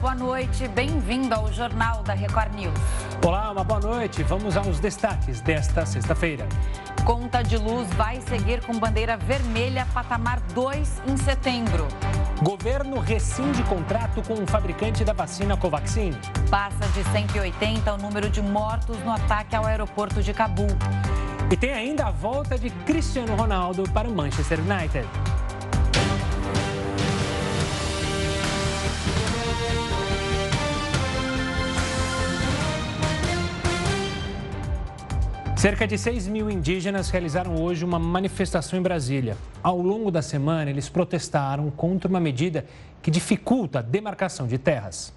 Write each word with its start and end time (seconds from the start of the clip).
boa 0.00 0.14
noite. 0.14 0.66
Bem-vindo 0.68 1.34
ao 1.34 1.52
Jornal 1.52 2.02
da 2.02 2.14
Record 2.14 2.54
News. 2.54 2.72
Olá, 3.24 3.50
uma 3.52 3.62
boa 3.62 3.80
noite. 3.80 4.22
Vamos 4.22 4.56
aos 4.56 4.80
destaques 4.80 5.42
desta 5.42 5.84
sexta-feira. 5.84 6.48
Conta 7.04 7.42
de 7.42 7.58
luz 7.58 7.86
vai 7.90 8.18
seguir 8.22 8.64
com 8.64 8.78
bandeira 8.78 9.18
vermelha 9.18 9.86
patamar 9.92 10.40
2 10.54 11.02
em 11.06 11.16
setembro. 11.18 11.86
Governo 12.42 12.98
rescinde 12.98 13.62
contrato 13.64 14.22
com 14.22 14.34
o 14.34 14.42
um 14.42 14.46
fabricante 14.46 15.04
da 15.04 15.12
vacina 15.12 15.54
Covaxin. 15.54 16.12
Passa 16.48 16.88
de 16.94 17.04
180 17.04 17.92
o 17.92 17.98
número 17.98 18.30
de 18.30 18.40
mortos 18.40 18.98
no 19.04 19.12
ataque 19.12 19.54
ao 19.54 19.66
aeroporto 19.66 20.22
de 20.22 20.32
Cabul. 20.32 20.70
E 21.50 21.56
tem 21.56 21.74
ainda 21.74 22.06
a 22.06 22.10
volta 22.10 22.58
de 22.58 22.70
Cristiano 22.70 23.36
Ronaldo 23.36 23.82
para 23.90 24.08
o 24.08 24.14
Manchester 24.14 24.60
United. 24.60 25.06
Cerca 35.60 35.86
de 35.86 35.98
6 35.98 36.26
mil 36.26 36.50
indígenas 36.50 37.10
realizaram 37.10 37.54
hoje 37.60 37.84
uma 37.84 37.98
manifestação 37.98 38.78
em 38.78 38.82
Brasília. 38.82 39.36
Ao 39.62 39.78
longo 39.78 40.10
da 40.10 40.22
semana, 40.22 40.70
eles 40.70 40.88
protestaram 40.88 41.70
contra 41.70 42.08
uma 42.08 42.18
medida 42.18 42.64
que 43.02 43.10
dificulta 43.10 43.80
a 43.80 43.82
demarcação 43.82 44.46
de 44.46 44.56
terras. 44.56 45.12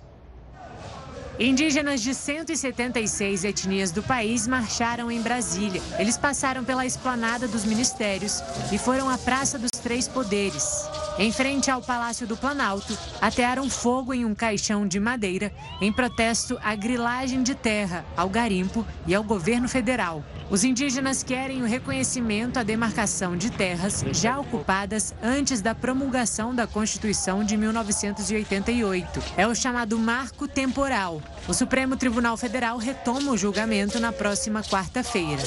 Indígenas 1.40 2.02
de 2.02 2.14
176 2.14 3.46
etnias 3.46 3.92
do 3.92 4.04
país 4.04 4.46
marcharam 4.46 5.10
em 5.10 5.22
Brasília. 5.22 5.82
Eles 5.98 6.18
passaram 6.18 6.64
pela 6.64 6.86
esplanada 6.86 7.48
dos 7.48 7.64
ministérios 7.64 8.44
e 8.72 8.78
foram 8.78 9.10
à 9.10 9.18
Praça 9.18 9.58
dos 9.58 9.72
Três 9.82 10.08
Poderes. 10.10 10.88
Em 11.18 11.32
frente 11.32 11.72
ao 11.72 11.82
Palácio 11.82 12.28
do 12.28 12.38
Planalto, 12.38 12.98
atearam 13.20 13.70
fogo 13.70 14.14
em 14.14 14.26
um 14.26 14.36
caixão 14.36 14.88
de 14.88 15.00
madeira 15.00 15.52
em 15.82 15.92
protesto 15.92 16.60
à 16.64 16.76
grilagem 16.76 17.42
de 17.42 17.56
terra, 17.56 18.06
ao 18.16 18.30
garimpo 18.30 18.86
e 19.08 19.16
ao 19.16 19.24
governo 19.24 19.68
federal. 19.68 20.24
Os 20.54 20.64
indígenas 20.64 21.24
querem 21.24 21.64
o 21.64 21.66
reconhecimento 21.66 22.60
à 22.60 22.64
demarcação 22.64 23.36
de 23.36 23.52
terras 23.52 24.06
já 24.12 24.40
ocupadas 24.40 25.12
antes 25.20 25.64
da 25.64 25.74
promulgação 25.74 26.54
da 26.54 26.68
Constituição 26.68 27.44
de 27.44 27.58
1988. 27.58 29.20
É 29.36 29.48
o 29.48 29.56
chamado 29.56 29.98
marco 29.98 30.48
temporal. 30.48 31.20
O 31.48 31.56
Supremo 31.56 31.98
Tribunal 31.98 32.38
Federal 32.38 32.78
retoma 32.78 33.32
o 33.32 33.36
julgamento 33.38 34.00
na 34.00 34.12
próxima 34.12 34.62
quarta-feira. 34.62 35.42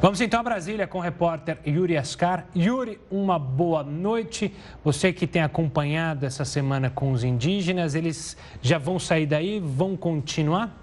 Vamos 0.00 0.22
então 0.22 0.40
a 0.40 0.42
Brasília 0.42 0.86
com 0.86 0.96
o 0.96 1.02
repórter 1.02 1.58
Yuri 1.66 1.98
Ascar. 1.98 2.46
Yuri, 2.56 2.98
uma 3.10 3.38
boa 3.38 3.84
noite. 3.84 4.54
Você 4.82 5.12
que 5.12 5.26
tem 5.26 5.42
acompanhado 5.42 6.24
essa 6.24 6.46
semana 6.46 6.88
com 6.88 7.12
os 7.12 7.24
indígenas, 7.24 7.94
eles 7.94 8.38
já 8.62 8.78
vão 8.78 8.98
sair 8.98 9.26
daí? 9.26 9.60
Vão 9.60 9.98
continuar? 9.98 10.80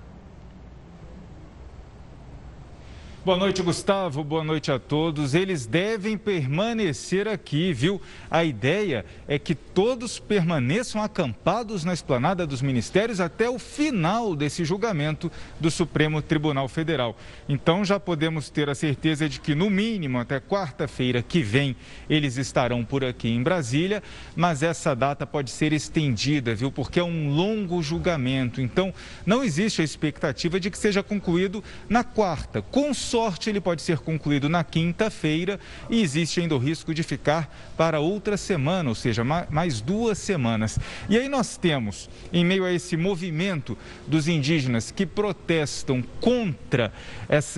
Boa 3.27 3.37
noite, 3.37 3.61
Gustavo. 3.61 4.23
Boa 4.23 4.41
noite 4.41 4.71
a 4.71 4.79
todos. 4.79 5.33
Eles 5.33 5.65
devem 5.65 6.17
permanecer 6.17 7.27
aqui, 7.27 7.73
viu? 7.73 8.01
A 8.31 8.45
ideia 8.45 9.03
é 9.27 9.37
que 9.37 9.53
todos 9.53 10.17
permaneçam 10.17 11.03
acampados 11.03 11.83
na 11.83 11.93
esplanada 11.93 12.47
dos 12.47 12.61
ministérios 12.61 13.19
até 13.19 13.49
o 13.49 13.59
final 13.59 14.33
desse 14.33 14.63
julgamento 14.63 15.29
do 15.59 15.69
Supremo 15.69 16.21
Tribunal 16.21 16.69
Federal. 16.69 17.17
Então 17.49 17.83
já 17.83 17.99
podemos 17.99 18.49
ter 18.49 18.69
a 18.69 18.75
certeza 18.75 19.27
de 19.27 19.41
que, 19.41 19.53
no 19.53 19.69
mínimo, 19.69 20.19
até 20.19 20.39
quarta-feira 20.39 21.21
que 21.21 21.41
vem, 21.41 21.75
eles 22.09 22.37
estarão 22.37 22.85
por 22.85 23.03
aqui 23.03 23.27
em 23.27 23.43
Brasília, 23.43 24.01
mas 24.37 24.63
essa 24.63 24.95
data 24.95 25.27
pode 25.27 25.51
ser 25.51 25.73
estendida, 25.73 26.55
viu? 26.55 26.71
Porque 26.71 26.97
é 26.97 27.03
um 27.03 27.35
longo 27.35 27.83
julgamento. 27.83 28.61
Então, 28.61 28.93
não 29.25 29.43
existe 29.43 29.81
a 29.81 29.83
expectativa 29.83 30.61
de 30.61 30.71
que 30.71 30.77
seja 30.77 31.03
concluído 31.03 31.61
na 31.89 32.05
quarta. 32.05 32.61
Com 32.61 32.93
sorte, 33.17 33.49
ele 33.49 33.59
pode 33.59 33.81
ser 33.81 33.97
concluído 33.97 34.47
na 34.47 34.63
quinta-feira 34.63 35.59
e 35.89 36.03
existe 36.03 36.39
ainda 36.39 36.53
o 36.53 36.59
risco 36.59 36.93
de 36.93 37.01
ficar 37.01 37.51
para 37.75 37.99
outra 37.99 38.37
semana, 38.37 38.89
ou 38.89 38.93
seja, 38.93 39.23
mais 39.23 39.81
duas 39.81 40.19
semanas. 40.19 40.77
E 41.09 41.17
aí 41.17 41.27
nós 41.27 41.57
temos, 41.57 42.11
em 42.31 42.45
meio 42.45 42.63
a 42.63 42.71
esse 42.71 42.95
movimento 42.95 43.75
dos 44.05 44.27
indígenas 44.27 44.91
que 44.91 45.03
protestam 45.03 46.03
contra 46.21 46.93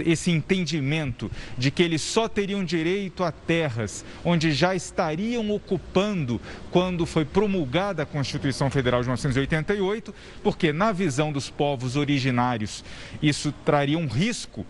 esse 0.06 0.31
entendimento 0.31 1.30
de 1.58 1.72
que 1.72 1.84
eles 1.84 2.02
só 2.02 2.30
teriam 2.30 2.64
direito 2.64 3.22
a 3.22 3.30
terras 3.30 4.06
onde 4.24 4.53
já 4.53 4.74
estariam 4.74 5.52
ocupando 5.52 6.40
quando 6.72 7.06
foi 7.06 7.26
promulgada 7.26 8.03
a 8.03 8.06
Constituição 8.06 8.70
Federal 8.70 9.02
de 9.02 9.09
1988, 9.09 10.16
porque 10.41 10.72
na 10.72 10.94
visão 10.94 11.34
dos 11.34 11.50
povos 11.50 11.97
originários 11.97 12.81
isso 13.22 13.53
traria 13.66 13.97
um 13.97 14.08
risco 14.08 14.66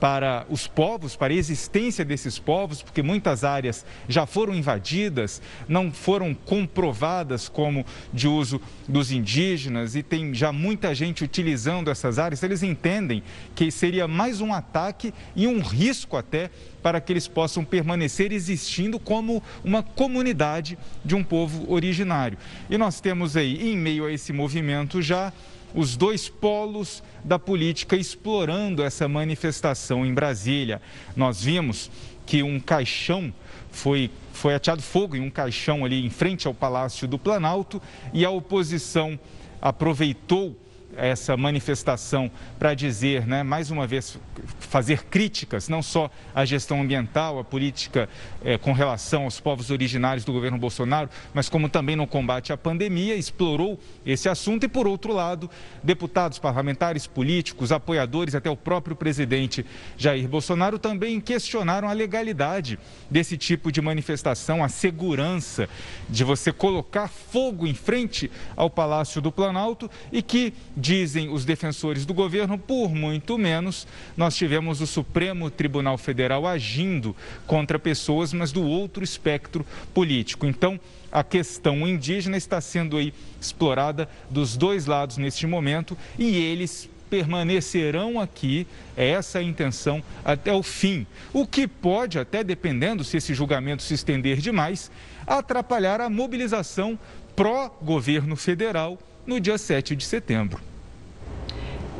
para 0.00 0.44
os 0.50 0.66
povos, 0.66 1.16
para 1.16 1.32
a 1.32 1.36
existência 1.36 2.04
desses 2.04 2.38
povos, 2.38 2.82
porque 2.82 3.02
muitas 3.02 3.44
áreas 3.44 3.84
já 4.08 4.26
foram 4.26 4.54
invadidas, 4.54 5.40
não 5.68 5.90
foram 5.90 6.34
comprovadas 6.34 7.48
como 7.48 7.86
de 8.12 8.28
uso 8.28 8.60
dos 8.86 9.10
indígenas 9.10 9.94
e 9.94 10.02
tem 10.02 10.34
já 10.34 10.52
muita 10.52 10.94
gente 10.94 11.24
utilizando 11.24 11.90
essas 11.90 12.18
áreas. 12.18 12.42
Eles 12.42 12.62
entendem 12.62 13.22
que 13.54 13.70
seria 13.70 14.06
mais 14.06 14.40
um 14.40 14.52
ataque 14.52 15.14
e 15.34 15.46
um 15.46 15.60
risco 15.60 16.16
até 16.16 16.50
para 16.82 17.00
que 17.00 17.12
eles 17.12 17.26
possam 17.26 17.64
permanecer 17.64 18.30
existindo 18.30 18.98
como 18.98 19.42
uma 19.64 19.82
comunidade 19.82 20.76
de 21.02 21.14
um 21.14 21.24
povo 21.24 21.72
originário. 21.72 22.36
E 22.68 22.76
nós 22.76 23.00
temos 23.00 23.36
aí, 23.36 23.70
em 23.70 23.76
meio 23.76 24.04
a 24.04 24.12
esse 24.12 24.34
movimento 24.34 25.00
já, 25.00 25.32
os 25.74 25.96
dois 25.96 26.28
polos 26.28 27.02
da 27.24 27.38
política 27.38 27.96
explorando 27.96 28.82
essa 28.82 29.08
manifestação 29.08 30.06
em 30.06 30.14
Brasília. 30.14 30.80
Nós 31.16 31.42
vimos 31.42 31.90
que 32.24 32.42
um 32.42 32.60
caixão 32.60 33.32
foi, 33.70 34.10
foi 34.32 34.54
ateado 34.54 34.80
fogo 34.80 35.16
em 35.16 35.20
um 35.20 35.30
caixão 35.30 35.84
ali 35.84 36.04
em 36.04 36.10
frente 36.10 36.46
ao 36.46 36.54
Palácio 36.54 37.08
do 37.08 37.18
Planalto 37.18 37.82
e 38.12 38.24
a 38.24 38.30
oposição 38.30 39.18
aproveitou 39.60 40.56
essa 40.96 41.36
manifestação 41.36 42.30
para 42.58 42.74
dizer, 42.74 43.26
né, 43.26 43.42
mais 43.42 43.70
uma 43.70 43.86
vez, 43.86 44.18
fazer 44.58 45.04
críticas, 45.04 45.68
não 45.68 45.82
só 45.82 46.10
à 46.34 46.44
gestão 46.44 46.80
ambiental, 46.82 47.38
à 47.38 47.44
política 47.44 48.08
eh, 48.44 48.58
com 48.58 48.72
relação 48.72 49.24
aos 49.24 49.40
povos 49.40 49.70
originários 49.70 50.24
do 50.24 50.32
governo 50.32 50.58
Bolsonaro, 50.58 51.08
mas 51.32 51.48
como 51.48 51.68
também 51.68 51.96
no 51.96 52.06
combate 52.06 52.52
à 52.52 52.56
pandemia, 52.56 53.14
explorou 53.14 53.78
esse 54.04 54.28
assunto. 54.28 54.64
E, 54.64 54.68
por 54.68 54.86
outro 54.86 55.12
lado, 55.12 55.50
deputados, 55.82 56.38
parlamentares, 56.38 57.06
políticos, 57.06 57.72
apoiadores, 57.72 58.34
até 58.34 58.50
o 58.50 58.56
próprio 58.56 58.96
presidente 58.96 59.64
Jair 59.96 60.28
Bolsonaro 60.28 60.78
também 60.78 61.20
questionaram 61.20 61.88
a 61.88 61.92
legalidade 61.92 62.78
desse 63.10 63.36
tipo 63.36 63.70
de 63.70 63.80
manifestação, 63.80 64.62
a 64.62 64.68
segurança 64.68 65.68
de 66.08 66.24
você 66.24 66.52
colocar 66.52 67.08
fogo 67.08 67.66
em 67.66 67.74
frente 67.74 68.30
ao 68.56 68.70
Palácio 68.70 69.20
do 69.20 69.32
Planalto 69.32 69.90
e 70.12 70.22
que 70.22 70.52
dizem 70.84 71.30
os 71.30 71.46
defensores 71.46 72.04
do 72.04 72.12
governo, 72.12 72.58
por 72.58 72.94
muito 72.94 73.38
menos, 73.38 73.86
nós 74.14 74.36
tivemos 74.36 74.82
o 74.82 74.86
Supremo 74.86 75.50
Tribunal 75.50 75.96
Federal 75.96 76.46
agindo 76.46 77.16
contra 77.46 77.78
pessoas, 77.78 78.34
mas 78.34 78.52
do 78.52 78.62
outro 78.62 79.02
espectro 79.02 79.64
político. 79.94 80.44
Então, 80.44 80.78
a 81.10 81.24
questão 81.24 81.88
indígena 81.88 82.36
está 82.36 82.60
sendo 82.60 82.98
aí 82.98 83.14
explorada 83.40 84.06
dos 84.28 84.58
dois 84.58 84.84
lados 84.84 85.16
neste 85.16 85.46
momento 85.46 85.96
e 86.18 86.36
eles 86.36 86.90
permanecerão 87.08 88.20
aqui, 88.20 88.66
é 88.94 89.08
essa 89.08 89.38
a 89.38 89.42
intenção, 89.42 90.02
até 90.22 90.52
o 90.52 90.62
fim. 90.62 91.06
O 91.32 91.46
que 91.46 91.66
pode, 91.66 92.18
até 92.18 92.44
dependendo 92.44 93.02
se 93.04 93.16
esse 93.16 93.32
julgamento 93.32 93.82
se 93.82 93.94
estender 93.94 94.36
demais, 94.36 94.90
atrapalhar 95.26 96.02
a 96.02 96.10
mobilização 96.10 96.98
pró-governo 97.34 98.36
federal 98.36 98.98
no 99.26 99.40
dia 99.40 99.56
7 99.56 99.96
de 99.96 100.04
setembro. 100.04 100.73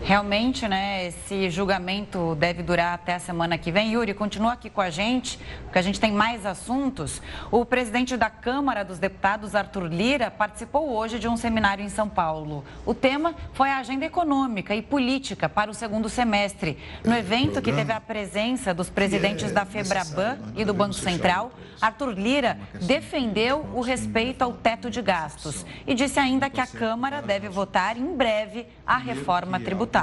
Realmente, 0.06 0.68
né, 0.68 1.06
esse 1.06 1.48
julgamento 1.48 2.34
deve 2.34 2.62
durar 2.62 2.92
até 2.92 3.14
a 3.14 3.18
semana 3.18 3.56
que 3.56 3.72
vem. 3.72 3.94
Yuri, 3.94 4.12
continua 4.12 4.52
aqui 4.52 4.68
com 4.68 4.82
a 4.82 4.90
gente, 4.90 5.38
porque 5.62 5.78
a 5.78 5.82
gente 5.82 5.98
tem 5.98 6.12
mais 6.12 6.44
assuntos. 6.44 7.22
O 7.50 7.64
presidente 7.64 8.14
da 8.14 8.28
Câmara 8.28 8.84
dos 8.84 8.98
Deputados, 8.98 9.54
Arthur 9.54 9.84
Lira, 9.84 10.30
participou 10.30 10.90
hoje 10.90 11.18
de 11.18 11.26
um 11.26 11.38
seminário 11.38 11.82
em 11.82 11.88
São 11.88 12.06
Paulo. 12.06 12.66
O 12.84 12.92
tema 12.92 13.34
foi 13.54 13.70
a 13.70 13.78
agenda 13.78 14.04
econômica 14.04 14.74
e 14.74 14.82
política 14.82 15.48
para 15.48 15.70
o 15.70 15.74
segundo 15.74 16.10
semestre. 16.10 16.76
No 17.02 17.16
evento, 17.16 17.62
que 17.62 17.72
teve 17.72 17.90
a 17.90 18.00
presença 18.00 18.74
dos 18.74 18.90
presidentes 18.90 19.52
da 19.52 19.64
FEBRABAN 19.64 20.36
e 20.54 20.66
do 20.66 20.74
Banco 20.74 20.92
Central, 20.92 21.50
Arthur 21.80 22.10
Lira 22.10 22.58
defendeu 22.74 23.66
o 23.72 23.80
respeito 23.80 24.42
ao 24.42 24.52
teto 24.52 24.90
de 24.90 25.00
gastos 25.00 25.64
e 25.86 25.94
disse 25.94 26.20
ainda 26.20 26.50
que 26.50 26.60
a 26.60 26.66
Câmara 26.66 27.22
deve 27.22 27.48
votar 27.48 27.96
em 27.96 28.14
breve 28.14 28.66
a 28.86 28.98
reforma 28.98 29.58
tributária 29.58 29.93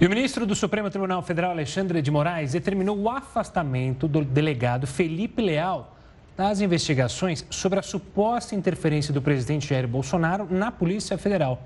E 0.00 0.06
o 0.06 0.08
ministro 0.08 0.46
do 0.46 0.54
Supremo 0.54 0.88
Tribunal 0.88 1.22
Federal, 1.22 1.50
Alexandre 1.50 2.00
de 2.00 2.10
Moraes, 2.10 2.52
determinou 2.52 2.98
o 2.98 3.10
afastamento 3.10 4.08
do 4.08 4.24
delegado 4.24 4.86
Felipe 4.86 5.42
Leal 5.42 5.94
das 6.34 6.62
investigações 6.62 7.44
sobre 7.50 7.78
a 7.78 7.82
suposta 7.82 8.54
interferência 8.54 9.12
do 9.12 9.20
presidente 9.20 9.68
Jair 9.68 9.86
Bolsonaro 9.86 10.48
na 10.50 10.72
Polícia 10.72 11.18
Federal. 11.18 11.62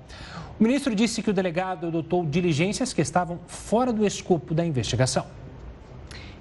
O 0.59 0.63
ministro 0.63 0.93
disse 0.93 1.23
que 1.23 1.29
o 1.29 1.33
delegado 1.33 1.87
adotou 1.87 2.25
diligências 2.25 2.91
que 2.91 3.01
estavam 3.01 3.39
fora 3.47 3.93
do 3.93 4.05
escopo 4.05 4.53
da 4.53 4.65
investigação. 4.65 5.25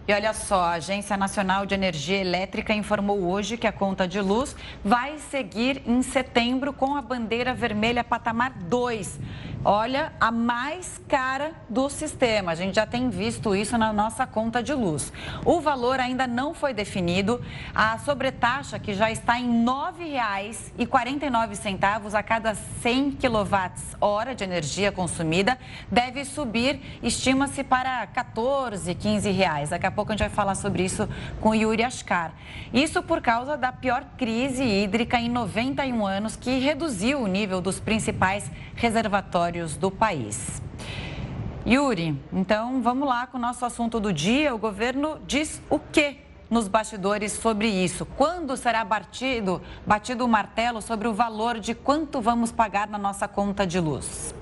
E 0.07 0.13
olha 0.13 0.35
só, 0.35 0.65
a 0.65 0.73
Agência 0.73 1.17
Nacional 1.17 1.65
de 1.65 1.75
Energia 1.75 2.19
Elétrica 2.19 2.75
informou 2.75 3.23
hoje 3.27 3.57
que 3.57 3.67
a 3.67 3.73
conta 3.73 4.07
de 4.07 4.21
luz 4.21 4.55
vai 4.85 5.17
seguir 5.17 5.81
em 5.87 6.03
setembro 6.03 6.75
com 6.75 6.95
a 6.95 7.01
bandeira 7.01 7.55
vermelha 7.55 8.05
patamar 8.05 8.53
2 8.53 9.19
olha, 9.65 10.13
a 10.21 10.31
mais 10.31 11.01
cara 11.09 11.53
do 11.69 11.89
sistema. 11.89 12.53
A 12.53 12.55
gente 12.55 12.75
já 12.75 12.87
tem 12.87 13.09
visto 13.09 13.57
isso 13.57 13.79
na 13.79 13.93
nossa 13.93 14.27
conta 14.27 14.63
de 14.63 14.75
luz. 14.75 15.13
O 15.45 15.61
valor 15.61 15.99
ainda 15.99 16.27
não 16.27 16.53
foi 16.53 16.75
definido. 16.75 17.43
A 17.75 17.99
sobretaxa, 17.99 18.79
que 18.79 18.93
já 18.93 19.11
está 19.11 19.41
em 19.41 19.65
R$ 19.65 19.65
9,49 20.79 22.15
a 22.15 22.23
cada 22.23 22.55
100 22.55 23.13
kWh 23.13 24.35
de 24.37 24.45
energia 24.45 24.93
consumida, 24.93 25.59
deve 25.91 26.25
subir, 26.25 26.81
estima-se 27.03 27.65
para 27.65 28.07
14, 28.09 28.95
15 28.95 29.31
reais. 29.31 29.71
Daqui 29.71 29.87
a 29.87 29.91
pouco 29.95 30.13
a 30.13 30.15
gente 30.15 30.27
vai 30.27 30.35
falar 30.35 30.55
sobre 30.55 30.85
isso 30.85 31.09
com 31.41 31.51
o 31.51 31.55
Yuri 31.55 31.83
Ascar. 31.83 32.33
Isso 32.73 33.03
por 33.03 33.21
causa 33.21 33.57
da 33.57 33.73
pior 33.73 34.05
crise 34.19 34.65
hídrica 34.65 35.19
em 35.19 35.29
91 35.29 36.07
anos, 36.07 36.37
que 36.37 36.59
reduziu 36.59 37.21
o 37.21 37.27
nível 37.27 37.61
dos 37.61 37.81
principais 37.81 38.51
reservatórios 38.75 39.77
do 39.77 39.91
país. 39.91 40.63
Yuri, 41.67 42.21
então 42.31 42.83
vamos 42.83 43.09
lá 43.09 43.27
com 43.27 43.39
o 43.39 43.41
nosso 43.41 43.65
assunto 43.65 43.99
do 43.99 44.13
dia. 44.13 44.55
O 44.55 44.59
governo 44.59 45.19
diz 45.27 45.63
o 45.71 45.79
quê 45.79 46.19
nos 46.51 46.69
bastidores 46.69 47.33
sobre 47.33 47.69
isso? 47.69 48.05
Quando 48.05 48.57
será 48.57 48.85
batido, 48.85 49.63
batido 49.87 50.25
o 50.25 50.29
martelo 50.29 50.83
sobre 50.83 51.09
o 51.09 51.15
valor 51.15 51.59
de 51.59 51.75
quanto 51.75 52.21
vamos 52.21 52.53
pagar 52.53 52.87
na 52.89 52.99
nossa 52.99 53.27
conta 53.27 53.67
de 53.67 53.81
luz? 53.81 54.34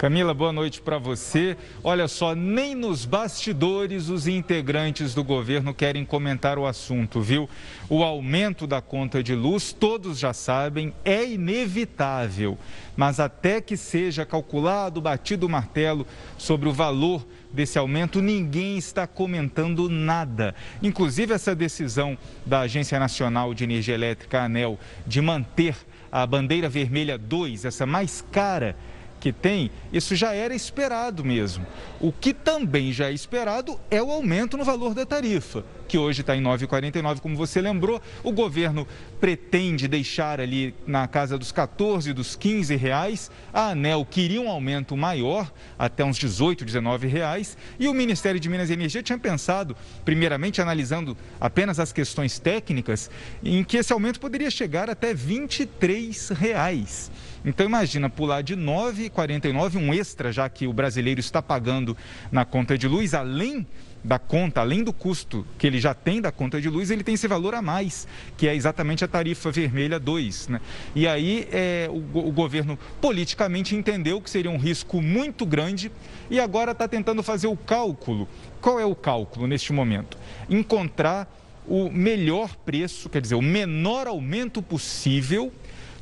Camila, 0.00 0.32
boa 0.32 0.50
noite 0.50 0.80
para 0.80 0.96
você. 0.96 1.58
Olha 1.84 2.08
só, 2.08 2.34
nem 2.34 2.74
nos 2.74 3.04
bastidores 3.04 4.08
os 4.08 4.26
integrantes 4.26 5.12
do 5.12 5.22
governo 5.22 5.74
querem 5.74 6.06
comentar 6.06 6.58
o 6.58 6.64
assunto, 6.64 7.20
viu? 7.20 7.46
O 7.86 8.02
aumento 8.02 8.66
da 8.66 8.80
conta 8.80 9.22
de 9.22 9.34
luz, 9.34 9.74
todos 9.74 10.18
já 10.18 10.32
sabem, 10.32 10.94
é 11.04 11.28
inevitável. 11.28 12.56
Mas 12.96 13.20
até 13.20 13.60
que 13.60 13.76
seja 13.76 14.24
calculado, 14.24 15.02
batido 15.02 15.44
o 15.44 15.50
martelo 15.50 16.06
sobre 16.38 16.66
o 16.66 16.72
valor 16.72 17.26
desse 17.52 17.78
aumento, 17.78 18.22
ninguém 18.22 18.78
está 18.78 19.06
comentando 19.06 19.86
nada. 19.90 20.54
Inclusive, 20.82 21.34
essa 21.34 21.54
decisão 21.54 22.16
da 22.46 22.60
Agência 22.60 22.98
Nacional 22.98 23.52
de 23.52 23.64
Energia 23.64 23.96
Elétrica, 23.96 24.44
ANEL, 24.44 24.78
de 25.06 25.20
manter 25.20 25.76
a 26.10 26.26
bandeira 26.26 26.70
vermelha 26.70 27.18
2, 27.18 27.66
essa 27.66 27.84
mais 27.84 28.24
cara 28.32 28.74
que 29.20 29.32
tem, 29.32 29.70
isso 29.92 30.16
já 30.16 30.32
era 30.32 30.54
esperado 30.54 31.22
mesmo. 31.22 31.66
O 32.00 32.10
que 32.10 32.32
também 32.32 32.92
já 32.92 33.10
é 33.10 33.12
esperado 33.12 33.78
é 33.90 34.02
o 34.02 34.10
aumento 34.10 34.56
no 34.56 34.64
valor 34.64 34.94
da 34.94 35.04
tarifa, 35.04 35.62
que 35.86 35.98
hoje 35.98 36.22
está 36.22 36.34
em 36.34 36.42
9,49, 36.42 37.20
como 37.20 37.36
você 37.36 37.60
lembrou. 37.60 38.00
O 38.24 38.32
governo 38.32 38.88
pretende 39.20 39.86
deixar 39.86 40.40
ali 40.40 40.74
na 40.86 41.06
casa 41.06 41.36
dos 41.36 41.52
14, 41.52 42.12
dos 42.14 42.34
15 42.34 42.74
reais. 42.76 43.30
A 43.52 43.70
ANEL 43.70 44.06
queria 44.08 44.40
um 44.40 44.48
aumento 44.48 44.96
maior, 44.96 45.52
até 45.78 46.02
uns 46.02 46.16
18, 46.16 46.64
19 46.64 47.06
reais. 47.06 47.56
E 47.78 47.86
o 47.86 47.92
Ministério 47.92 48.40
de 48.40 48.48
Minas 48.48 48.70
e 48.70 48.72
Energia 48.72 49.02
tinha 49.02 49.18
pensado, 49.18 49.76
primeiramente 50.04 50.62
analisando 50.62 51.16
apenas 51.38 51.78
as 51.78 51.92
questões 51.92 52.38
técnicas, 52.38 53.10
em 53.44 53.62
que 53.62 53.76
esse 53.76 53.92
aumento 53.92 54.18
poderia 54.18 54.50
chegar 54.50 54.88
até 54.88 55.12
23 55.12 56.30
reais. 56.30 57.10
Então 57.44 57.64
imagina 57.66 58.10
pular 58.10 58.42
de 58.42 58.56
9,49, 58.56 59.76
um 59.76 59.94
extra 59.94 60.30
já 60.30 60.48
que 60.48 60.66
o 60.66 60.72
brasileiro 60.72 61.20
está 61.20 61.40
pagando 61.40 61.96
na 62.30 62.44
conta 62.44 62.76
de 62.76 62.86
luz, 62.86 63.14
além 63.14 63.66
da 64.02 64.18
conta, 64.18 64.60
além 64.60 64.82
do 64.82 64.92
custo 64.92 65.46
que 65.58 65.66
ele 65.66 65.78
já 65.78 65.92
tem 65.92 66.20
da 66.20 66.32
conta 66.32 66.60
de 66.60 66.68
luz, 66.68 66.90
ele 66.90 67.04
tem 67.04 67.14
esse 67.14 67.28
valor 67.28 67.54
a 67.54 67.62
mais, 67.62 68.08
que 68.36 68.48
é 68.48 68.54
exatamente 68.54 69.04
a 69.04 69.08
tarifa 69.08 69.50
vermelha 69.50 69.98
2. 69.98 70.48
Né? 70.48 70.60
E 70.94 71.06
aí 71.06 71.46
é, 71.52 71.88
o, 71.90 72.18
o 72.18 72.32
governo 72.32 72.78
politicamente 73.00 73.74
entendeu 73.74 74.20
que 74.20 74.30
seria 74.30 74.50
um 74.50 74.58
risco 74.58 75.02
muito 75.02 75.44
grande 75.44 75.90
e 76.30 76.40
agora 76.40 76.72
está 76.72 76.88
tentando 76.88 77.22
fazer 77.22 77.46
o 77.46 77.56
cálculo. 77.56 78.28
Qual 78.60 78.80
é 78.80 78.84
o 78.84 78.94
cálculo 78.94 79.46
neste 79.46 79.72
momento? 79.72 80.18
Encontrar 80.48 81.28
o 81.66 81.90
melhor 81.90 82.56
preço, 82.56 83.08
quer 83.08 83.20
dizer, 83.20 83.34
o 83.34 83.42
menor 83.42 84.06
aumento 84.06 84.62
possível 84.62 85.52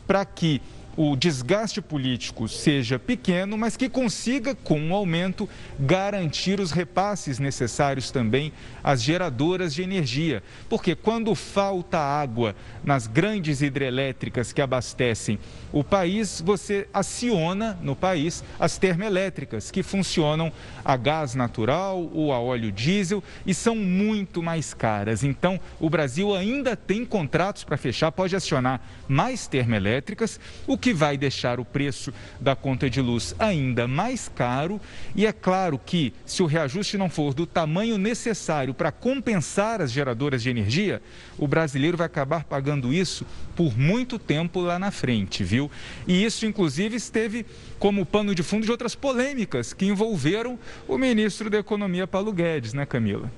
para 0.07 0.25
que 0.25 0.63
o 1.01 1.15
desgaste 1.15 1.81
político 1.81 2.49
seja 2.49 2.99
pequeno, 2.99 3.57
mas 3.57 3.77
que 3.77 3.89
consiga, 3.89 4.53
com 4.53 4.81
um 4.81 4.93
aumento, 4.93 5.49
garantir 5.79 6.59
os 6.59 6.73
repasses 6.73 7.39
necessários 7.39 8.11
também 8.11 8.53
às 8.83 9.01
geradoras 9.01 9.73
de 9.73 9.81
energia. 9.81 10.43
Porque 10.69 10.97
quando 10.97 11.33
falta 11.37 12.01
água 12.01 12.57
nas 12.83 13.07
grandes 13.07 13.63
hidrelétricas 13.63 14.53
que 14.53 14.61
abastecem 14.61 15.39
o 15.73 15.85
país, 15.85 16.43
você 16.45 16.89
aciona 16.93 17.79
no 17.81 17.95
país 17.95 18.43
as 18.59 18.77
termoelétricas, 18.77 19.71
que 19.71 19.85
funcionam 19.85 20.51
a 20.85 20.97
gás 20.97 21.37
natural 21.37 22.11
ou 22.13 22.33
a 22.33 22.41
óleo 22.41 22.73
diesel 22.73 23.23
e 23.47 23.55
são 23.55 23.77
muito 23.77 24.43
mais 24.43 24.75
caras. 24.75 25.23
Então, 25.23 25.61
o 25.79 25.89
Brasil 25.89 26.35
ainda 26.35 26.75
tem 26.75 27.05
contratos 27.05 27.63
para 27.63 27.77
fechar, 27.77 28.11
pode 28.11 28.35
acionar 28.35 28.81
mais 29.07 29.47
termoelétricas, 29.47 30.41
o 30.67 30.77
que 30.77 30.88
que 30.89 30.95
vai 30.95 31.19
deixar 31.19 31.61
o 31.61 31.67
preço 31.67 32.15
da 32.41 32.57
conta 32.57 32.89
de 32.89 33.03
luz 33.03 33.35
ainda 33.39 33.87
mais 33.87 34.27
caro. 34.35 34.81
E 35.15 35.27
é 35.27 35.33
claro 35.33 35.79
que, 35.79 36.15
se 36.25 36.43
o 36.43 36.47
reajuste 36.47 36.97
não 36.97 37.11
for 37.11 37.35
do 37.35 37.45
tamanho 37.45 37.99
necessário 37.99 38.73
para 38.73 38.91
compensar 38.91 39.83
as 39.83 39.93
geradoras 39.93 40.43
de 40.43 40.49
energia, 40.49 41.03
o 41.37 41.47
brasileiro 41.47 41.99
vai 41.99 42.07
acabar 42.07 42.45
pagando 42.45 42.91
isso 42.91 43.27
por 43.55 43.77
muito 43.77 44.19
tempo 44.19 44.61
lá 44.61 44.79
na 44.79 44.91
frente, 44.91 45.45
viu? 45.45 45.71
E 46.07 46.25
isso, 46.25 46.47
inclusive, 46.47 46.97
esteve 46.97 47.45
como 47.79 48.07
pano 48.07 48.35
de 48.35 48.43
fundo 48.43 48.65
de 48.65 48.71
outras 48.71 48.95
polêmicas 48.95 49.75
que 49.75 49.85
envolveram 49.85 50.59
o 50.87 50.97
ministro 50.97 51.51
da 51.51 51.59
Economia, 51.59 52.07
Paulo 52.07 52.33
Guedes, 52.33 52.73
né, 52.73 52.87
Camila? 52.87 53.31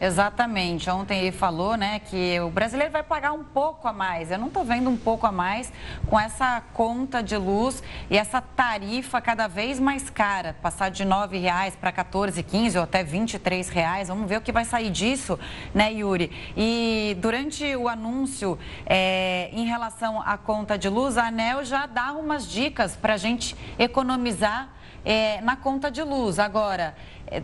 Exatamente. 0.00 0.88
Ontem 0.88 1.18
ele 1.18 1.32
falou 1.32 1.76
né, 1.76 1.98
que 1.98 2.38
o 2.40 2.50
brasileiro 2.50 2.92
vai 2.92 3.02
pagar 3.02 3.32
um 3.32 3.42
pouco 3.42 3.88
a 3.88 3.92
mais. 3.92 4.30
Eu 4.30 4.38
não 4.38 4.46
estou 4.46 4.64
vendo 4.64 4.88
um 4.88 4.96
pouco 4.96 5.26
a 5.26 5.32
mais 5.32 5.72
com 6.06 6.18
essa 6.18 6.62
conta 6.72 7.20
de 7.20 7.36
luz 7.36 7.82
e 8.08 8.16
essa 8.16 8.40
tarifa 8.40 9.20
cada 9.20 9.48
vez 9.48 9.80
mais 9.80 10.08
cara. 10.08 10.54
Passar 10.62 10.88
de 10.88 11.02
R$ 11.02 11.10
9,00 11.10 11.72
para 11.80 11.90
14, 11.90 12.42
15 12.42 12.78
ou 12.78 12.84
até 12.84 13.02
23 13.02 13.68
reais. 13.68 14.06
Vamos 14.06 14.28
ver 14.28 14.36
o 14.36 14.40
que 14.40 14.52
vai 14.52 14.64
sair 14.64 14.90
disso, 14.90 15.38
né, 15.74 15.92
Yuri? 15.92 16.30
E 16.56 17.16
durante 17.20 17.74
o 17.74 17.88
anúncio 17.88 18.56
é, 18.86 19.50
em 19.52 19.66
relação 19.66 20.22
à 20.22 20.38
conta 20.38 20.78
de 20.78 20.88
luz, 20.88 21.18
a 21.18 21.26
ANEL 21.26 21.64
já 21.64 21.86
dá 21.86 22.12
umas 22.12 22.48
dicas 22.48 22.94
para 22.94 23.14
a 23.14 23.16
gente 23.16 23.56
economizar 23.76 24.68
é, 25.04 25.40
na 25.40 25.56
conta 25.56 25.90
de 25.90 26.02
luz. 26.02 26.38
Agora, 26.38 26.94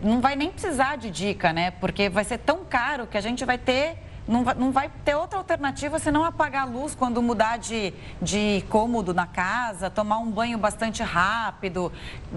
não 0.03 0.21
vai 0.21 0.35
nem 0.35 0.51
precisar 0.51 0.97
de 0.97 1.09
dica, 1.09 1.53
né? 1.53 1.71
Porque 1.71 2.09
vai 2.09 2.23
ser 2.23 2.37
tão 2.39 2.63
caro 2.65 3.07
que 3.07 3.17
a 3.17 3.21
gente 3.21 3.43
vai 3.45 3.57
ter 3.57 3.97
não 4.27 4.43
vai, 4.43 4.55
não 4.55 4.71
vai, 4.71 4.89
ter 5.03 5.13
outra 5.15 5.37
alternativa 5.37 5.99
senão 5.99 6.23
apagar 6.23 6.63
a 6.63 6.65
luz 6.65 6.95
quando 6.95 7.21
mudar 7.21 7.57
de, 7.57 7.93
de 8.19 8.63
cômodo 8.69 9.13
na 9.13 9.27
casa, 9.27 9.87
tomar 9.89 10.17
um 10.17 10.31
banho 10.31 10.57
bastante 10.57 11.03
rápido, 11.03 11.91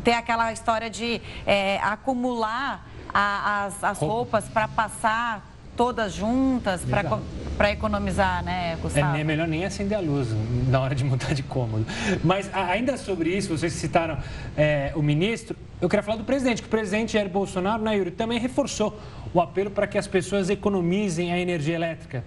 ter 0.04 0.12
aquela 0.12 0.52
história 0.52 0.90
de 0.90 1.20
é, 1.46 1.78
acumular 1.78 2.86
a, 3.12 3.64
as, 3.64 3.84
as 3.84 3.98
roupas 3.98 4.48
para 4.48 4.68
passar 4.68 5.42
todas 5.76 6.12
juntas 6.12 6.84
para 6.84 7.04
economizar, 7.72 8.44
né, 8.44 8.76
Gustavo? 8.80 9.16
É, 9.16 9.20
é, 9.20 9.24
melhor 9.24 9.48
nem 9.48 9.64
acender 9.64 9.98
a 9.98 10.00
luz 10.00 10.28
na 10.68 10.80
hora 10.80 10.94
de 10.94 11.04
mudar 11.04 11.34
de 11.34 11.42
cômodo. 11.42 11.84
Mas 12.22 12.48
ainda 12.54 12.96
sobre 12.96 13.30
isso, 13.30 13.48
vocês 13.56 13.72
citaram 13.72 14.16
é, 14.56 14.92
o 14.94 15.02
ministro, 15.02 15.56
eu 15.80 15.88
queria 15.88 16.02
falar 16.02 16.18
do 16.18 16.24
presidente, 16.24 16.62
que 16.62 16.68
o 16.68 16.70
presidente 16.70 17.14
Jair 17.14 17.28
Bolsonaro, 17.28 17.82
né, 17.82 17.96
Yuri, 17.96 18.12
também 18.12 18.38
reforçou 18.38 18.98
o 19.34 19.40
apelo 19.40 19.70
para 19.70 19.86
que 19.86 19.98
as 19.98 20.06
pessoas 20.06 20.48
economizem 20.48 21.32
a 21.32 21.38
energia 21.38 21.74
elétrica. 21.74 22.24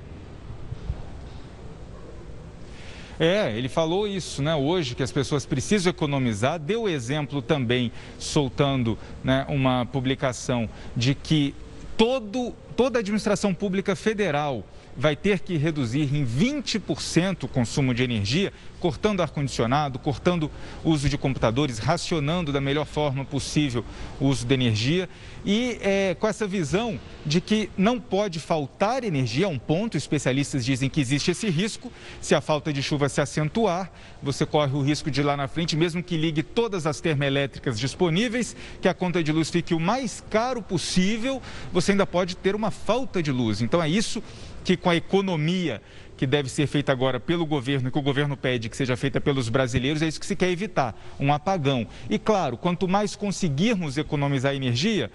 É, 3.20 3.56
ele 3.56 3.70
falou 3.70 4.08
isso, 4.08 4.42
né, 4.42 4.56
hoje, 4.56 4.96
que 4.96 5.04
as 5.04 5.12
pessoas 5.12 5.46
precisam 5.46 5.92
economizar, 5.92 6.60
deu 6.60 6.90
exemplo 6.90 7.42
também, 7.42 7.92
soltando 8.18 8.98
né, 9.24 9.46
uma 9.48 9.86
publicação 9.86 10.68
de 10.96 11.14
que 11.16 11.54
todo 11.96 12.54
toda 12.76 12.98
a 12.98 13.02
administração 13.02 13.54
pública 13.54 13.96
federal 13.96 14.64
vai 14.96 15.16
ter 15.16 15.40
que 15.40 15.58
reduzir 15.58 16.14
em 16.14 16.26
20% 16.26 17.44
o 17.44 17.48
consumo 17.48 17.94
de 17.94 18.04
energia, 18.04 18.52
cortando 18.80 19.22
ar-condicionado, 19.22 20.00
cortando 20.00 20.50
o 20.84 20.90
uso 20.90 21.08
de 21.08 21.18
computadores, 21.18 21.78
racionando 21.78 22.52
da 22.52 22.60
melhor 22.60 22.86
forma 22.86 23.24
possível 23.24 23.86
o 24.20 24.28
uso 24.28 24.46
de 24.46 24.54
energia 24.54 25.08
e 25.44 25.80
é, 25.82 26.16
com 26.20 26.28
essa 26.28 26.46
visão 26.46 27.00
de 27.26 27.42
que 27.42 27.70
não 27.76 28.00
pode 28.00 28.40
faltar 28.40 29.04
energia, 29.04 29.46
é 29.46 29.48
um 29.48 29.58
ponto, 29.58 29.98
especialistas 29.98 30.64
dizem 30.64 30.90
que 30.90 31.02
existe 31.02 31.32
esse 31.32 31.50
risco, 31.50 31.92
se 32.20 32.36
a 32.36 32.42
falta 32.42 32.72
de 32.72 32.84
chuva 32.84 33.10
se 33.10 33.22
acentuar, 33.22 33.92
você 34.22 34.46
corre 34.46 34.74
o 34.74 34.82
risco 34.82 35.10
de 35.10 35.24
lá 35.24 35.36
na 35.36 35.48
frente, 35.48 35.76
mesmo 35.76 36.04
que 36.04 36.16
ligue 36.16 36.44
todas 36.44 36.86
as 36.86 37.02
termoelétricas 37.02 37.80
disponíveis, 37.80 38.56
que 38.82 38.88
a 38.88 38.94
conta 38.94 39.24
de 39.24 39.32
luz 39.32 39.50
fique 39.50 39.74
o 39.74 39.80
mais 39.80 40.24
caro 40.30 40.62
possível, 40.62 41.42
você 41.74 41.92
ainda 41.92 42.06
pode 42.06 42.36
ter 42.36 42.56
uma 42.56 42.70
falta 42.70 43.22
de 43.22 43.32
luz. 43.32 43.62
Então 43.62 43.82
é 43.82 43.90
isso 43.90 44.22
que 44.64 44.78
com 44.78 44.90
a 44.90 44.96
economia 44.96 45.82
que 46.18 46.28
deve 46.28 46.50
ser 46.50 46.68
feita 46.68 46.92
agora 46.92 47.20
pelo 47.20 47.46
governo 47.46 47.90
e 47.90 47.92
que 47.92 47.98
o 47.98 48.02
governo 48.02 48.38
pede 48.38 48.70
que 48.70 48.78
seja 48.78 48.96
feita 48.96 49.20
pelos 49.20 49.50
brasileiros, 49.50 50.04
é 50.04 50.08
isso 50.08 50.20
que 50.20 50.26
se 50.26 50.36
quer 50.36 50.52
evitar, 50.52 50.96
um 51.20 51.34
apagão. 51.34 51.88
E 52.10 52.20
claro, 52.20 52.58
quanto 52.58 52.88
mais 52.88 53.16
conseguirmos 53.16 53.98
economizar 53.98 54.54
energia, 54.54 55.10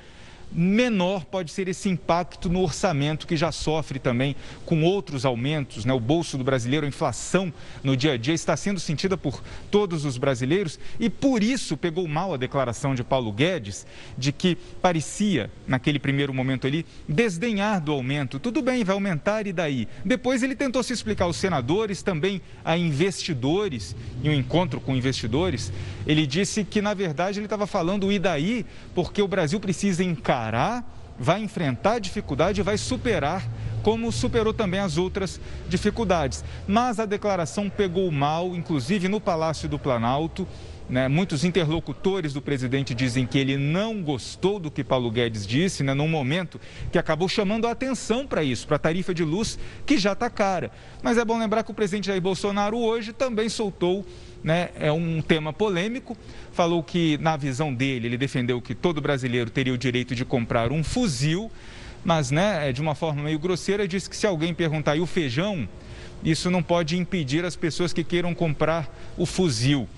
menor 0.53 1.25
pode 1.25 1.51
ser 1.51 1.69
esse 1.69 1.89
impacto 1.89 2.49
no 2.49 2.63
orçamento 2.63 3.27
que 3.27 3.37
já 3.37 3.53
sofre 3.53 3.99
também 3.99 4.37
com 4.65 4.83
outros 4.83 5.25
aumentos. 5.25 5.85
Né? 5.85 5.93
O 5.93 6.01
bolso 6.01 6.39
do 6.39 6.45
brasileiro, 6.45 6.87
a 6.87 6.89
inflação 6.89 7.53
no 7.83 7.97
dia 7.97 8.13
a 8.13 8.17
dia 8.17 8.35
está 8.35 8.57
sendo 8.57 8.81
sentida 8.81 9.17
por 9.17 9.43
todos 9.71 10.05
os 10.05 10.17
brasileiros 10.17 10.79
e 10.99 11.11
por 11.11 11.43
isso 11.43 11.77
pegou 11.77 12.07
mal 12.07 12.33
a 12.33 12.37
declaração 12.37 12.95
de 12.95 13.03
Paulo 13.03 13.33
Guedes 13.33 13.87
de 14.17 14.33
que 14.33 14.57
parecia, 14.81 15.51
naquele 15.67 15.99
primeiro 15.99 16.33
momento 16.33 16.67
ali, 16.67 16.87
desdenhar 17.09 17.81
do 17.81 17.93
aumento. 17.93 18.39
Tudo 18.39 18.63
bem, 18.63 18.85
vai 18.85 18.95
aumentar 18.95 19.47
e 19.47 19.53
daí? 19.53 19.89
Depois 20.05 20.43
ele 20.43 20.55
tentou 20.55 20.83
se 20.83 20.93
explicar 20.93 21.25
aos 21.25 21.37
senadores, 21.37 22.03
também 22.03 22.41
a 22.65 22.77
investidores, 22.77 23.97
em 24.23 24.31
um 24.31 24.33
encontro 24.33 24.81
com 24.81 24.97
investidores. 24.97 25.73
Ele 26.07 26.27
disse 26.27 26.65
que, 26.65 26.81
na 26.81 26.95
verdade, 26.95 27.39
ele 27.39 27.47
estava 27.47 27.67
falando 27.67 28.11
e 28.11 28.19
daí 28.19 28.65
porque 28.95 29.21
o 29.21 29.29
Brasil 29.29 29.59
precisa 29.61 30.03
encarar 30.05 30.36
vai 31.19 31.43
enfrentar 31.43 31.99
dificuldade 31.99 32.61
e 32.61 32.65
vai 32.65 32.77
superar, 32.77 33.49
como 33.83 34.13
superou 34.13 34.53
também 34.53 34.81
as 34.81 34.99
outras 34.99 35.41
dificuldades. 35.69 36.45
Mas 36.67 36.99
a 37.01 37.07
declaração 37.07 37.71
pegou 37.71 38.11
mal, 38.11 38.55
inclusive 38.55 39.09
no 39.09 39.21
Palácio 39.21 39.69
do 39.69 39.79
Planalto. 39.79 40.47
Né? 40.89 41.09
Muitos 41.09 41.45
interlocutores 41.45 42.33
do 42.33 42.41
presidente 42.41 42.95
dizem 42.95 43.27
que 43.27 43.39
ele 43.39 43.57
não 43.57 44.03
gostou 44.03 44.61
do 44.61 44.71
que 44.71 44.85
Paulo 44.85 45.11
Guedes 45.11 45.47
disse, 45.47 45.83
né? 45.83 45.95
num 45.95 46.09
momento 46.09 46.61
que 46.93 46.99
acabou 46.99 47.29
chamando 47.29 47.67
a 47.67 47.73
atenção 47.73 48.27
para 48.27 48.45
isso, 48.45 48.67
para 48.67 48.77
a 48.77 48.79
tarifa 48.79 49.13
de 49.13 49.25
luz, 49.25 49.59
que 49.85 49.99
já 49.99 50.13
está 50.13 50.31
cara. 50.31 50.71
Mas 51.03 51.19
é 51.19 51.25
bom 51.25 51.39
lembrar 51.39 51.65
que 51.65 51.71
o 51.71 51.75
presidente 51.75 52.07
Jair 52.07 52.21
Bolsonaro 52.21 52.79
hoje 52.79 53.13
também 53.13 53.49
soltou 53.49 54.07
né, 54.47 54.69
é 54.79 54.93
um 54.93 55.21
tema 55.21 55.53
polêmico. 55.53 56.17
Falou 56.53 56.81
que, 56.81 57.19
na 57.19 57.37
visão 57.37 57.75
dele, 57.75 58.07
ele 58.07 58.17
defendeu 58.17 58.63
que 58.63 58.77
todo 58.77 59.01
brasileiro 59.01 59.51
teria 59.51 59.75
o 59.75 59.79
direito 59.79 60.15
de 60.15 60.25
comprar 60.25 60.71
um 60.71 60.85
fuzil, 60.85 61.51
mas, 62.05 62.31
né, 62.31 62.69
é, 62.69 62.73
de 62.73 62.81
uma 62.81 62.95
forma 62.95 63.25
meio 63.25 63.41
grosseira, 63.41 63.89
disse 63.89 64.09
que 64.09 64.17
se 64.17 64.25
alguém 64.25 64.55
perguntar 64.55 64.95
e 64.95 65.01
o 65.01 65.07
feijão, 65.07 65.69
isso 66.23 66.49
não 66.49 66.63
pode 66.63 66.97
impedir 66.97 67.45
as 67.45 67.57
pessoas 67.57 67.93
que 67.93 68.05
queiram 68.05 68.33
comprar 68.33 68.89
o 69.19 69.27
fuzil. 69.27 69.89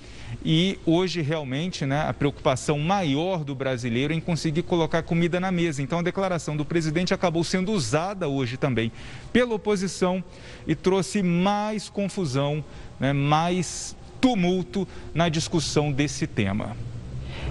E 0.43 0.79
hoje, 0.87 1.21
realmente, 1.21 1.85
né, 1.85 2.07
a 2.09 2.15
preocupação 2.15 2.79
maior 2.79 3.45
do 3.45 3.55
brasileiro 3.55 4.15
é 4.15 4.17
em 4.17 4.21
conseguir 4.21 4.63
colocar 4.63 5.03
comida 5.03 5.39
na 5.39 5.53
mesa. 5.53 5.83
Então, 5.83 5.99
a 5.99 6.03
declaração 6.03 6.57
do 6.57 6.65
presidente 6.65 7.13
acabou 7.13 7.45
sendo 7.45 7.71
usada 7.71 8.29
hoje 8.29 8.57
também 8.57 8.91
pela 9.31 9.55
oposição 9.55 10.25
e 10.67 10.75
trouxe 10.75 11.23
mais 11.23 11.91
confusão, 11.91 12.65
né, 12.99 13.13
mais 13.13 13.95
tumulto 14.21 14.87
na 15.15 15.29
discussão 15.29 15.93
desse 15.93 16.27
tema. 16.27 16.77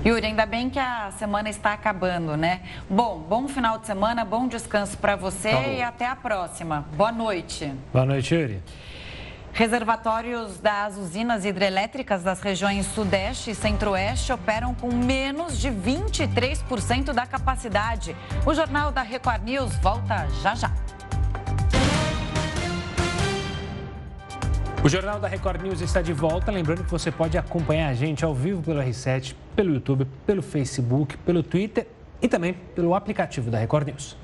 Yuri, 0.06 0.26
ainda 0.28 0.46
bem 0.46 0.70
que 0.70 0.80
a 0.80 1.12
semana 1.18 1.50
está 1.50 1.74
acabando, 1.74 2.38
né? 2.38 2.62
Bom, 2.90 3.20
bom 3.20 3.48
final 3.48 3.78
de 3.80 3.88
semana, 3.88 4.24
bom 4.24 4.48
descanso 4.48 4.98
para 4.98 5.16
você 5.16 5.50
tá 5.50 5.68
e 5.68 5.82
até 5.82 6.06
a 6.06 6.16
próxima. 6.16 6.86
Boa 6.96 7.12
noite. 7.12 7.74
Boa 7.92 8.06
noite, 8.06 8.34
Yuri. 8.34 8.62
Reservatórios 9.54 10.60
das 10.60 10.98
usinas 10.98 11.44
hidrelétricas 11.44 12.22
das 12.22 12.42
regiões 12.42 12.86
Sudeste 12.86 13.50
e 13.50 13.56
Centro-Oeste 13.56 14.32
operam 14.32 14.76
com 14.76 14.94
menos 14.94 15.58
de 15.58 15.70
23% 15.70 17.12
da 17.12 17.26
capacidade. 17.26 18.16
O 18.46 18.54
Jornal 18.54 18.92
da 18.92 19.02
Record 19.02 19.44
News 19.44 19.76
volta 19.78 20.28
já 20.44 20.54
já. 20.54 20.72
O 24.88 24.90
Jornal 24.90 25.20
da 25.20 25.28
Record 25.28 25.62
News 25.62 25.82
está 25.82 26.02
de 26.02 26.14
volta. 26.14 26.50
Lembrando 26.50 26.86
que 26.86 26.90
você 26.90 27.12
pode 27.12 27.38
acompanhar 27.38 27.90
a 27.90 27.94
gente 27.94 28.24
ao 28.24 28.34
vivo 28.34 28.62
pelo 28.62 28.80
R7, 28.80 29.36
pelo 29.54 29.74
YouTube, 29.74 30.08
pelo 30.26 30.42
Facebook, 30.42 31.18
pelo 31.18 31.44
Twitter 31.44 31.86
e 32.22 32.28
também 32.30 32.54
pelo 32.54 32.96
aplicativo 32.96 33.52
da 33.52 33.58
Record 33.60 33.88
News. 33.88 34.16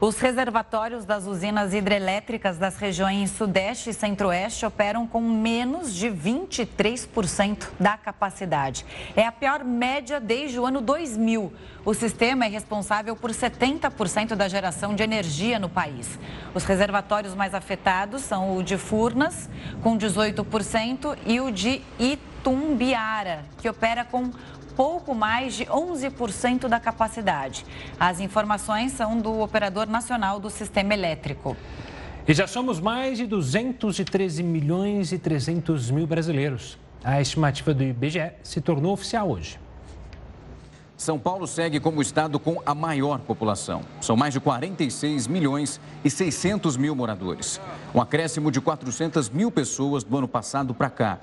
Os 0.00 0.20
reservatórios 0.20 1.04
das 1.04 1.26
usinas 1.26 1.74
hidrelétricas 1.74 2.56
das 2.56 2.76
regiões 2.76 3.32
Sudeste 3.32 3.90
e 3.90 3.92
Centro-Oeste 3.92 4.64
operam 4.64 5.08
com 5.08 5.20
menos 5.20 5.92
de 5.92 6.06
23% 6.06 7.66
da 7.80 7.96
capacidade. 7.96 8.86
É 9.16 9.26
a 9.26 9.32
pior 9.32 9.64
média 9.64 10.20
desde 10.20 10.60
o 10.60 10.64
ano 10.64 10.80
2000. 10.80 11.52
O 11.84 11.94
sistema 11.94 12.46
é 12.46 12.48
responsável 12.48 13.16
por 13.16 13.30
70% 13.30 14.36
da 14.36 14.46
geração 14.46 14.94
de 14.94 15.02
energia 15.02 15.58
no 15.58 15.68
país. 15.68 16.16
Os 16.54 16.62
reservatórios 16.62 17.34
mais 17.34 17.52
afetados 17.52 18.22
são 18.22 18.56
o 18.56 18.62
de 18.62 18.78
Furnas, 18.78 19.50
com 19.82 19.98
18%, 19.98 21.18
e 21.26 21.40
o 21.40 21.50
de 21.50 21.82
Itumbiara, 21.98 23.44
que 23.60 23.68
opera 23.68 24.04
com 24.04 24.30
pouco 24.78 25.12
mais 25.12 25.54
de 25.54 25.64
11% 25.64 26.68
da 26.68 26.78
capacidade. 26.78 27.66
As 27.98 28.20
informações 28.20 28.92
são 28.92 29.18
do 29.18 29.40
Operador 29.40 29.88
Nacional 29.88 30.38
do 30.38 30.48
Sistema 30.48 30.94
Elétrico. 30.94 31.56
E 32.28 32.32
já 32.32 32.46
somos 32.46 32.78
mais 32.78 33.18
de 33.18 33.26
213 33.26 34.40
milhões 34.40 35.10
e 35.10 35.18
300 35.18 35.90
mil 35.90 36.06
brasileiros. 36.06 36.78
A 37.02 37.20
estimativa 37.20 37.74
do 37.74 37.82
IBGE 37.82 38.30
se 38.40 38.60
tornou 38.60 38.92
oficial 38.92 39.28
hoje. 39.28 39.58
São 40.96 41.18
Paulo 41.18 41.48
segue 41.48 41.80
como 41.80 41.98
o 41.98 42.02
estado 42.02 42.38
com 42.38 42.62
a 42.64 42.72
maior 42.72 43.18
população. 43.18 43.82
São 44.00 44.16
mais 44.16 44.32
de 44.32 44.38
46 44.38 45.26
milhões 45.26 45.80
e 46.04 46.10
600 46.10 46.76
mil 46.76 46.94
moradores. 46.94 47.60
Um 47.92 48.00
acréscimo 48.00 48.52
de 48.52 48.60
400 48.60 49.28
mil 49.28 49.50
pessoas 49.50 50.04
do 50.04 50.16
ano 50.18 50.28
passado 50.28 50.72
para 50.72 50.88
cá. 50.88 51.18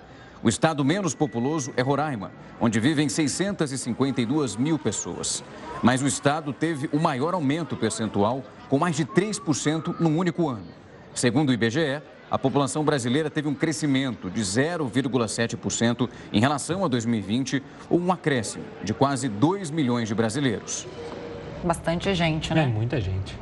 O 0.46 0.48
estado 0.48 0.86
menos 0.86 1.16
populoso 1.16 1.74
é 1.75 1.82
Roraima, 1.82 2.32
onde 2.62 2.80
vivem 2.80 3.10
652 3.10 4.56
mil 4.56 4.78
pessoas. 4.78 5.44
Mas 5.82 6.04
o 6.04 6.08
estado 6.08 6.54
teve 6.54 6.88
o 6.94 7.00
maior 7.00 7.34
aumento 7.34 7.75
percentual, 7.75 8.44
com 8.70 8.78
mais 8.78 8.96
de 8.96 9.06
3% 9.06 9.96
num 10.00 10.16
único 10.16 10.48
ano. 10.48 10.68
Segundo 11.16 11.50
o 11.50 11.52
IBGE, 11.52 12.00
a 12.30 12.38
população 12.38 12.84
brasileira 12.84 13.28
teve 13.28 13.48
um 13.48 13.56
crescimento 13.56 14.30
de 14.30 14.42
0,7% 14.42 16.08
em 16.32 16.40
relação 16.40 16.86
a 16.86 16.88
2020, 16.88 17.64
ou 17.90 18.00
um 18.00 18.12
acréscimo 18.12 18.66
de 18.84 18.94
quase 18.94 19.28
2 19.28 19.72
milhões 19.72 20.08
de 20.08 20.14
brasileiros. 20.14 20.86
Bastante 21.64 22.14
gente, 22.14 22.54
né? 22.54 22.66
É 22.66 22.68
muita 22.68 23.02
gente. 23.02 23.36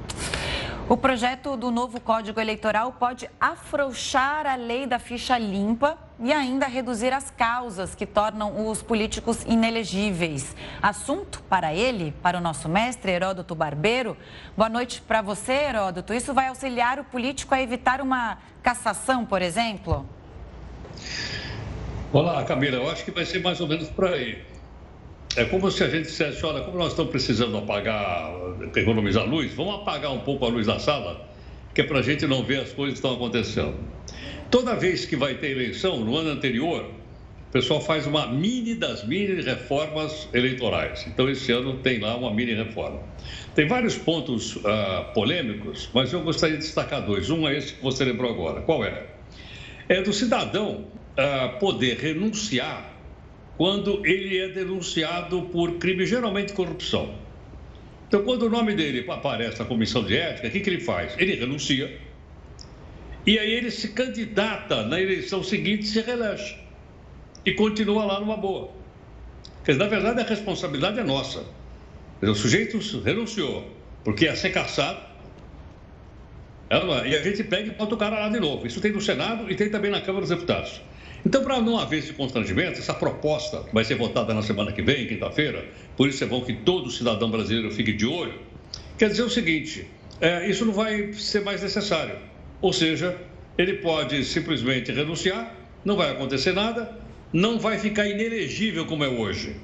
O 0.90 0.98
projeto 0.98 1.56
do 1.56 1.72
novo 1.72 1.98
Código 2.02 2.42
Eleitoral 2.42 2.92
pode 2.92 3.30
afrouxar 3.40 4.46
a 4.46 4.56
lei 4.56 4.86
da 4.86 5.00
ficha 5.00 5.38
limpa 5.38 5.98
e 6.20 6.32
ainda 6.34 6.68
reduzir 6.68 7.14
as 7.14 7.32
causas 7.32 7.96
que 7.96 8.06
tornam 8.06 8.68
os 8.70 8.82
políticos 8.82 9.46
inelegíveis. 9.46 10.54
Assunto 10.82 11.42
para 11.44 11.74
ele, 11.74 12.14
para 12.22 12.38
o 12.38 12.42
nosso 12.42 12.68
mestre 12.68 13.14
Heródoto 13.14 13.56
Barbeiro. 13.56 14.18
Boa 14.58 14.68
noite 14.68 15.02
para 15.02 15.22
você, 15.22 15.54
Heródoto. 15.54 16.14
Isso 16.14 16.34
vai 16.34 16.50
auxiliar 16.50 17.00
o 17.00 17.06
político 17.06 17.56
a 17.56 17.62
evitar 17.62 18.02
uma 18.02 18.38
cassação, 18.62 19.26
por 19.26 19.42
exemplo? 19.42 20.06
Olá, 22.12 22.44
Camila. 22.44 22.76
Eu 22.76 22.92
acho 22.92 23.06
que 23.06 23.12
vai 23.12 23.26
ser 23.26 23.42
mais 23.42 23.62
ou 23.62 23.70
menos 23.70 23.88
por 23.88 24.06
aí. 24.06 24.44
É 25.36 25.46
como 25.46 25.72
se 25.72 25.84
a 25.84 25.90
gente 25.90 26.04
dissesse, 26.04 26.46
olha, 26.46 26.62
como 26.62 26.78
nós 26.78 26.90
estamos 26.90 27.10
precisando 27.10 27.58
apagar, 27.58 28.32
economizar 28.76 29.26
luz, 29.26 29.52
vamos 29.54 29.76
apagar 29.76 30.12
um 30.12 30.20
pouco 30.20 30.46
a 30.46 30.48
luz 30.48 30.68
da 30.68 30.78
sala, 30.78 31.28
que 31.74 31.82
é 31.82 31.84
para 31.84 32.00
a 32.00 32.02
gente 32.04 32.28
não 32.28 32.44
ver 32.44 32.60
as 32.60 32.72
coisas 32.72 33.00
que 33.00 33.06
estão 33.06 33.16
acontecendo. 33.16 33.74
Toda 34.52 34.76
vez 34.76 35.06
que 35.06 35.16
vai 35.16 35.34
ter 35.34 35.50
eleição, 35.50 36.02
no 36.02 36.16
ano 36.16 36.30
anterior, 36.30 36.86
o 37.50 37.52
pessoal 37.52 37.82
faz 37.82 38.06
uma 38.06 38.28
mini 38.28 38.76
das 38.76 39.04
mini 39.08 39.42
reformas 39.42 40.30
eleitorais. 40.36 41.04
Então, 41.08 41.28
esse 41.28 41.52
ano 41.52 41.80
tem 41.80 42.00
lá 42.00 42.16
uma 42.16 42.32
mini 42.32 42.54
reforma. 42.54 43.00
Tem 43.56 43.68
vários 43.68 43.98
pontos 43.98 44.58
uh, 44.58 44.62
polêmicos, 45.16 45.90
mas 45.96 46.14
eu 46.14 46.22
gostaria 46.22 46.58
de 46.58 46.62
destacar 46.62 47.04
dois. 47.04 47.32
Um 47.32 47.48
é 47.48 47.58
esse 47.58 47.74
que 47.74 47.82
você 47.82 48.06
lembrou 48.06 48.30
agora. 48.30 48.62
Qual 48.62 48.86
é? 48.86 49.08
É 49.90 50.00
do 50.04 50.14
cidadão 50.14 50.86
uh, 51.18 51.58
poder 51.58 51.98
renunciar 51.98 52.93
quando 53.58 54.06
ele 54.06 54.40
é 54.40 54.50
denunciado 54.50 55.44
por 55.44 55.74
crime, 55.74 56.06
geralmente 56.06 56.54
corrupção. 56.54 57.14
Então, 58.08 58.24
quando 58.24 58.44
o 58.44 58.50
nome 58.50 58.74
dele 58.76 59.06
aparece 59.10 59.60
na 59.60 59.66
comissão 59.66 60.04
de 60.04 60.16
ética, 60.16 60.48
o 60.48 60.52
que, 60.52 60.60
que 60.60 60.70
ele 60.70 60.80
faz? 60.80 61.16
Ele 61.18 61.36
renuncia 61.36 62.00
e 63.26 63.40
aí 63.40 63.54
ele 63.54 63.72
se 63.72 63.90
candidata 63.90 64.84
na 64.84 65.00
eleição 65.00 65.42
seguinte 65.44 65.86
se 65.86 66.02
reelege. 66.02 66.58
E 67.46 67.54
continua 67.54 68.06
lá 68.06 68.20
numa 68.20 68.38
boa. 68.38 68.72
Quer 69.64 69.74
dizer, 69.74 69.84
na 69.84 69.90
verdade, 69.90 70.22
a 70.22 70.26
responsabilidade 70.26 71.00
é 71.00 71.04
nossa. 71.04 71.46
O 72.22 72.36
sujeito 72.36 72.78
renunciou, 73.02 73.70
porque 74.04 74.26
ia 74.26 74.36
ser 74.36 74.50
caçado. 74.52 75.00
É? 76.70 77.08
E 77.08 77.16
a 77.16 77.22
gente 77.24 77.44
pega 77.44 77.68
e 77.68 77.72
bota 77.72 77.96
o 77.96 77.98
cara 77.98 78.20
lá 78.20 78.30
de 78.30 78.40
novo. 78.40 78.68
Isso 78.68 78.82
tem 78.82 78.92
no 78.92 79.02
Senado 79.02 79.50
e 79.50 79.56
tem 79.56 79.70
também 79.70 79.92
na 79.92 80.02
Câmara 80.02 80.22
dos 80.22 80.30
Deputados. 80.30 80.82
Então, 81.26 81.44
para 81.44 81.62
não 81.62 81.78
haver 81.80 82.00
esse 82.00 82.14
constrangimento, 82.14 82.80
essa 82.80 82.94
proposta 82.94 83.64
vai 83.72 83.86
ser 83.86 83.96
votada 83.96 84.34
na 84.34 84.42
semana 84.42 84.72
que 84.74 84.82
vem, 84.82 85.08
quinta-feira, 85.08 85.66
por 85.96 86.10
isso 86.10 86.24
é 86.24 86.28
bom 86.28 86.42
que 86.42 86.54
todo 86.54 86.92
cidadão 86.92 87.32
brasileiro 87.32 87.72
fique 87.72 87.94
de 87.94 88.06
olho. 88.06 88.34
Quer 88.98 89.10
dizer 89.10 89.24
o 89.24 89.30
seguinte: 89.30 89.88
é, 90.20 90.50
isso 90.50 90.66
não 90.66 90.74
vai 90.74 91.14
ser 91.14 91.42
mais 91.42 91.62
necessário. 91.62 92.18
Ou 92.62 92.74
seja, 92.74 93.18
ele 93.58 93.76
pode 93.76 94.24
simplesmente 94.26 94.92
renunciar, 94.92 95.56
não 95.86 95.96
vai 95.96 96.12
acontecer 96.12 96.54
nada, 96.54 96.98
não 97.32 97.58
vai 97.58 97.80
ficar 97.80 98.08
inelegível 98.08 98.86
como 98.86 99.04
é 99.04 99.08
hoje. 99.08 99.56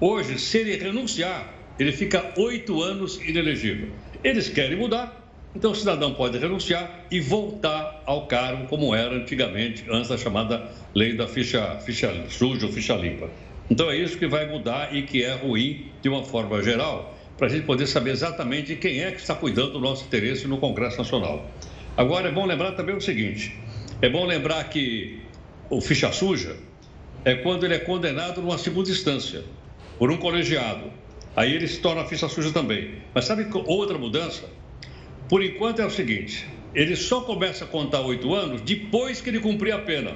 Hoje, 0.00 0.38
se 0.38 0.58
ele 0.58 0.76
renunciar, 0.76 1.54
ele 1.78 1.92
fica 1.92 2.32
oito 2.36 2.82
anos 2.82 3.20
inelegível. 3.20 3.88
Eles 4.24 4.48
querem 4.48 4.76
mudar, 4.76 5.21
então 5.54 5.72
o 5.72 5.74
cidadão 5.74 6.14
pode 6.14 6.38
renunciar 6.38 7.04
e 7.10 7.20
voltar 7.20 8.02
ao 8.06 8.26
cargo 8.26 8.66
como 8.68 8.94
era 8.94 9.14
antigamente, 9.14 9.84
antes 9.90 10.08
da 10.08 10.16
chamada 10.16 10.70
lei 10.94 11.14
da 11.14 11.26
ficha, 11.26 11.78
ficha 11.80 12.10
suja 12.28 12.66
ou 12.66 12.72
ficha 12.72 12.94
limpa. 12.94 13.28
Então 13.70 13.90
é 13.90 13.96
isso 13.96 14.18
que 14.18 14.26
vai 14.26 14.46
mudar 14.46 14.94
e 14.94 15.02
que 15.02 15.22
é 15.22 15.34
ruim 15.34 15.90
de 16.00 16.08
uma 16.08 16.22
forma 16.24 16.62
geral, 16.62 17.16
para 17.36 17.46
a 17.46 17.50
gente 17.50 17.64
poder 17.64 17.86
saber 17.86 18.10
exatamente 18.10 18.76
quem 18.76 19.02
é 19.02 19.10
que 19.10 19.20
está 19.20 19.34
cuidando 19.34 19.72
do 19.72 19.80
nosso 19.80 20.04
interesse 20.04 20.46
no 20.46 20.58
Congresso 20.58 20.98
Nacional. 20.98 21.50
Agora 21.96 22.28
é 22.28 22.32
bom 22.32 22.46
lembrar 22.46 22.72
também 22.72 22.94
o 22.94 23.00
seguinte: 23.00 23.54
é 24.00 24.08
bom 24.08 24.24
lembrar 24.24 24.64
que 24.64 25.20
o 25.68 25.80
ficha 25.80 26.10
suja 26.12 26.56
é 27.24 27.34
quando 27.34 27.64
ele 27.64 27.74
é 27.74 27.78
condenado 27.78 28.40
numa 28.40 28.58
segunda 28.58 28.90
instância 28.90 29.44
por 29.98 30.10
um 30.10 30.16
colegiado. 30.16 30.90
Aí 31.34 31.54
ele 31.54 31.66
se 31.66 31.80
torna 31.80 32.04
ficha 32.04 32.28
suja 32.28 32.52
também. 32.52 32.96
Mas 33.14 33.24
sabe 33.24 33.46
outra 33.66 33.96
mudança? 33.96 34.48
Por 35.32 35.42
enquanto 35.42 35.80
é 35.80 35.86
o 35.86 35.90
seguinte: 35.90 36.46
ele 36.74 36.94
só 36.94 37.22
começa 37.22 37.64
a 37.64 37.66
contar 37.66 38.02
oito 38.02 38.34
anos 38.34 38.60
depois 38.60 39.22
que 39.22 39.30
ele 39.30 39.40
cumprir 39.40 39.72
a 39.72 39.78
pena. 39.78 40.14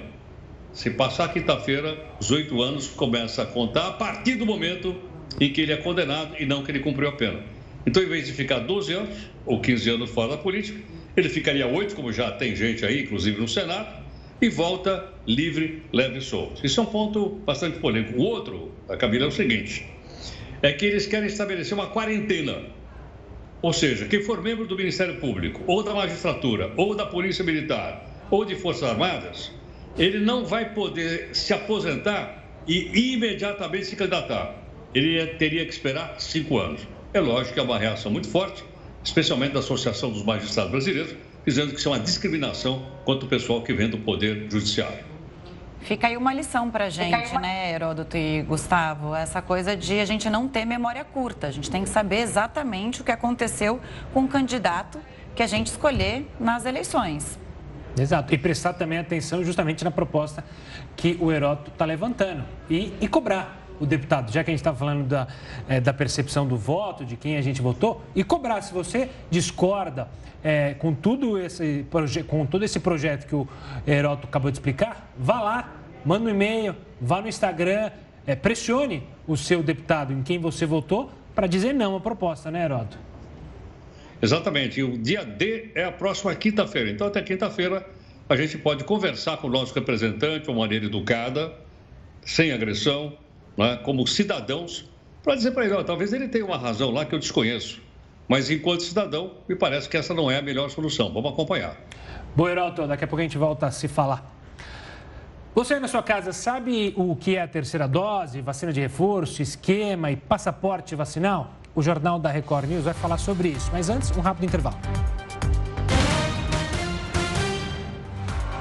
Se 0.74 0.90
passar 0.90 1.32
quinta-feira, 1.32 1.96
os 2.20 2.30
oito 2.30 2.60
anos 2.60 2.88
começa 2.88 3.42
a 3.42 3.46
contar 3.46 3.86
a 3.86 3.92
partir 3.92 4.34
do 4.34 4.44
momento 4.44 4.94
em 5.40 5.50
que 5.50 5.62
ele 5.62 5.72
é 5.72 5.78
condenado 5.78 6.36
e 6.38 6.44
não 6.44 6.62
que 6.62 6.70
ele 6.70 6.80
cumpriu 6.80 7.08
a 7.08 7.12
pena. 7.12 7.42
Então, 7.86 8.02
em 8.02 8.06
vez 8.06 8.26
de 8.26 8.34
ficar 8.34 8.58
12 8.58 8.92
anos 8.92 9.16
ou 9.46 9.58
15 9.58 9.88
anos 9.88 10.10
fora 10.10 10.32
da 10.32 10.36
política, 10.36 10.78
ele 11.16 11.30
ficaria 11.30 11.66
oito, 11.66 11.94
como 11.94 12.12
já 12.12 12.30
tem 12.32 12.54
gente 12.54 12.84
aí, 12.84 13.04
inclusive 13.04 13.40
no 13.40 13.48
Senado, 13.48 14.04
e 14.38 14.50
volta 14.50 15.14
livre, 15.26 15.82
leve 15.94 16.18
e 16.18 16.20
solto. 16.20 16.60
Isso 16.62 16.78
é 16.78 16.82
um 16.82 16.86
ponto 16.86 17.40
bastante 17.46 17.78
polêmico. 17.78 18.20
O 18.20 18.22
outro, 18.22 18.70
a 18.86 18.98
Camila, 18.98 19.24
é 19.24 19.28
o 19.28 19.32
seguinte: 19.32 19.86
é 20.60 20.74
que 20.74 20.84
eles 20.84 21.06
querem 21.06 21.26
estabelecer 21.26 21.72
uma 21.72 21.86
quarentena 21.86 22.75
ou 23.62 23.72
seja, 23.72 24.06
quem 24.06 24.22
for 24.22 24.42
membro 24.42 24.66
do 24.66 24.76
Ministério 24.76 25.16
Público, 25.16 25.62
ou 25.66 25.82
da 25.82 25.94
magistratura, 25.94 26.72
ou 26.76 26.94
da 26.94 27.06
Polícia 27.06 27.44
Militar, 27.44 28.26
ou 28.30 28.44
de 28.44 28.54
Forças 28.54 28.82
Armadas, 28.82 29.50
ele 29.98 30.18
não 30.18 30.44
vai 30.44 30.74
poder 30.74 31.30
se 31.32 31.52
aposentar 31.52 32.44
e 32.66 33.12
imediatamente 33.14 33.86
se 33.86 33.96
candidatar. 33.96 34.54
Ele 34.94 35.24
teria 35.34 35.64
que 35.64 35.72
esperar 35.72 36.16
cinco 36.18 36.58
anos. 36.58 36.86
É 37.14 37.20
lógico 37.20 37.54
que 37.54 37.60
é 37.60 37.62
uma 37.62 37.78
reação 37.78 38.10
muito 38.10 38.28
forte, 38.28 38.62
especialmente 39.02 39.52
da 39.52 39.60
Associação 39.60 40.10
dos 40.10 40.22
Magistrados 40.22 40.70
Brasileiros, 40.70 41.14
dizendo 41.46 41.72
que 41.72 41.78
isso 41.78 41.88
é 41.88 41.92
uma 41.92 42.00
discriminação 42.00 42.84
contra 43.04 43.24
o 43.24 43.28
pessoal 43.28 43.62
que 43.62 43.72
vem 43.72 43.88
do 43.88 43.98
Poder 43.98 44.46
Judiciário. 44.50 45.05
Fica 45.86 46.08
aí 46.08 46.16
uma 46.16 46.34
lição 46.34 46.68
para 46.68 46.86
a 46.86 46.90
gente, 46.90 47.30
uma... 47.30 47.42
né, 47.42 47.72
Heródoto 47.72 48.16
e 48.16 48.42
Gustavo? 48.42 49.14
Essa 49.14 49.40
coisa 49.40 49.76
de 49.76 50.00
a 50.00 50.04
gente 50.04 50.28
não 50.28 50.48
ter 50.48 50.64
memória 50.64 51.04
curta. 51.04 51.46
A 51.46 51.50
gente 51.52 51.70
tem 51.70 51.84
que 51.84 51.88
saber 51.88 52.16
exatamente 52.22 53.02
o 53.02 53.04
que 53.04 53.12
aconteceu 53.12 53.80
com 54.12 54.24
o 54.24 54.28
candidato 54.28 54.98
que 55.36 55.44
a 55.44 55.46
gente 55.46 55.68
escolher 55.68 56.28
nas 56.40 56.66
eleições. 56.66 57.38
Exato. 57.96 58.34
E 58.34 58.36
prestar 58.36 58.72
também 58.72 58.98
atenção 58.98 59.44
justamente 59.44 59.84
na 59.84 59.92
proposta 59.92 60.44
que 60.96 61.16
o 61.20 61.30
Heródoto 61.30 61.70
está 61.70 61.84
levantando 61.84 62.42
e, 62.68 62.92
e, 63.00 63.06
cobrar 63.06 63.65
o 63.80 63.86
deputado, 63.86 64.32
já 64.32 64.42
que 64.42 64.50
a 64.50 64.52
gente 64.52 64.60
está 64.60 64.74
falando 64.74 65.06
da, 65.06 65.26
é, 65.68 65.80
da 65.80 65.92
percepção 65.92 66.46
do 66.46 66.56
voto, 66.56 67.04
de 67.04 67.16
quem 67.16 67.36
a 67.36 67.42
gente 67.42 67.60
votou, 67.60 68.02
e 68.14 68.24
cobrar. 68.24 68.60
Se 68.62 68.72
você 68.72 69.08
discorda 69.30 70.08
é, 70.42 70.74
com, 70.74 70.94
tudo 70.94 71.38
esse, 71.38 71.84
com 72.26 72.46
todo 72.46 72.64
esse 72.64 72.80
projeto 72.80 73.26
que 73.26 73.34
o 73.34 73.48
Heroto 73.86 74.26
acabou 74.26 74.50
de 74.50 74.58
explicar, 74.58 75.10
vá 75.18 75.40
lá, 75.40 75.74
manda 76.04 76.26
um 76.26 76.28
e-mail, 76.28 76.74
vá 77.00 77.20
no 77.20 77.28
Instagram, 77.28 77.90
é, 78.26 78.34
pressione 78.34 79.02
o 79.26 79.36
seu 79.36 79.62
deputado 79.62 80.12
em 80.12 80.22
quem 80.22 80.38
você 80.38 80.66
votou 80.66 81.10
para 81.34 81.46
dizer 81.46 81.72
não 81.72 81.96
à 81.96 82.00
proposta, 82.00 82.50
né, 82.50 82.64
Heroto? 82.64 82.98
Exatamente. 84.20 84.80
E 84.80 84.82
o 84.82 84.96
dia 84.96 85.24
D 85.24 85.70
é 85.74 85.84
a 85.84 85.92
próxima 85.92 86.34
quinta-feira. 86.34 86.90
Então, 86.90 87.06
até 87.06 87.20
quinta-feira, 87.22 87.86
a 88.28 88.34
gente 88.34 88.58
pode 88.58 88.84
conversar 88.84 89.36
com 89.36 89.46
o 89.46 89.50
nosso 89.50 89.74
representante 89.74 90.44
de 90.44 90.50
uma 90.50 90.60
maneira 90.60 90.86
educada, 90.86 91.52
sem 92.22 92.50
agressão, 92.52 93.16
né, 93.56 93.76
como 93.82 94.06
cidadãos, 94.06 94.88
para 95.22 95.34
dizer 95.34 95.52
para 95.52 95.64
ele: 95.64 95.74
ó, 95.74 95.82
talvez 95.82 96.12
ele 96.12 96.28
tenha 96.28 96.44
uma 96.44 96.58
razão 96.58 96.90
lá 96.90 97.04
que 97.04 97.14
eu 97.14 97.18
desconheço. 97.18 97.80
Mas, 98.28 98.50
enquanto 98.50 98.82
cidadão, 98.82 99.34
me 99.48 99.54
parece 99.54 99.88
que 99.88 99.96
essa 99.96 100.12
não 100.12 100.30
é 100.30 100.38
a 100.38 100.42
melhor 100.42 100.68
solução. 100.68 101.12
Vamos 101.12 101.32
acompanhar. 101.32 101.76
Bom, 102.34 102.48
Heraldo, 102.48 102.86
daqui 102.86 103.04
a 103.04 103.06
pouco 103.06 103.20
a 103.20 103.22
gente 103.22 103.38
volta 103.38 103.66
a 103.66 103.70
se 103.70 103.86
falar. 103.86 104.34
Você 105.54 105.74
aí 105.74 105.80
na 105.80 105.88
sua 105.88 106.02
casa 106.02 106.32
sabe 106.32 106.92
o 106.96 107.16
que 107.16 107.36
é 107.36 107.42
a 107.42 107.48
terceira 107.48 107.88
dose, 107.88 108.42
vacina 108.42 108.72
de 108.72 108.80
reforço, 108.80 109.40
esquema 109.40 110.10
e 110.10 110.16
passaporte 110.16 110.94
vacinal? 110.94 111.54
O 111.74 111.82
Jornal 111.82 112.18
da 112.18 112.30
Record 112.30 112.68
News 112.68 112.84
vai 112.84 112.94
falar 112.94 113.16
sobre 113.16 113.48
isso. 113.48 113.70
Mas 113.72 113.88
antes, 113.88 114.14
um 114.16 114.20
rápido 114.20 114.44
intervalo. 114.44 114.76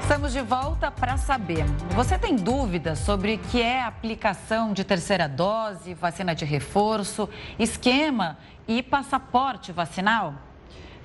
Estamos 0.06 0.32
de 0.32 0.40
volta 0.40 0.88
para 0.88 1.16
saber. 1.16 1.64
Você 1.96 2.16
tem 2.16 2.36
dúvidas 2.36 3.00
sobre 3.00 3.34
o 3.34 3.38
que 3.38 3.60
é 3.60 3.82
aplicação 3.82 4.72
de 4.72 4.84
terceira 4.84 5.28
dose, 5.28 5.94
vacina 5.94 6.32
de 6.32 6.44
reforço, 6.44 7.28
esquema 7.58 8.38
e 8.68 8.84
passaporte 8.84 9.72
vacinal? 9.72 10.34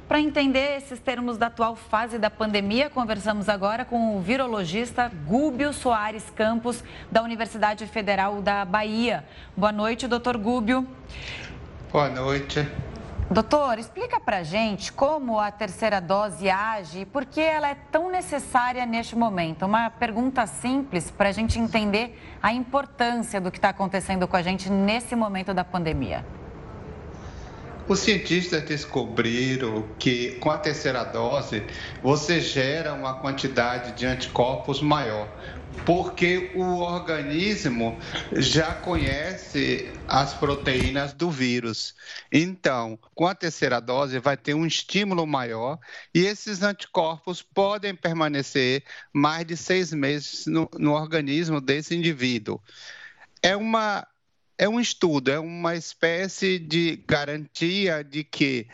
Para 0.07 0.21
entender 0.21 0.77
esses 0.77 0.99
termos 0.99 1.35
da 1.35 1.47
atual 1.47 1.75
fase 1.75 2.19
da 2.19 2.29
pandemia, 2.29 2.91
conversamos 2.91 3.49
agora 3.49 3.83
com 3.83 4.17
o 4.17 4.21
virologista 4.21 5.11
Gúbio 5.25 5.73
Soares 5.73 6.29
Campos, 6.35 6.83
da 7.11 7.23
Universidade 7.23 7.87
Federal 7.87 8.39
da 8.39 8.63
Bahia. 8.63 9.25
Boa 9.57 9.71
noite, 9.71 10.07
doutor 10.07 10.37
Gúbio. 10.37 10.87
Boa 11.91 12.07
noite. 12.07 12.69
Doutor, 13.31 13.79
explica 13.79 14.19
para 14.19 14.43
gente 14.43 14.91
como 14.91 15.39
a 15.39 15.49
terceira 15.49 16.01
dose 16.01 16.49
age 16.49 16.99
e 16.99 17.05
por 17.05 17.23
que 17.23 17.39
ela 17.39 17.69
é 17.69 17.75
tão 17.89 18.11
necessária 18.11 18.85
neste 18.85 19.15
momento. 19.15 19.65
Uma 19.65 19.89
pergunta 19.89 20.45
simples 20.45 21.09
para 21.09 21.29
a 21.29 21.31
gente 21.31 21.57
entender 21.57 22.19
a 22.43 22.51
importância 22.51 23.39
do 23.39 23.49
que 23.49 23.57
está 23.57 23.69
acontecendo 23.69 24.27
com 24.27 24.35
a 24.35 24.41
gente 24.41 24.69
nesse 24.69 25.15
momento 25.15 25.53
da 25.53 25.63
pandemia. 25.63 26.25
Os 27.87 27.99
cientistas 27.99 28.63
descobriram 28.63 29.85
que 29.97 30.31
com 30.41 30.51
a 30.51 30.57
terceira 30.57 31.05
dose 31.05 31.63
você 32.03 32.41
gera 32.41 32.93
uma 32.93 33.13
quantidade 33.13 33.93
de 33.93 34.05
anticorpos 34.05 34.81
maior, 34.81 35.29
porque 35.85 36.51
o 36.55 36.79
organismo 36.79 37.97
já 38.33 38.73
conhece 38.73 39.91
as 40.07 40.33
proteínas 40.33 41.13
do 41.13 41.29
vírus. 41.29 41.95
Então, 42.31 42.99
com 43.15 43.25
a 43.25 43.35
terceira 43.35 43.79
dose, 43.79 44.19
vai 44.19 44.37
ter 44.37 44.53
um 44.53 44.65
estímulo 44.65 45.25
maior 45.25 45.79
e 46.13 46.25
esses 46.25 46.61
anticorpos 46.61 47.41
podem 47.41 47.95
permanecer 47.95 48.83
mais 49.13 49.45
de 49.45 49.57
seis 49.57 49.91
meses 49.91 50.45
no, 50.45 50.69
no 50.77 50.93
organismo 50.93 51.59
desse 51.59 51.95
indivíduo. 51.95 52.61
É 53.41 53.55
uma 53.55 54.07
é 54.57 54.69
um 54.69 54.79
estudo, 54.79 55.31
é 55.31 55.39
uma 55.39 55.75
espécie 55.75 56.59
de 56.59 57.03
garantia 57.07 58.03
de 58.03 58.23
que 58.23 58.67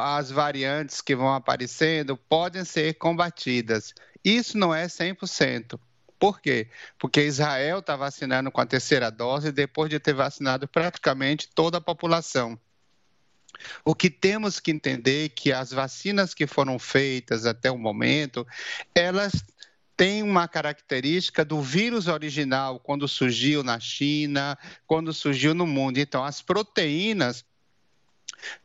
as 0.00 0.30
variantes 0.30 1.00
que 1.00 1.16
vão 1.16 1.34
aparecendo 1.34 2.16
podem 2.16 2.64
ser 2.64 2.94
combatidas. 2.94 3.92
Isso 4.24 4.56
não 4.56 4.72
é 4.72 4.86
100%. 4.86 5.78
Por 6.18 6.40
quê? 6.40 6.68
Porque 6.98 7.22
Israel 7.22 7.78
está 7.78 7.94
vacinando 7.96 8.50
com 8.50 8.60
a 8.60 8.66
terceira 8.66 9.10
dose 9.10 9.52
depois 9.52 9.88
de 9.88 10.00
ter 10.00 10.14
vacinado 10.14 10.66
praticamente 10.66 11.48
toda 11.54 11.78
a 11.78 11.80
população. 11.80 12.58
O 13.84 13.94
que 13.94 14.10
temos 14.10 14.60
que 14.60 14.70
entender 14.70 15.26
é 15.26 15.28
que 15.28 15.52
as 15.52 15.70
vacinas 15.70 16.34
que 16.34 16.46
foram 16.46 16.78
feitas 16.78 17.46
até 17.46 17.70
o 17.70 17.78
momento, 17.78 18.46
elas 18.94 19.32
tem 19.96 20.22
uma 20.22 20.46
característica 20.46 21.44
do 21.44 21.60
vírus 21.60 22.06
original 22.06 22.78
quando 22.78 23.08
surgiu 23.08 23.64
na 23.64 23.80
China, 23.80 24.56
quando 24.86 25.12
surgiu 25.12 25.54
no 25.54 25.66
mundo. 25.66 25.98
Então, 25.98 26.24
as 26.24 26.40
proteínas 26.40 27.44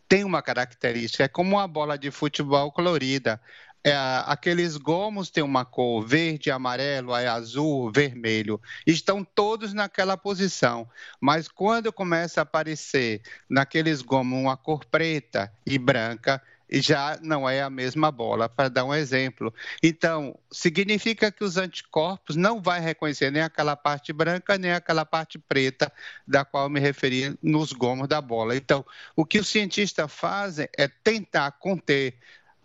tem 0.07 0.23
uma 0.23 0.43
característica, 0.43 1.23
é 1.23 1.27
como 1.27 1.55
uma 1.55 1.67
bola 1.67 1.97
de 1.97 2.11
futebol 2.11 2.71
colorida. 2.71 3.41
É, 3.85 3.93
aqueles 4.25 4.77
gomos 4.77 5.29
têm 5.29 5.43
uma 5.43 5.65
cor 5.65 6.05
verde, 6.05 6.49
amarelo, 6.49 7.13
azul, 7.13 7.91
vermelho. 7.91 8.61
Estão 8.87 9.25
todos 9.25 9.73
naquela 9.73 10.15
posição. 10.15 10.89
Mas 11.19 11.49
quando 11.49 11.91
começa 11.91 12.39
a 12.39 12.43
aparecer 12.43 13.21
naqueles 13.49 14.01
gomos 14.01 14.39
uma 14.39 14.55
cor 14.55 14.85
preta 14.85 15.51
e 15.65 15.77
branca, 15.77 16.41
já 16.71 17.19
não 17.21 17.47
é 17.47 17.61
a 17.61 17.69
mesma 17.69 18.11
bola, 18.11 18.49
para 18.49 18.69
dar 18.69 18.85
um 18.85 18.93
exemplo. 18.93 19.53
Então, 19.81 20.37
significa 20.51 21.31
que 21.31 21.43
os 21.43 21.57
anticorpos 21.57 22.35
não 22.35 22.61
vai 22.61 22.79
reconhecer 22.79 23.31
nem 23.31 23.41
aquela 23.41 23.75
parte 23.75 24.11
branca, 24.13 24.57
nem 24.57 24.71
aquela 24.71 25.05
parte 25.05 25.37
preta, 25.37 25.91
da 26.27 26.43
qual 26.45 26.69
me 26.69 26.79
referi 26.79 27.37
nos 27.41 27.73
gomos 27.73 28.07
da 28.07 28.21
bola. 28.21 28.55
Então, 28.55 28.85
o 29.15 29.25
que 29.25 29.39
os 29.39 29.47
cientistas 29.47 30.11
fazem 30.11 30.67
é 30.77 30.87
tentar 30.87 31.51
conter 31.51 32.17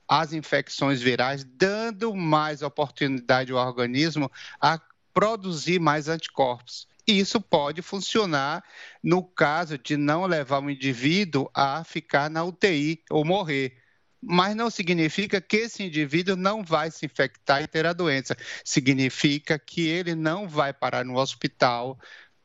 as 0.08 0.32
infecções 0.32 1.00
virais, 1.02 1.44
dando 1.44 2.14
mais 2.14 2.62
oportunidade 2.62 3.52
ao 3.52 3.58
organismo 3.58 4.30
a 4.60 4.80
produzir 5.12 5.78
mais 5.78 6.08
anticorpos. 6.08 6.88
E 7.06 7.18
isso 7.18 7.40
pode 7.40 7.82
funcionar 7.82 8.64
no 9.02 9.22
caso 9.22 9.78
de 9.78 9.96
não 9.96 10.26
levar 10.26 10.62
o 10.62 10.70
indivíduo 10.70 11.50
a 11.54 11.82
ficar 11.84 12.30
na 12.30 12.44
UTI 12.44 13.02
ou 13.10 13.24
morrer 13.24 13.76
mas 14.20 14.54
não 14.54 14.68
significa 14.68 15.40
que 15.40 15.58
esse 15.58 15.82
indivíduo 15.82 16.36
não 16.36 16.62
vai 16.64 16.90
se 16.90 17.06
infectar 17.06 17.62
e 17.62 17.68
ter 17.68 17.86
a 17.86 17.92
doença. 17.92 18.36
Significa 18.64 19.58
que 19.58 19.86
ele 19.86 20.14
não 20.14 20.48
vai 20.48 20.72
parar 20.72 21.04
no 21.04 21.16
hospital 21.16 21.98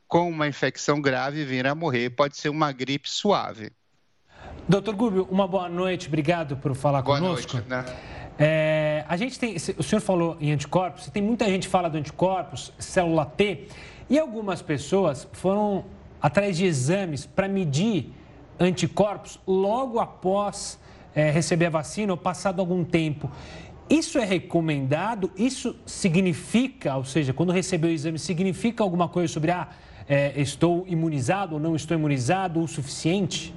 com 0.06 0.30
uma 0.30 0.46
infecção 0.48 1.00
grave 1.00 1.40
e 1.40 1.44
vir 1.44 1.66
a 1.66 1.74
morrer. 1.74 2.10
Pode 2.10 2.36
ser 2.36 2.48
uma 2.48 2.72
gripe 2.72 3.10
suave. 3.10 3.72
Doutor 4.68 4.94
Gúbio, 4.94 5.28
uma 5.30 5.46
boa 5.46 5.68
noite. 5.68 6.08
Obrigado 6.08 6.56
por 6.56 6.74
falar 6.74 7.02
boa 7.02 7.18
conosco. 7.18 7.54
Noite, 7.54 7.68
né? 7.68 7.84
É, 8.38 9.04
a 9.08 9.16
gente 9.16 9.38
tem, 9.38 9.54
o 9.54 9.82
senhor 9.82 10.00
falou 10.00 10.36
em 10.40 10.50
anticorpos, 10.52 11.08
tem 11.08 11.22
muita 11.22 11.46
gente 11.46 11.66
que 11.66 11.68
fala 11.68 11.88
de 11.88 11.98
anticorpos, 11.98 12.72
célula 12.78 13.24
T, 13.24 13.68
e 14.10 14.18
algumas 14.18 14.60
pessoas 14.60 15.28
foram 15.32 15.84
atrás 16.20 16.56
de 16.56 16.64
exames 16.64 17.26
para 17.26 17.46
medir 17.46 18.12
anticorpos 18.58 19.38
logo 19.46 20.00
após 20.00 20.78
é, 21.14 21.30
receber 21.30 21.66
a 21.66 21.70
vacina 21.70 22.12
ou 22.12 22.16
passado 22.16 22.60
algum 22.60 22.82
tempo. 22.82 23.30
Isso 23.88 24.18
é 24.18 24.24
recomendado? 24.24 25.30
Isso 25.36 25.76
significa, 25.84 26.96
ou 26.96 27.04
seja, 27.04 27.32
quando 27.32 27.52
receber 27.52 27.88
o 27.88 27.90
exame, 27.90 28.18
significa 28.18 28.82
alguma 28.82 29.08
coisa 29.08 29.32
sobre, 29.32 29.50
ah, 29.50 29.68
é, 30.08 30.40
estou 30.40 30.84
imunizado 30.88 31.54
ou 31.54 31.60
não 31.60 31.76
estou 31.76 31.96
imunizado 31.96 32.60
o 32.60 32.66
suficiente? 32.66 33.54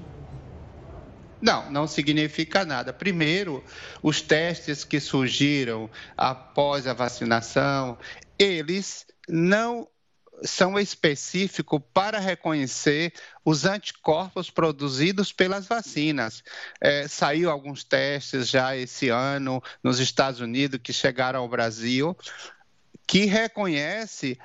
Não, 1.41 1.69
não 1.71 1.88
significa 1.88 2.65
nada. 2.65 2.91
Primeiro, 2.91 3.63
os 4.02 4.21
testes 4.21 4.84
que 4.84 5.00
surgiram 5.00 5.89
após 6.15 6.88
a 6.88 6.93
vacinação, 6.93 7.97
eles 8.39 9.06
não 9.28 9.88
são 10.43 10.80
específicos 10.80 11.82
para 11.93 12.19
reconhecer 12.19 13.12
os 13.43 13.65
anticorpos 13.65 14.50
produzidos 14.50 15.32
pelas 15.32 15.65
vacinas. 15.65 16.43
É, 16.80 17.08
saiu 17.08 17.50
alguns 17.50 17.84
testes 17.84 18.47
já 18.47 18.76
esse 18.76 19.10
ano 19.10 19.62
nos 19.84 20.00
Estados 20.00 20.39
Unidos 20.39 20.80
que 20.82 20.93
chegaram 20.93 21.39
ao 21.39 21.50
Brasil 21.50 22.15
que 23.08 23.23
reconhece 23.26 24.38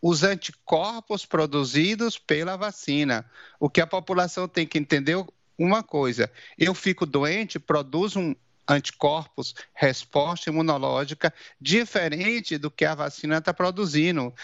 os 0.00 0.22
anticorpos 0.22 1.26
produzidos 1.26 2.16
pela 2.16 2.56
vacina. 2.56 3.28
O 3.58 3.68
que 3.68 3.80
a 3.80 3.86
população 3.86 4.46
tem 4.46 4.64
que 4.64 4.78
entender 4.78 5.16
uma 5.58 5.82
coisa: 5.82 6.30
eu 6.58 6.74
fico 6.74 7.06
doente, 7.06 7.58
produzo 7.58 8.20
um 8.20 8.34
anticorpos, 8.68 9.54
resposta 9.74 10.50
imunológica 10.50 11.32
diferente 11.60 12.58
do 12.58 12.70
que 12.70 12.84
a 12.84 12.94
vacina 12.94 13.38
está 13.38 13.54
produzindo. 13.54 14.34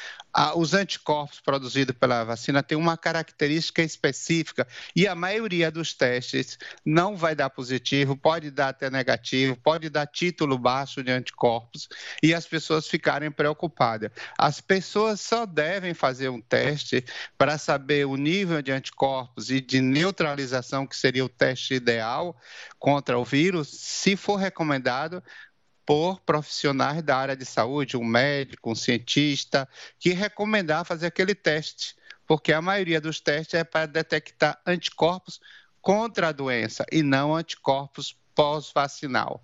Os 0.57 0.73
anticorpos 0.73 1.41
produzidos 1.41 1.95
pela 1.95 2.25
vacina 2.25 2.63
têm 2.63 2.79
uma 2.79 2.97
característica 2.97 3.83
específica 3.83 4.67
e 4.97 5.07
a 5.07 5.15
maioria 5.15 5.71
dos 5.71 5.93
testes 5.93 6.59
não 6.85 7.17
vai 7.17 7.35
dar 7.35 7.51
positivo, 7.51 8.17
pode 8.17 8.51
dar 8.51 8.69
até 8.69 8.89
negativo, 8.89 9.57
pode 9.57 9.91
dar 9.91 10.07
título 10.07 10.57
baixo 10.57 11.03
de 11.03 11.13
anticorpos 11.13 11.89
e 12.23 12.33
as 12.33 12.47
pessoas 12.47 12.89
ficarem 12.89 13.31
preocupadas. 13.31 14.11
As 14.39 14.59
pessoas 14.61 15.21
só 15.21 15.45
devem 15.45 15.93
fazer 15.93 16.31
um 16.31 16.41
teste 16.41 17.05
para 17.37 17.59
saber 17.59 18.07
o 18.07 18.17
nível 18.17 18.63
de 18.63 18.73
anticorpos 18.73 19.51
e 19.51 19.61
de 19.61 19.83
neutralização, 19.83 20.87
que 20.87 20.97
seria 20.97 21.25
o 21.25 21.29
teste 21.29 21.75
ideal 21.75 22.35
contra 22.79 23.19
o 23.19 23.25
vírus, 23.25 23.69
se 23.69 24.12
se 24.13 24.17
for 24.17 24.37
recomendado 24.37 25.23
por 25.87 26.21
profissionais 26.21 27.03
da 27.03 27.17
área 27.17 27.37
de 27.37 27.45
saúde, 27.47 27.97
um 27.97 28.05
médico, 28.05 28.71
um 28.71 28.75
cientista, 28.75 29.69
que 29.99 30.11
recomendar 30.11 30.85
fazer 30.85 31.07
aquele 31.07 31.35
teste, 31.35 31.97
porque 32.27 32.53
a 32.53 32.61
maioria 32.61 33.01
dos 33.01 33.21
testes 33.21 33.55
é 33.55 33.65
para 33.65 33.87
detectar 33.87 34.61
anticorpos 34.67 35.41
contra 35.81 36.29
a 36.29 36.33
doença 36.33 36.85
e 36.93 37.03
não 37.03 37.35
anticorpos 37.35 38.17
pós-vacinal. 38.35 39.43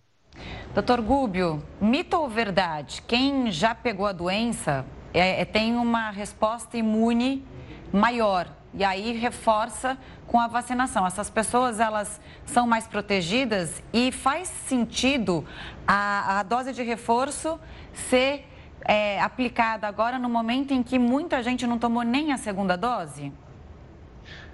Doutor 0.75 1.01
Gúbio, 1.01 1.67
mito 1.81 2.17
ou 2.17 2.29
verdade? 2.29 3.03
Quem 3.09 3.51
já 3.51 3.75
pegou 3.75 4.07
a 4.07 4.13
doença 4.13 4.85
é, 5.13 5.41
é, 5.41 5.45
tem 5.45 5.77
uma 5.77 6.11
resposta 6.11 6.77
imune 6.77 7.45
maior 7.91 8.55
e 8.75 8.85
aí 8.85 9.13
reforça 9.13 9.97
com 10.27 10.39
a 10.39 10.47
vacinação. 10.47 11.07
Essas 11.07 11.31
pessoas 11.31 11.81
elas 11.81 12.21
são 12.45 12.67
mais 12.67 12.87
protegidas 12.87 13.83
e 13.93 14.13
faz 14.13 14.49
sentido 14.49 15.47
a, 15.87 16.41
a 16.41 16.43
dose 16.43 16.73
de 16.73 16.83
reforço 16.83 17.59
ser 17.93 18.47
é, 18.85 19.21
aplicada 19.21 19.87
agora 19.87 20.19
no 20.19 20.29
momento 20.29 20.73
em 20.73 20.83
que 20.83 20.99
muita 20.99 21.43
gente 21.43 21.67
não 21.67 21.79
tomou 21.79 22.03
nem 22.03 22.33
a 22.33 22.37
segunda 22.37 22.77
dose? 22.77 23.33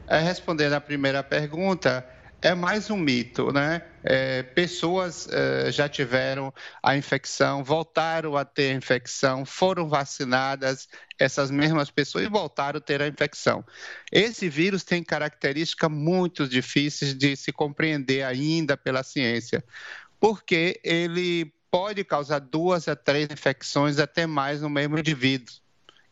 É, 0.07 0.19
respondendo 0.19 0.75
à 0.75 0.81
primeira 0.81 1.23
pergunta, 1.23 2.07
é 2.45 2.55
mais 2.55 2.91
um 2.91 2.97
mito, 2.99 3.51
né? 3.51 3.81
É, 4.03 4.43
pessoas 4.43 5.27
é, 5.33 5.73
já 5.73 5.89
tiveram 5.89 6.53
a 6.83 6.95
infecção, 6.95 7.65
voltaram 7.65 8.37
a 8.37 8.45
ter 8.45 8.73
a 8.73 8.75
infecção, 8.75 9.47
foram 9.47 9.89
vacinadas, 9.89 10.87
essas 11.19 11.51
mesmas 11.51 11.91
pessoas 11.91 12.27
e 12.27 12.29
voltaram 12.29 12.77
a 12.77 12.83
ter 12.83 13.01
a 13.01 13.09
infecção. 13.09 13.65
Esse 14.13 14.47
vírus 14.47 14.85
tem 14.85 15.03
características 15.03 15.91
muito 15.91 16.47
difíceis 16.47 17.15
de 17.15 17.35
se 17.35 17.51
compreender 17.51 18.23
ainda 18.23 18.77
pela 18.77 19.03
ciência, 19.03 19.65
porque 20.21 20.79
ele 20.85 21.51
pode 21.71 22.05
causar 22.05 22.41
duas 22.41 22.89
a 22.89 22.95
três 22.95 23.27
infecções, 23.31 23.99
até 23.99 24.27
mais 24.27 24.61
no 24.61 24.69
mesmo 24.69 24.99
indivíduo. 24.99 25.55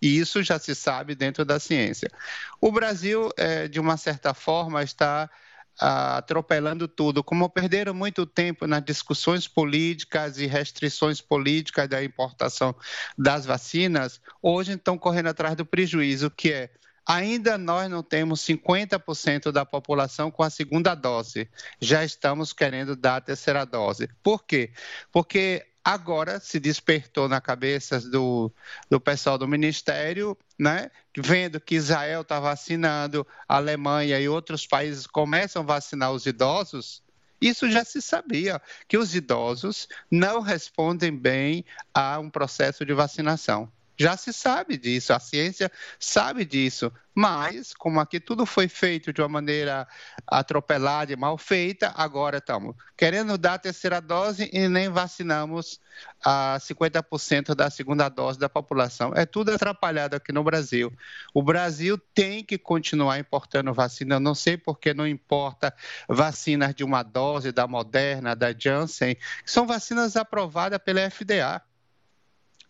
E 0.00 0.18
isso 0.18 0.42
já 0.42 0.58
se 0.58 0.74
sabe 0.74 1.14
dentro 1.14 1.44
da 1.44 1.60
ciência. 1.60 2.10
O 2.58 2.72
Brasil, 2.72 3.28
é, 3.36 3.68
de 3.68 3.78
uma 3.78 3.98
certa 3.98 4.32
forma, 4.32 4.82
está 4.82 5.30
atropelando 5.78 6.86
tudo. 6.86 7.24
Como 7.24 7.48
perderam 7.48 7.94
muito 7.94 8.26
tempo 8.26 8.66
nas 8.66 8.84
discussões 8.84 9.48
políticas 9.48 10.38
e 10.38 10.46
restrições 10.46 11.20
políticas 11.20 11.88
da 11.88 12.02
importação 12.02 12.74
das 13.16 13.44
vacinas, 13.44 14.20
hoje 14.40 14.72
estão 14.72 14.98
correndo 14.98 15.28
atrás 15.28 15.56
do 15.56 15.66
prejuízo, 15.66 16.30
que 16.30 16.52
é 16.52 16.70
Ainda 17.04 17.58
nós 17.58 17.90
não 17.90 18.02
temos 18.02 18.40
50% 18.42 19.50
da 19.50 19.64
população 19.64 20.30
com 20.30 20.42
a 20.42 20.50
segunda 20.50 20.94
dose. 20.94 21.48
Já 21.80 22.04
estamos 22.04 22.52
querendo 22.52 22.94
dar 22.94 23.16
a 23.16 23.20
terceira 23.20 23.64
dose. 23.64 24.08
Por 24.22 24.44
quê? 24.44 24.72
Porque 25.10 25.66
agora 25.84 26.38
se 26.40 26.60
despertou 26.60 27.28
na 27.28 27.40
cabeça 27.40 28.00
do, 28.00 28.52
do 28.88 29.00
pessoal 29.00 29.36
do 29.36 29.48
Ministério, 29.48 30.36
né? 30.58 30.90
vendo 31.16 31.60
que 31.60 31.74
Israel 31.74 32.22
está 32.22 32.38
vacinando, 32.40 33.26
a 33.48 33.56
Alemanha 33.56 34.18
e 34.18 34.28
outros 34.28 34.66
países 34.66 35.06
começam 35.06 35.62
a 35.62 35.66
vacinar 35.66 36.12
os 36.12 36.26
idosos, 36.26 37.02
isso 37.40 37.68
já 37.68 37.84
se 37.84 38.00
sabia, 38.00 38.62
que 38.86 38.96
os 38.96 39.16
idosos 39.16 39.88
não 40.08 40.40
respondem 40.40 41.14
bem 41.14 41.64
a 41.92 42.18
um 42.20 42.30
processo 42.30 42.86
de 42.86 42.94
vacinação. 42.94 43.70
Já 44.02 44.16
se 44.16 44.32
sabe 44.32 44.76
disso, 44.76 45.12
a 45.12 45.20
ciência 45.20 45.70
sabe 45.96 46.44
disso, 46.44 46.92
mas 47.14 47.72
como 47.72 48.00
aqui 48.00 48.18
tudo 48.18 48.44
foi 48.44 48.66
feito 48.66 49.12
de 49.12 49.22
uma 49.22 49.28
maneira 49.28 49.86
atropelada 50.26 51.12
e 51.12 51.16
mal 51.16 51.38
feita, 51.38 51.92
agora 51.94 52.38
estamos 52.38 52.74
querendo 52.96 53.38
dar 53.38 53.54
a 53.54 53.58
terceira 53.58 54.00
dose 54.00 54.50
e 54.52 54.66
nem 54.66 54.88
vacinamos 54.88 55.80
a 56.24 56.56
50% 56.58 57.54
da 57.54 57.70
segunda 57.70 58.08
dose 58.08 58.40
da 58.40 58.48
população. 58.48 59.12
É 59.14 59.24
tudo 59.24 59.52
atrapalhado 59.52 60.16
aqui 60.16 60.32
no 60.32 60.42
Brasil. 60.42 60.92
O 61.32 61.40
Brasil 61.40 61.96
tem 62.12 62.42
que 62.42 62.58
continuar 62.58 63.20
importando 63.20 63.72
vacina. 63.72 64.16
Eu 64.16 64.20
não 64.20 64.34
sei 64.34 64.56
por 64.56 64.80
que 64.80 64.92
não 64.92 65.06
importa 65.06 65.72
vacinas 66.08 66.74
de 66.74 66.82
uma 66.82 67.04
dose 67.04 67.52
da 67.52 67.68
Moderna, 67.68 68.34
da 68.34 68.52
Janssen, 68.52 69.14
que 69.14 69.50
são 69.50 69.64
vacinas 69.64 70.16
aprovadas 70.16 70.80
pela 70.80 71.08
FDA 71.08 71.62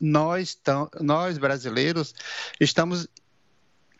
nós, 0.02 0.58
nós 1.00 1.38
brasileiros 1.38 2.12
estamos 2.58 3.06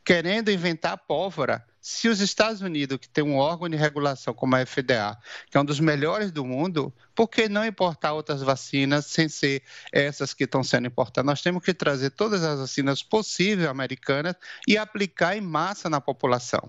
querendo 0.04 0.50
inventar 0.50 0.98
pólvora. 0.98 1.64
Se 1.80 2.08
os 2.08 2.20
Estados 2.20 2.60
Unidos, 2.60 2.98
que 2.98 3.08
tem 3.08 3.22
um 3.22 3.36
órgão 3.36 3.68
de 3.68 3.76
regulação 3.76 4.34
como 4.34 4.56
a 4.56 4.66
FDA, 4.66 5.16
que 5.48 5.56
é 5.56 5.60
um 5.60 5.64
dos 5.64 5.78
melhores 5.78 6.32
do 6.32 6.44
mundo, 6.44 6.92
por 7.14 7.28
que 7.28 7.48
não 7.48 7.64
importar 7.64 8.14
outras 8.14 8.42
vacinas 8.42 9.06
sem 9.06 9.28
ser 9.28 9.62
essas 9.92 10.34
que 10.34 10.42
estão 10.42 10.64
sendo 10.64 10.88
importadas? 10.88 11.26
Nós 11.26 11.40
temos 11.40 11.62
que 11.62 11.72
trazer 11.72 12.10
todas 12.10 12.42
as 12.42 12.58
vacinas 12.58 13.00
possíveis 13.00 13.68
americanas 13.68 14.34
e 14.66 14.76
aplicar 14.76 15.36
em 15.36 15.40
massa 15.40 15.88
na 15.88 16.00
população. 16.00 16.68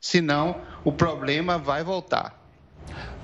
Senão, 0.00 0.62
o 0.84 0.92
problema 0.92 1.58
vai 1.58 1.84
voltar. 1.84 2.39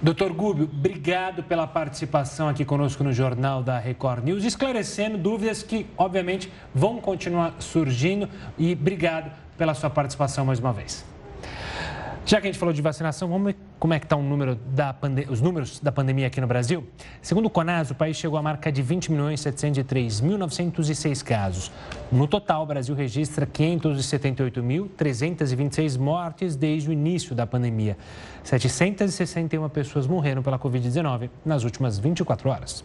Doutor 0.00 0.32
Gúbio, 0.32 0.64
obrigado 0.64 1.42
pela 1.42 1.66
participação 1.66 2.48
aqui 2.48 2.64
conosco 2.64 3.02
no 3.02 3.12
Jornal 3.12 3.62
da 3.62 3.78
Record 3.78 4.24
News, 4.24 4.44
esclarecendo 4.44 5.16
dúvidas 5.16 5.62
que, 5.62 5.86
obviamente, 5.96 6.52
vão 6.74 7.00
continuar 7.00 7.54
surgindo. 7.58 8.28
E 8.58 8.74
obrigado 8.74 9.32
pela 9.56 9.74
sua 9.74 9.88
participação 9.88 10.44
mais 10.44 10.58
uma 10.58 10.72
vez. 10.72 11.04
Já 12.26 12.40
que 12.40 12.46
a 12.46 12.50
gente 12.50 12.58
falou 12.58 12.74
de 12.74 12.82
vacinação, 12.82 13.28
vamos 13.28 13.54
como 13.78 13.94
é 13.94 13.98
que 13.98 14.06
está 14.06 14.16
número 14.16 14.58
os 15.28 15.40
números 15.40 15.80
da 15.80 15.90
pandemia 15.92 16.26
aqui 16.26 16.40
no 16.40 16.46
Brasil. 16.46 16.86
Segundo 17.20 17.44
o 17.46 17.50
CONAS, 17.50 17.90
o 17.90 17.94
país 17.94 18.16
chegou 18.16 18.38
à 18.38 18.42
marca 18.42 18.72
de 18.72 18.80
20 18.82 19.12
milhões 19.12 19.40
703.906 19.40 21.22
casos. 21.22 21.70
No 22.10 22.26
total, 22.26 22.62
o 22.62 22.66
Brasil 22.66 22.94
registra 22.94 23.46
578.326 23.46 25.98
mortes 25.98 26.56
desde 26.56 26.88
o 26.88 26.92
início 26.92 27.34
da 27.34 27.46
pandemia. 27.46 27.98
761 28.42 29.68
pessoas 29.68 30.06
morreram 30.06 30.42
pela 30.42 30.58
Covid-19 30.58 31.28
nas 31.44 31.64
últimas 31.64 31.98
24 31.98 32.48
horas. 32.48 32.82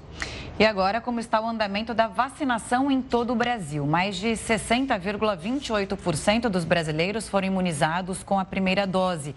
E 0.60 0.65
agora, 0.65 0.99
como 0.99 1.19
está 1.19 1.39
o 1.39 1.47
andamento 1.47 1.93
da 1.93 2.08
vacinação 2.08 2.89
em 2.91 3.01
todo 3.01 3.34
o 3.34 3.36
Brasil? 3.36 3.86
Mais 3.86 4.15
de 4.15 4.30
60,28% 4.30 6.49
dos 6.49 6.65
brasileiros 6.65 7.30
foram 7.30 7.47
imunizados 7.47 8.23
com 8.23 8.39
a 8.39 8.45
primeira 8.45 8.86
dose. 8.86 9.34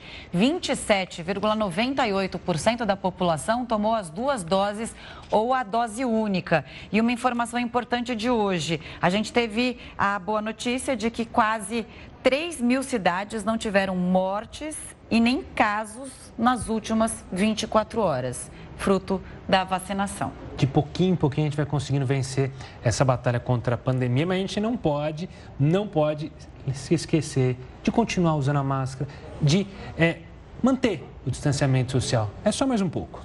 27,98% 1.45 2.85
da 2.85 2.97
população 2.97 3.65
tomou 3.65 3.95
as 3.95 4.11
duas 4.11 4.43
doses 4.43 4.95
ou 5.31 5.53
a 5.53 5.63
dose 5.63 6.05
única. 6.05 6.65
E 6.91 7.01
uma 7.01 7.13
informação 7.13 7.59
importante 7.59 8.15
de 8.15 8.31
hoje: 8.31 8.81
a 9.01 9.11
gente 9.11 9.33
teve 9.33 9.79
a 9.97 10.19
boa 10.19 10.41
notícia 10.41 10.97
de 10.97 11.11
que 11.11 11.25
quase 11.25 11.87
3 12.23 12.61
mil 12.61 12.83
cidades 12.83 13.45
não 13.45 13.59
tiveram 13.59 13.95
mortes 13.95 14.77
e 15.11 15.21
nem 15.21 15.43
casos 15.43 16.11
nas 16.39 16.69
últimas 16.69 17.25
24 17.31 18.01
horas, 18.01 18.51
fruto 18.77 19.21
da 19.49 19.63
vacinação. 19.63 20.33
De 20.57 20.67
pouquinho 20.67 21.13
em 21.13 21.17
pouquinho 21.17 21.47
a 21.47 21.51
gente 21.51 21.57
vai 21.57 21.67
conseguindo 21.67 22.07
vencer 22.07 22.51
essa 22.83 23.05
batalha 23.05 23.39
contra 23.39 23.75
a 23.75 23.79
pandemia, 23.79 24.25
mas 24.27 24.39
a 24.39 24.41
gente 24.41 24.61
não 24.61 24.77
pode, 24.77 25.29
não 25.59 25.87
pode 25.87 26.33
se 26.73 26.95
esquecer 26.95 27.57
de 27.83 27.93
continuar 27.93 28.37
usando 28.37 28.57
a 28.57 28.65
máscara, 28.65 29.11
de 29.43 29.67
é, 29.99 30.19
manter 30.63 31.07
o 31.27 31.31
distanciamento 31.31 31.93
social. 31.93 32.31
É 32.45 32.53
só 32.53 32.67
mais 32.67 32.81
um 32.81 32.89
pouco. 32.89 33.21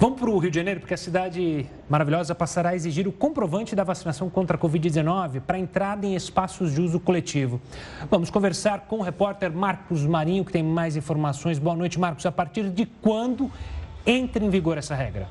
Vamos 0.00 0.20
para 0.20 0.30
o 0.30 0.38
Rio 0.38 0.48
de 0.48 0.56
Janeiro, 0.56 0.78
porque 0.78 0.94
a 0.94 0.96
cidade 0.96 1.66
maravilhosa 1.88 2.32
passará 2.32 2.70
a 2.70 2.76
exigir 2.76 3.08
o 3.08 3.12
comprovante 3.12 3.74
da 3.74 3.82
vacinação 3.82 4.30
contra 4.30 4.56
a 4.56 4.60
Covid-19 4.60 5.40
para 5.40 5.58
entrada 5.58 6.06
em 6.06 6.14
espaços 6.14 6.72
de 6.72 6.80
uso 6.80 7.00
coletivo. 7.00 7.60
Vamos 8.08 8.30
conversar 8.30 8.82
com 8.82 8.98
o 8.98 9.02
repórter 9.02 9.50
Marcos 9.50 10.06
Marinho, 10.06 10.44
que 10.44 10.52
tem 10.52 10.62
mais 10.62 10.94
informações. 10.94 11.58
Boa 11.58 11.74
noite, 11.74 11.98
Marcos. 11.98 12.24
A 12.26 12.30
partir 12.30 12.70
de 12.70 12.86
quando 12.86 13.50
entra 14.06 14.44
em 14.44 14.48
vigor 14.48 14.78
essa 14.78 14.94
regra? 14.94 15.26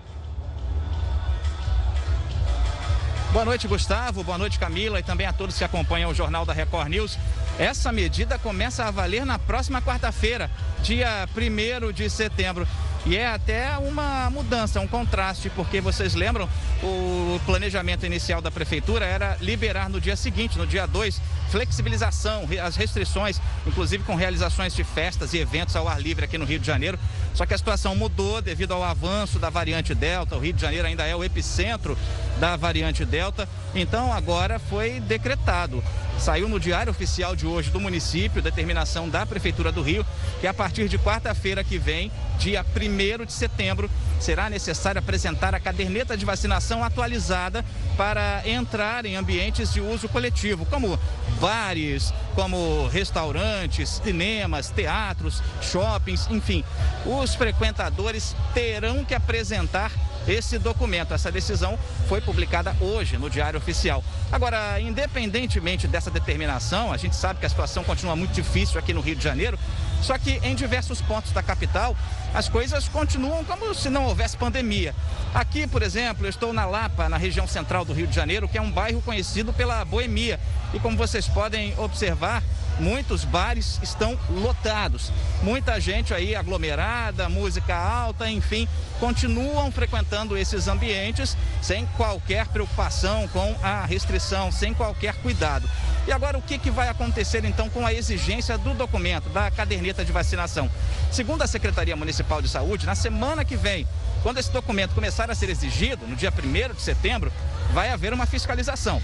Boa 3.38 3.46
noite, 3.46 3.68
Gustavo. 3.68 4.24
Boa 4.24 4.36
noite, 4.36 4.58
Camila, 4.58 5.00
e 5.00 5.04
também 5.04 5.28
a 5.28 5.32
todos 5.32 5.56
que 5.56 5.64
acompanham 5.64 6.10
o 6.10 6.14
Jornal 6.16 6.44
da 6.44 6.54
Record 6.54 6.90
News. 6.90 7.20
Essa 7.60 7.92
medida 7.92 8.40
começa 8.40 8.84
a 8.86 8.90
valer 8.90 9.28
na 9.28 9.38
próxima 9.38 9.80
quarta-feira, 9.80 10.50
dia 10.82 11.30
1 11.38 11.92
de 11.92 12.10
setembro. 12.10 12.68
E 13.06 13.16
é 13.16 13.28
até 13.28 13.78
uma 13.78 14.28
mudança, 14.32 14.82
um 14.82 14.88
contraste, 14.88 15.52
porque 15.52 15.80
vocês 15.80 16.16
lembram, 16.16 16.50
o 16.82 17.40
planejamento 17.46 18.08
inicial 18.08 18.42
da 18.42 18.50
prefeitura 18.50 19.06
era 19.06 19.38
liberar 19.40 19.88
no 19.88 20.02
dia 20.02 20.16
seguinte, 20.16 20.58
no 20.58 20.66
dia 20.66 20.88
2, 20.88 21.22
flexibilização, 21.52 22.44
as 22.62 22.76
restrições, 22.76 23.40
inclusive 23.68 24.04
com 24.04 24.16
realizações 24.16 24.76
de 24.76 24.84
festas 24.84 25.34
e 25.34 25.38
eventos 25.38 25.76
ao 25.76 25.88
ar 25.88 26.02
livre 26.02 26.26
aqui 26.26 26.40
no 26.40 26.44
Rio 26.44 26.60
de 26.60 26.66
Janeiro. 26.66 26.98
Só 27.38 27.46
que 27.46 27.54
a 27.54 27.58
situação 27.58 27.96
mudou 27.96 28.42
devido 28.42 28.74
ao 28.74 28.84
avanço 28.84 29.38
da 29.38 29.48
variante 29.48 29.94
Delta. 29.94 30.36
O 30.36 30.40
Rio 30.40 30.54
de 30.54 30.60
Janeiro 30.60 30.88
ainda 30.88 31.06
é 31.06 31.16
o 31.16 31.24
epicentro 31.24 31.96
da 32.40 32.56
variante 32.56 33.06
Delta. 33.06 33.48
Então 33.76 34.12
agora 34.12 34.58
foi 34.58 35.00
decretado. 35.02 35.84
Saiu 36.18 36.50
no 36.50 36.60
Diário 36.60 36.90
Oficial 36.90 37.36
de 37.36 37.46
hoje 37.46 37.70
do 37.70 37.80
município, 37.80 38.42
determinação 38.42 39.08
da 39.08 39.24
Prefeitura 39.24 39.72
do 39.72 39.84
Rio, 39.84 40.04
que 40.42 40.48
a 40.48 40.54
partir 40.54 40.90
de 40.90 40.98
quarta-feira 40.98 41.64
que 41.64 41.78
vem, 41.78 42.12
dia 42.40 42.66
1 42.66 43.24
de 43.24 43.34
setembro, 43.34 43.88
será 44.20 44.50
necessário 44.50 44.98
apresentar 44.98 45.54
a 45.54 45.60
caderneta 45.60 46.18
de 46.18 46.26
vacinação 46.26 46.84
atualizada 46.84 47.64
para 47.96 48.42
entrar 48.50 49.06
em 49.06 49.16
ambientes 49.16 49.72
de 49.72 49.80
uso 49.80 50.10
coletivo, 50.10 50.66
como 50.66 51.00
bares, 51.40 52.12
como 52.38 52.88
restaurantes, 52.90 54.00
cinemas, 54.04 54.70
teatros, 54.70 55.42
shoppings, 55.60 56.28
enfim. 56.30 56.64
Os 57.04 57.34
frequentadores 57.34 58.36
terão 58.54 59.04
que 59.04 59.16
apresentar 59.16 59.92
esse 60.28 60.60
documento. 60.60 61.16
Essa 61.16 61.32
decisão 61.32 61.80
foi 62.08 62.22
publicada 62.22 62.76
hoje 62.80 63.18
no 63.18 63.28
Diário 63.28 63.58
Oficial. 63.58 64.04
Agora, 64.32 64.80
independentemente 64.80 65.88
dessa 65.88 66.12
determinação, 66.12 66.94
a 66.94 66.98
gente 66.98 67.16
sabe 67.16 67.40
que 67.40 67.46
a 67.48 67.50
situação 67.50 67.84
continua 67.84 68.16
muito 68.16 68.34
difícil 68.34 68.78
aqui 68.78 68.94
no 68.94 69.02
Rio 69.02 69.16
de 69.16 69.24
Janeiro, 69.24 69.58
só 70.02 70.18
que 70.18 70.40
em 70.44 70.56
diversos 70.56 71.02
pontos 71.02 71.32
da 71.32 71.42
capital, 71.42 71.96
as 72.34 72.48
coisas 72.48 72.88
continuam 72.88 73.44
como 73.44 73.74
se 73.74 73.90
não 73.90 74.06
houvesse 74.06 74.38
pandemia. 74.38 74.94
Aqui, 75.34 75.68
por 75.68 75.82
exemplo, 75.82 76.26
eu 76.26 76.30
estou 76.30 76.54
na 76.54 76.66
Lapa, 76.66 77.10
na 77.10 77.18
região 77.18 77.48
central 77.48 77.84
do 77.84 77.94
Rio 77.94 78.08
de 78.08 78.16
Janeiro, 78.16 78.48
que 78.48 78.58
é 78.58 78.62
um 78.62 78.72
bairro 78.72 79.02
conhecido 79.02 79.54
pela 79.54 79.84
boemia. 79.86 80.40
E 80.74 80.80
como 80.80 80.98
vocês 80.98 81.28
podem 81.28 81.74
observar, 81.78 82.44
muitos 82.80 83.24
bares 83.24 83.80
estão 83.82 84.18
lotados. 84.30 85.12
Muita 85.42 85.80
gente 85.80 86.14
aí 86.14 86.36
aglomerada, 86.36 87.30
música 87.30 87.76
alta, 87.76 88.30
enfim, 88.30 88.68
continuam 89.00 89.72
frequentando 89.72 90.38
esses 90.38 90.68
ambientes 90.68 91.38
sem 91.62 91.86
qualquer 91.98 92.48
preocupação 92.48 93.28
com 93.30 93.56
a 93.62 93.86
restrição, 93.86 94.52
sem 94.52 94.74
qualquer 94.74 95.16
cuidado. 95.22 95.70
E 96.08 96.12
agora 96.12 96.38
o 96.38 96.42
que, 96.42 96.58
que 96.58 96.72
vai 96.72 96.88
acontecer 96.88 97.44
então 97.44 97.70
com 97.70 97.86
a 97.86 97.94
exigência 97.94 98.58
do 98.58 98.74
documento, 98.74 99.30
da 99.30 99.52
caderneta 99.52 100.06
de 100.06 100.12
vacinação? 100.12 100.70
Segundo 101.12 101.42
a 101.42 101.48
Secretaria 101.48 101.96
Municipal 101.96 102.42
de 102.42 102.48
Saúde, 102.48 102.86
na 102.86 102.96
semana 102.96 103.44
que 103.44 103.58
vem, 103.58 103.86
quando 104.24 104.38
esse 104.38 104.52
documento 104.52 104.96
começar 104.96 105.30
a 105.30 105.36
ser 105.36 105.50
exigido, 105.50 106.08
no 106.08 106.16
dia 106.16 106.32
1 106.32 106.74
de 106.74 106.82
setembro, 106.82 107.32
vai 107.74 107.92
haver 107.92 108.14
uma 108.14 108.26
fiscalização. 108.26 109.02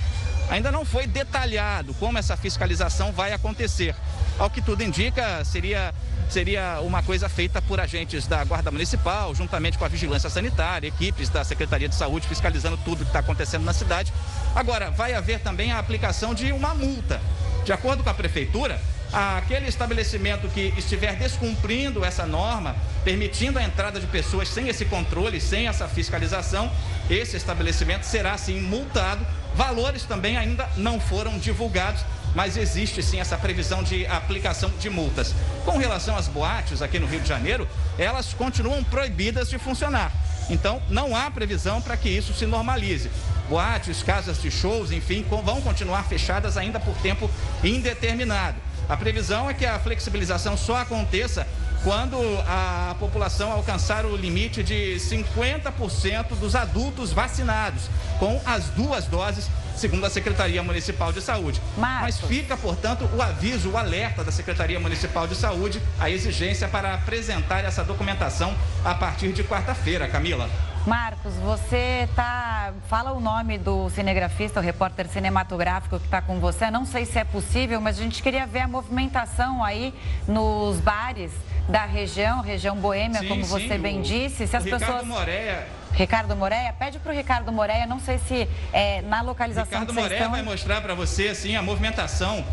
Ainda 0.49 0.71
não 0.71 0.85
foi 0.85 1.07
detalhado 1.07 1.93
como 1.95 2.17
essa 2.17 2.37
fiscalização 2.37 3.11
vai 3.11 3.33
acontecer. 3.33 3.95
Ao 4.37 4.49
que 4.49 4.61
tudo 4.61 4.83
indica, 4.83 5.43
seria, 5.45 5.93
seria 6.29 6.79
uma 6.81 7.01
coisa 7.01 7.29
feita 7.29 7.61
por 7.61 7.79
agentes 7.79 8.27
da 8.27 8.43
Guarda 8.43 8.71
Municipal, 8.71 9.33
juntamente 9.33 9.77
com 9.77 9.85
a 9.85 9.87
Vigilância 9.87 10.29
Sanitária, 10.29 10.87
equipes 10.87 11.29
da 11.29 11.43
Secretaria 11.43 11.87
de 11.87 11.95
Saúde 11.95 12.27
fiscalizando 12.27 12.77
tudo 12.77 13.03
que 13.03 13.09
está 13.09 13.19
acontecendo 13.19 13.63
na 13.63 13.73
cidade. 13.73 14.13
Agora, 14.55 14.91
vai 14.91 15.13
haver 15.13 15.39
também 15.39 15.71
a 15.71 15.79
aplicação 15.79 16.33
de 16.33 16.51
uma 16.51 16.73
multa. 16.73 17.21
De 17.63 17.71
acordo 17.71 18.03
com 18.03 18.09
a 18.09 18.13
Prefeitura, 18.13 18.79
aquele 19.13 19.67
estabelecimento 19.67 20.47
que 20.49 20.73
estiver 20.75 21.15
descumprindo 21.15 22.03
essa 22.03 22.25
norma, 22.25 22.75
permitindo 23.03 23.59
a 23.59 23.63
entrada 23.63 23.99
de 23.99 24.07
pessoas 24.07 24.49
sem 24.49 24.67
esse 24.67 24.85
controle, 24.85 25.39
sem 25.39 25.67
essa 25.67 25.87
fiscalização, 25.87 26.71
esse 27.09 27.37
estabelecimento 27.37 28.03
será 28.03 28.37
sim 28.37 28.59
multado. 28.59 29.25
Valores 29.55 30.03
também 30.03 30.35
ainda 30.35 30.67
não 30.75 30.99
foram 30.99 31.37
divulgados, 31.37 32.03
mas 32.35 32.57
existe 32.57 33.03
sim 33.03 33.19
essa 33.19 33.37
previsão 33.37 33.83
de 33.83 34.05
aplicação 34.07 34.69
de 34.79 34.89
multas. 34.89 35.35
Com 35.63 35.77
relação 35.77 36.17
às 36.17 36.27
boates 36.27 36.81
aqui 36.81 36.97
no 36.97 37.05
Rio 37.05 37.19
de 37.19 37.27
Janeiro, 37.27 37.67
elas 37.97 38.33
continuam 38.33 38.83
proibidas 38.83 39.49
de 39.49 39.59
funcionar. 39.59 40.11
Então, 40.49 40.81
não 40.89 41.15
há 41.15 41.29
previsão 41.29 41.81
para 41.81 41.95
que 41.95 42.09
isso 42.09 42.33
se 42.33 42.45
normalize. 42.45 43.09
Boates, 43.47 44.01
casas 44.01 44.41
de 44.41 44.49
shows, 44.49 44.91
enfim, 44.91 45.23
vão 45.43 45.61
continuar 45.61 46.03
fechadas 46.03 46.57
ainda 46.57 46.79
por 46.79 46.95
tempo 46.97 47.29
indeterminado. 47.63 48.57
A 48.89 48.97
previsão 48.97 49.49
é 49.49 49.53
que 49.53 49.65
a 49.65 49.79
flexibilização 49.79 50.57
só 50.57 50.77
aconteça 50.77 51.47
quando 51.83 52.17
a 52.47 52.95
população 52.97 53.51
alcançar 53.51 54.05
o 54.05 54.15
limite 54.15 54.63
de 54.63 54.95
50% 54.95 56.35
dos 56.39 56.55
adultos 56.55 57.11
vacinados 57.11 57.89
com 58.19 58.41
as 58.45 58.69
duas 58.69 59.05
doses, 59.05 59.49
segundo 59.75 60.05
a 60.05 60.09
Secretaria 60.09 60.63
Municipal 60.63 61.11
de 61.11 61.21
Saúde. 61.21 61.61
Marcos. 61.77 62.21
Mas 62.21 62.29
fica, 62.29 62.55
portanto, 62.55 63.09
o 63.13 63.21
aviso, 63.21 63.71
o 63.71 63.77
alerta 63.77 64.23
da 64.23 64.31
Secretaria 64.31 64.79
Municipal 64.79 65.27
de 65.27 65.35
Saúde, 65.35 65.81
a 65.99 66.09
exigência 66.09 66.69
para 66.69 66.93
apresentar 66.93 67.65
essa 67.65 67.83
documentação 67.83 68.55
a 68.85 68.95
partir 68.95 69.33
de 69.33 69.43
quarta-feira, 69.43 70.07
Camila. 70.07 70.49
Marcos, 70.85 71.33
você 71.35 72.09
tá. 72.13 72.73
Fala 72.89 73.13
o 73.13 73.19
nome 73.19 73.57
do 73.57 73.89
cinegrafista, 73.89 74.59
o 74.59 74.63
repórter 74.63 75.07
cinematográfico 75.07 75.97
que 75.97 76.05
está 76.05 76.21
com 76.21 76.39
você. 76.39 76.69
Não 76.69 76.85
sei 76.85 77.05
se 77.05 77.17
é 77.17 77.23
possível, 77.23 77.79
mas 77.79 77.97
a 77.97 78.03
gente 78.03 78.21
queria 78.21 78.45
ver 78.45 78.59
a 78.59 78.67
movimentação 78.67 79.63
aí 79.63 79.93
nos 80.27 80.79
bares 80.81 81.31
da 81.67 81.85
região, 81.85 82.41
região 82.41 82.75
boêmia, 82.75 83.21
sim, 83.21 83.27
como 83.27 83.45
você 83.45 83.77
bem 83.77 84.01
disse. 84.01 84.47
Se 84.47 84.55
as 84.55 84.63
pessoas. 84.63 84.81
Ricardo 84.81 85.05
Moreia. 85.05 85.67
Ricardo 85.93 86.35
Moreia, 86.35 86.73
pede 86.73 86.99
para 86.99 87.11
o 87.11 87.15
Ricardo 87.15 87.51
Moreia, 87.51 87.85
não 87.85 87.99
sei 87.99 88.17
se 88.17 88.49
é, 88.71 89.01
na 89.03 89.21
localização 89.21 89.81
Ricardo 89.81 89.93
Moreia 89.93 90.17
estão... 90.17 90.31
vai 90.31 90.41
mostrar 90.41 90.81
para 90.81 90.95
você 90.95 91.27
assim 91.27 91.55
a 91.55 91.61
movimentação 91.61 92.43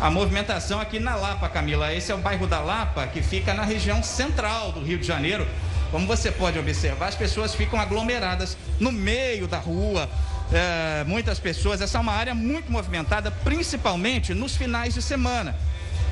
a 0.00 0.10
movimentação 0.10 0.80
aqui 0.80 0.98
na 0.98 1.14
Lapa, 1.14 1.48
Camila. 1.48 1.92
Esse 1.94 2.10
é 2.12 2.14
o 2.14 2.18
bairro 2.18 2.46
da 2.46 2.60
Lapa, 2.60 3.06
que 3.06 3.22
fica 3.22 3.54
na 3.54 3.62
região 3.62 4.02
central 4.02 4.72
do 4.72 4.80
Rio 4.80 4.98
de 4.98 5.06
Janeiro. 5.06 5.46
Como 5.90 6.06
você 6.06 6.32
pode 6.32 6.58
observar, 6.58 7.06
as 7.06 7.14
pessoas 7.14 7.54
ficam 7.54 7.80
aglomeradas 7.80 8.56
no 8.80 8.90
meio 8.90 9.46
da 9.46 9.58
rua. 9.58 10.08
É, 10.52 11.04
muitas 11.04 11.38
pessoas, 11.38 11.80
essa 11.80 11.98
é 11.98 12.00
uma 12.00 12.12
área 12.12 12.34
muito 12.34 12.70
movimentada, 12.70 13.30
principalmente 13.30 14.34
nos 14.34 14.56
finais 14.56 14.94
de 14.94 15.00
semana. 15.00 15.56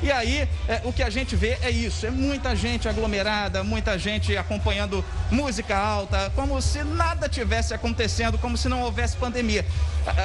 E 0.01 0.11
aí, 0.11 0.47
é, 0.67 0.81
o 0.83 0.91
que 0.91 1.03
a 1.03 1.09
gente 1.09 1.35
vê 1.35 1.57
é 1.61 1.69
isso: 1.69 2.05
é 2.05 2.11
muita 2.11 2.55
gente 2.55 2.87
aglomerada, 2.89 3.63
muita 3.63 3.97
gente 3.97 4.35
acompanhando 4.35 5.03
música 5.31 5.77
alta, 5.77 6.31
como 6.35 6.61
se 6.61 6.83
nada 6.83 7.29
tivesse 7.29 7.73
acontecendo, 7.73 8.37
como 8.37 8.57
se 8.57 8.67
não 8.67 8.81
houvesse 8.81 9.15
pandemia. 9.17 9.65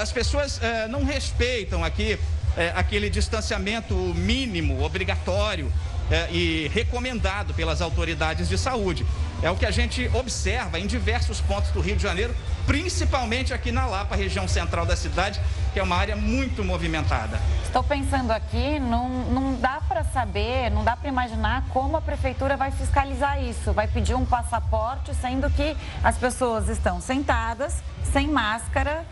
As 0.01 0.11
pessoas 0.11 0.61
é, 0.63 0.89
não 0.89 1.05
respeitam 1.05 1.85
aqui 1.85 2.19
é, 2.57 2.73
aquele 2.75 3.09
distanciamento 3.09 3.95
mínimo, 3.95 4.83
obrigatório 4.83 5.73
é, 6.11 6.29
e 6.33 6.69
recomendado 6.75 7.55
pelas 7.55 7.81
autoridades 7.81 8.49
de 8.49 8.59
saúde. 8.59 9.07
É 9.43 9.51
o 9.51 9.57
que 9.57 9.65
a 9.65 9.71
gente 9.71 10.11
observa 10.15 10.81
em 10.81 10.87
diversos 10.87 11.41
pontos 11.41 11.71
do 11.71 11.81
Rio 11.81 11.95
de 11.95 12.03
Janeiro, 12.03 12.35
principalmente 12.67 13.55
aqui 13.55 13.71
na 13.71 13.87
Lapa, 13.87 14.17
região 14.17 14.49
central 14.49 14.85
da 14.85 14.97
cidade, 14.97 15.41
que 15.79 15.81
é 15.81 15.85
uma 15.85 15.95
área 15.95 16.17
muito 16.17 16.64
movimentada. 16.64 17.38
Estou 17.62 17.85
pensando 17.85 18.33
aqui, 18.33 18.81
não, 18.81 19.09
não 19.09 19.55
dá 19.55 19.81
para 19.87 20.03
saber, 20.03 20.73
não 20.73 20.83
dá 20.83 20.97
para 20.97 21.09
imaginar 21.09 21.67
como 21.69 21.97
a 21.97 22.01
prefeitura 22.01 22.57
vai 22.57 22.73
fiscalizar 22.73 23.41
isso. 23.41 23.73
Vai 23.73 23.87
pedir 23.87 24.17
um 24.17 24.25
passaporte, 24.25 25.14
sendo 25.14 25.49
que 25.49 25.77
as 26.03 26.19
pessoas 26.19 26.69
estão 26.69 27.01
sentadas, 27.01 27.81
sem 28.03 28.27
máscara, 28.27 29.07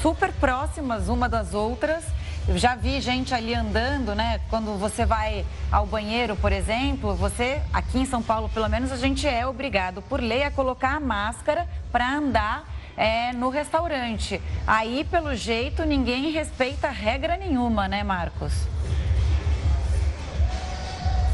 super 0.00 0.32
próximas 0.32 1.10
uma 1.10 1.28
das 1.28 1.52
outras 1.52 2.02
eu 2.48 2.56
já 2.56 2.76
vi 2.76 3.00
gente 3.00 3.34
ali 3.34 3.52
andando, 3.52 4.14
né? 4.14 4.40
Quando 4.48 4.78
você 4.78 5.04
vai 5.04 5.44
ao 5.70 5.84
banheiro, 5.84 6.36
por 6.36 6.52
exemplo, 6.52 7.12
você, 7.16 7.60
aqui 7.72 7.98
em 7.98 8.06
São 8.06 8.22
Paulo, 8.22 8.48
pelo 8.48 8.68
menos, 8.68 8.92
a 8.92 8.96
gente 8.96 9.26
é 9.26 9.44
obrigado, 9.44 10.00
por 10.02 10.20
lei, 10.20 10.44
a 10.44 10.50
colocar 10.50 10.94
a 10.94 11.00
máscara 11.00 11.66
para 11.90 12.08
andar 12.08 12.64
é, 12.96 13.32
no 13.32 13.48
restaurante. 13.48 14.40
Aí, 14.66 15.04
pelo 15.10 15.34
jeito, 15.34 15.84
ninguém 15.84 16.30
respeita 16.30 16.88
regra 16.88 17.36
nenhuma, 17.36 17.86
né, 17.88 18.02
Marcos? 18.02 18.52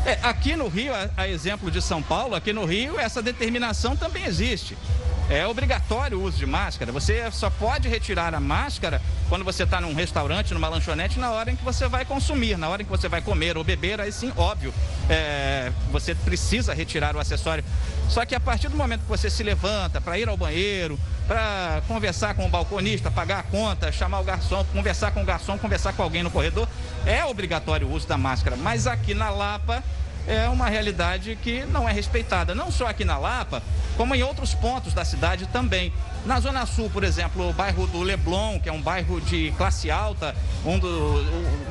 É, 0.04 0.18
aqui 0.22 0.56
no 0.56 0.66
Rio, 0.66 0.92
a, 0.94 1.10
a 1.16 1.28
exemplo 1.28 1.70
de 1.70 1.80
São 1.80 2.02
Paulo, 2.02 2.34
aqui 2.34 2.52
no 2.52 2.64
Rio, 2.64 2.98
essa 2.98 3.22
determinação 3.22 3.96
também 3.96 4.24
existe 4.24 4.76
é 5.32 5.46
obrigatório 5.46 6.18
o 6.18 6.22
uso 6.22 6.36
de 6.36 6.46
máscara. 6.46 6.92
Você 6.92 7.30
só 7.30 7.48
pode 7.48 7.88
retirar 7.88 8.34
a 8.34 8.40
máscara 8.40 9.00
quando 9.28 9.44
você 9.44 9.62
está 9.62 9.80
num 9.80 9.94
restaurante, 9.94 10.52
numa 10.52 10.68
lanchonete, 10.68 11.18
na 11.18 11.30
hora 11.30 11.50
em 11.50 11.56
que 11.56 11.64
você 11.64 11.88
vai 11.88 12.04
consumir, 12.04 12.58
na 12.58 12.68
hora 12.68 12.82
em 12.82 12.84
que 12.84 12.90
você 12.90 13.08
vai 13.08 13.22
comer 13.22 13.56
ou 13.56 13.64
beber, 13.64 13.98
aí 13.98 14.12
sim, 14.12 14.30
óbvio, 14.36 14.74
é, 15.08 15.72
você 15.90 16.14
precisa 16.14 16.74
retirar 16.74 17.16
o 17.16 17.18
acessório. 17.18 17.64
Só 18.10 18.26
que 18.26 18.34
a 18.34 18.40
partir 18.40 18.68
do 18.68 18.76
momento 18.76 19.02
que 19.02 19.08
você 19.08 19.30
se 19.30 19.42
levanta 19.42 20.02
para 20.02 20.18
ir 20.18 20.28
ao 20.28 20.36
banheiro, 20.36 20.98
para 21.26 21.82
conversar 21.86 22.34
com 22.34 22.46
o 22.46 22.48
balconista, 22.48 23.10
pagar 23.10 23.40
a 23.40 23.42
conta, 23.42 23.90
chamar 23.92 24.20
o 24.20 24.24
garçom, 24.24 24.64
conversar 24.72 25.12
com 25.12 25.22
o 25.22 25.24
garçom, 25.24 25.56
conversar 25.58 25.92
com 25.92 26.02
alguém 26.02 26.22
no 26.22 26.30
corredor, 26.30 26.68
é 27.06 27.24
obrigatório 27.24 27.86
o 27.86 27.92
uso 27.92 28.06
da 28.06 28.18
máscara. 28.18 28.56
Mas 28.56 28.86
aqui 28.86 29.14
na 29.14 29.30
Lapa, 29.30 29.82
é 30.26 30.48
uma 30.48 30.68
realidade 30.68 31.36
que 31.42 31.64
não 31.66 31.88
é 31.88 31.92
respeitada, 31.92 32.54
não 32.54 32.70
só 32.70 32.86
aqui 32.86 33.04
na 33.04 33.18
Lapa, 33.18 33.62
como 33.96 34.14
em 34.14 34.22
outros 34.22 34.54
pontos 34.54 34.94
da 34.94 35.04
cidade 35.04 35.46
também. 35.46 35.92
Na 36.24 36.38
Zona 36.38 36.64
Sul, 36.66 36.88
por 36.90 37.02
exemplo, 37.02 37.48
o 37.48 37.52
bairro 37.52 37.86
do 37.86 38.00
Leblon, 38.00 38.60
que 38.60 38.68
é 38.68 38.72
um 38.72 38.80
bairro 38.80 39.20
de 39.20 39.52
classe 39.56 39.90
alta, 39.90 40.34
um 40.64 40.78
do, 40.78 40.88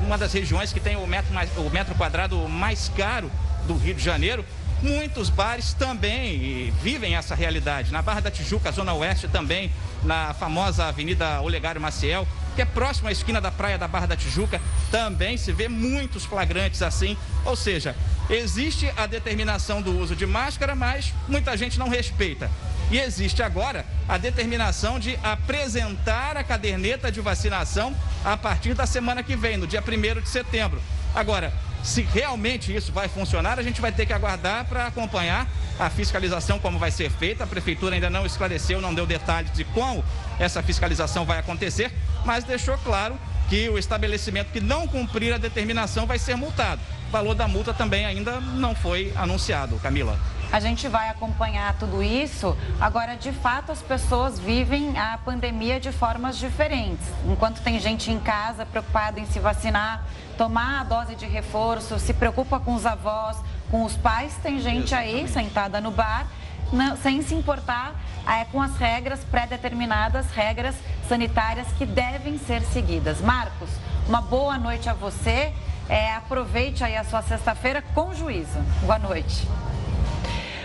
uma 0.04 0.18
das 0.18 0.32
regiões 0.32 0.72
que 0.72 0.80
tem 0.80 0.96
o 0.96 1.06
metro, 1.06 1.32
mais, 1.32 1.50
o 1.56 1.70
metro 1.70 1.94
quadrado 1.94 2.36
mais 2.48 2.90
caro 2.94 3.30
do 3.66 3.76
Rio 3.76 3.94
de 3.94 4.02
Janeiro, 4.02 4.44
muitos 4.82 5.30
bares 5.30 5.72
também 5.72 6.72
vivem 6.82 7.14
essa 7.14 7.34
realidade. 7.34 7.92
Na 7.92 8.02
Barra 8.02 8.20
da 8.20 8.30
Tijuca, 8.30 8.72
Zona 8.72 8.92
Oeste 8.92 9.28
também, 9.28 9.70
na 10.02 10.34
famosa 10.34 10.86
Avenida 10.86 11.40
Olegário 11.40 11.80
Maciel, 11.80 12.26
que 12.54 12.62
é 12.62 12.64
próximo 12.64 13.08
à 13.08 13.12
esquina 13.12 13.40
da 13.40 13.50
praia 13.50 13.78
da 13.78 13.88
Barra 13.88 14.06
da 14.06 14.16
Tijuca, 14.16 14.60
também 14.90 15.36
se 15.36 15.52
vê 15.52 15.68
muitos 15.68 16.24
flagrantes 16.24 16.82
assim. 16.82 17.16
Ou 17.44 17.56
seja, 17.56 17.96
existe 18.28 18.92
a 18.96 19.06
determinação 19.06 19.80
do 19.80 19.98
uso 19.98 20.14
de 20.14 20.26
máscara, 20.26 20.74
mas 20.74 21.14
muita 21.28 21.56
gente 21.56 21.78
não 21.78 21.88
respeita. 21.88 22.50
E 22.90 22.98
existe 22.98 23.42
agora 23.42 23.86
a 24.06 24.18
determinação 24.18 24.98
de 24.98 25.18
apresentar 25.22 26.36
a 26.36 26.44
caderneta 26.44 27.10
de 27.10 27.20
vacinação 27.20 27.96
a 28.22 28.36
partir 28.36 28.74
da 28.74 28.84
semana 28.84 29.22
que 29.22 29.34
vem, 29.34 29.56
no 29.56 29.66
dia 29.66 29.82
1 29.82 30.20
de 30.20 30.28
setembro. 30.28 30.82
Agora, 31.14 31.52
se 31.82 32.02
realmente 32.02 32.74
isso 32.74 32.92
vai 32.92 33.08
funcionar, 33.08 33.58
a 33.58 33.62
gente 33.62 33.80
vai 33.80 33.90
ter 33.92 34.06
que 34.06 34.12
aguardar 34.12 34.64
para 34.66 34.86
acompanhar 34.86 35.48
a 35.78 35.90
fiscalização, 35.90 36.58
como 36.58 36.78
vai 36.78 36.90
ser 36.90 37.10
feita. 37.10 37.44
A 37.44 37.46
prefeitura 37.46 37.94
ainda 37.94 38.08
não 38.08 38.24
esclareceu, 38.24 38.80
não 38.80 38.94
deu 38.94 39.06
detalhes 39.06 39.52
de 39.52 39.64
como 39.64 40.04
essa 40.38 40.62
fiscalização 40.62 41.24
vai 41.24 41.38
acontecer, 41.38 41.92
mas 42.24 42.44
deixou 42.44 42.78
claro 42.78 43.18
que 43.48 43.68
o 43.68 43.76
estabelecimento 43.76 44.52
que 44.52 44.60
não 44.60 44.86
cumprir 44.86 45.34
a 45.34 45.38
determinação 45.38 46.06
vai 46.06 46.18
ser 46.18 46.36
multado. 46.36 46.80
O 47.08 47.12
valor 47.12 47.34
da 47.34 47.46
multa 47.46 47.74
também 47.74 48.06
ainda 48.06 48.40
não 48.40 48.74
foi 48.74 49.12
anunciado, 49.16 49.76
Camila. 49.76 50.18
A 50.52 50.60
gente 50.60 50.86
vai 50.86 51.08
acompanhar 51.08 51.74
tudo 51.78 52.02
isso. 52.02 52.56
Agora, 52.78 53.14
de 53.14 53.32
fato, 53.32 53.72
as 53.72 53.80
pessoas 53.80 54.38
vivem 54.38 54.98
a 54.98 55.16
pandemia 55.16 55.80
de 55.80 55.90
formas 55.90 56.36
diferentes. 56.36 57.06
Enquanto 57.26 57.62
tem 57.62 57.80
gente 57.80 58.10
em 58.10 58.20
casa 58.20 58.66
preocupada 58.66 59.18
em 59.18 59.24
se 59.24 59.38
vacinar, 59.40 60.04
tomar 60.36 60.80
a 60.80 60.84
dose 60.84 61.14
de 61.14 61.26
reforço, 61.26 61.98
se 61.98 62.12
preocupa 62.12 62.58
com 62.60 62.74
os 62.74 62.86
avós, 62.86 63.36
com 63.70 63.84
os 63.84 63.96
pais, 63.96 64.36
tem 64.42 64.60
gente 64.60 64.94
aí 64.94 65.26
sentada 65.28 65.80
no 65.80 65.90
bar 65.90 66.26
não, 66.72 66.96
sem 66.96 67.20
se 67.22 67.34
importar 67.34 67.94
é, 68.26 68.44
com 68.46 68.60
as 68.60 68.76
regras 68.76 69.20
pré-determinadas, 69.24 70.26
regras 70.30 70.74
sanitárias 71.06 71.68
que 71.76 71.84
devem 71.84 72.38
ser 72.38 72.62
seguidas. 72.62 73.20
Marcos, 73.20 73.68
uma 74.08 74.22
boa 74.22 74.56
noite 74.58 74.88
a 74.88 74.94
você. 74.94 75.52
É, 75.88 76.14
aproveite 76.14 76.82
aí 76.82 76.96
a 76.96 77.04
sua 77.04 77.20
sexta-feira 77.22 77.82
com 77.94 78.14
juízo. 78.14 78.58
Boa 78.82 78.98
noite. 78.98 79.46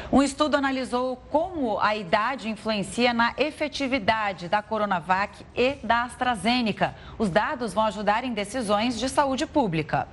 Um 0.09 0.23
estudo 0.23 0.55
analisou 0.55 1.17
como 1.29 1.79
a 1.79 1.93
idade 1.93 2.47
influencia 2.47 3.13
na 3.13 3.33
efetividade 3.37 4.47
da 4.47 4.61
Coronavac 4.61 5.45
e 5.53 5.75
da 5.83 6.03
AstraZeneca. 6.03 6.95
Os 7.19 7.29
dados 7.29 7.73
vão 7.73 7.83
ajudar 7.83 8.23
em 8.23 8.33
decisões 8.33 8.97
de 8.97 9.09
saúde 9.09 9.45
pública. 9.45 10.07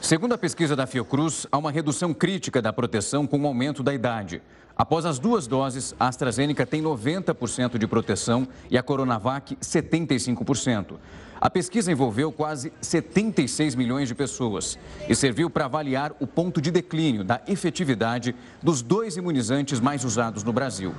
Segundo 0.00 0.34
a 0.34 0.38
pesquisa 0.38 0.76
da 0.76 0.86
Fiocruz, 0.86 1.48
há 1.50 1.58
uma 1.58 1.72
redução 1.72 2.14
crítica 2.14 2.62
da 2.62 2.72
proteção 2.72 3.26
com 3.26 3.40
o 3.40 3.46
aumento 3.46 3.82
da 3.82 3.92
idade. 3.92 4.40
Após 4.76 5.04
as 5.04 5.18
duas 5.18 5.48
doses, 5.48 5.94
a 5.98 6.06
AstraZeneca 6.06 6.64
tem 6.64 6.80
90% 6.80 7.78
de 7.78 7.86
proteção 7.88 8.46
e 8.70 8.78
a 8.78 8.82
Coronavac 8.84 9.56
75%. 9.56 10.94
A 11.42 11.50
pesquisa 11.50 11.90
envolveu 11.90 12.30
quase 12.30 12.72
76 12.80 13.74
milhões 13.74 14.06
de 14.06 14.14
pessoas 14.14 14.78
e 15.08 15.14
serviu 15.16 15.50
para 15.50 15.64
avaliar 15.64 16.12
o 16.20 16.26
ponto 16.26 16.60
de 16.60 16.70
declínio 16.70 17.24
da 17.24 17.40
efetividade 17.48 18.32
dos 18.62 18.80
dois 18.80 19.16
imunizantes 19.16 19.80
mais 19.80 20.04
usados 20.04 20.44
no 20.44 20.52
Brasil. 20.52 20.94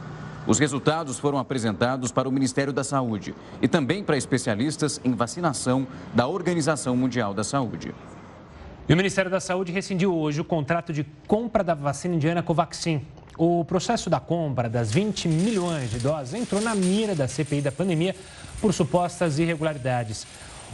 Os 0.46 0.60
resultados 0.60 1.18
foram 1.18 1.38
apresentados 1.38 2.12
para 2.12 2.28
o 2.28 2.32
Ministério 2.32 2.74
da 2.74 2.84
Saúde 2.84 3.34
e 3.62 3.70
também 3.70 4.04
para 4.04 4.18
especialistas 4.18 5.00
em 5.06 5.14
vacinação 5.14 5.88
da 6.14 6.28
Organização 6.28 6.98
Mundial 6.98 7.34
da 7.34 7.46
Saúde. 7.46 7.96
E 8.90 8.94
o 8.94 8.98
Ministério 8.98 9.32
da 9.32 9.40
Saúde 9.40 9.72
rescindiu 9.72 10.14
hoje 10.14 10.42
o 10.42 10.44
contrato 10.44 10.92
de 10.92 11.06
compra 11.26 11.64
da 11.64 11.74
vacina 11.74 12.16
indiana 12.16 12.44
Covaxin. 12.44 13.02
O 13.38 13.66
processo 13.66 14.10
da 14.10 14.20
compra 14.20 14.70
das 14.70 14.92
20 14.92 15.28
milhões 15.28 15.90
de 15.90 16.00
doses 16.00 16.34
entrou 16.36 16.62
na 16.62 16.76
mira 16.76 17.16
da 17.16 17.28
CPI 17.28 17.62
da 17.62 17.72
pandemia 17.72 18.16
por 18.62 18.74
supostas 18.74 19.40
irregularidades. 19.40 20.28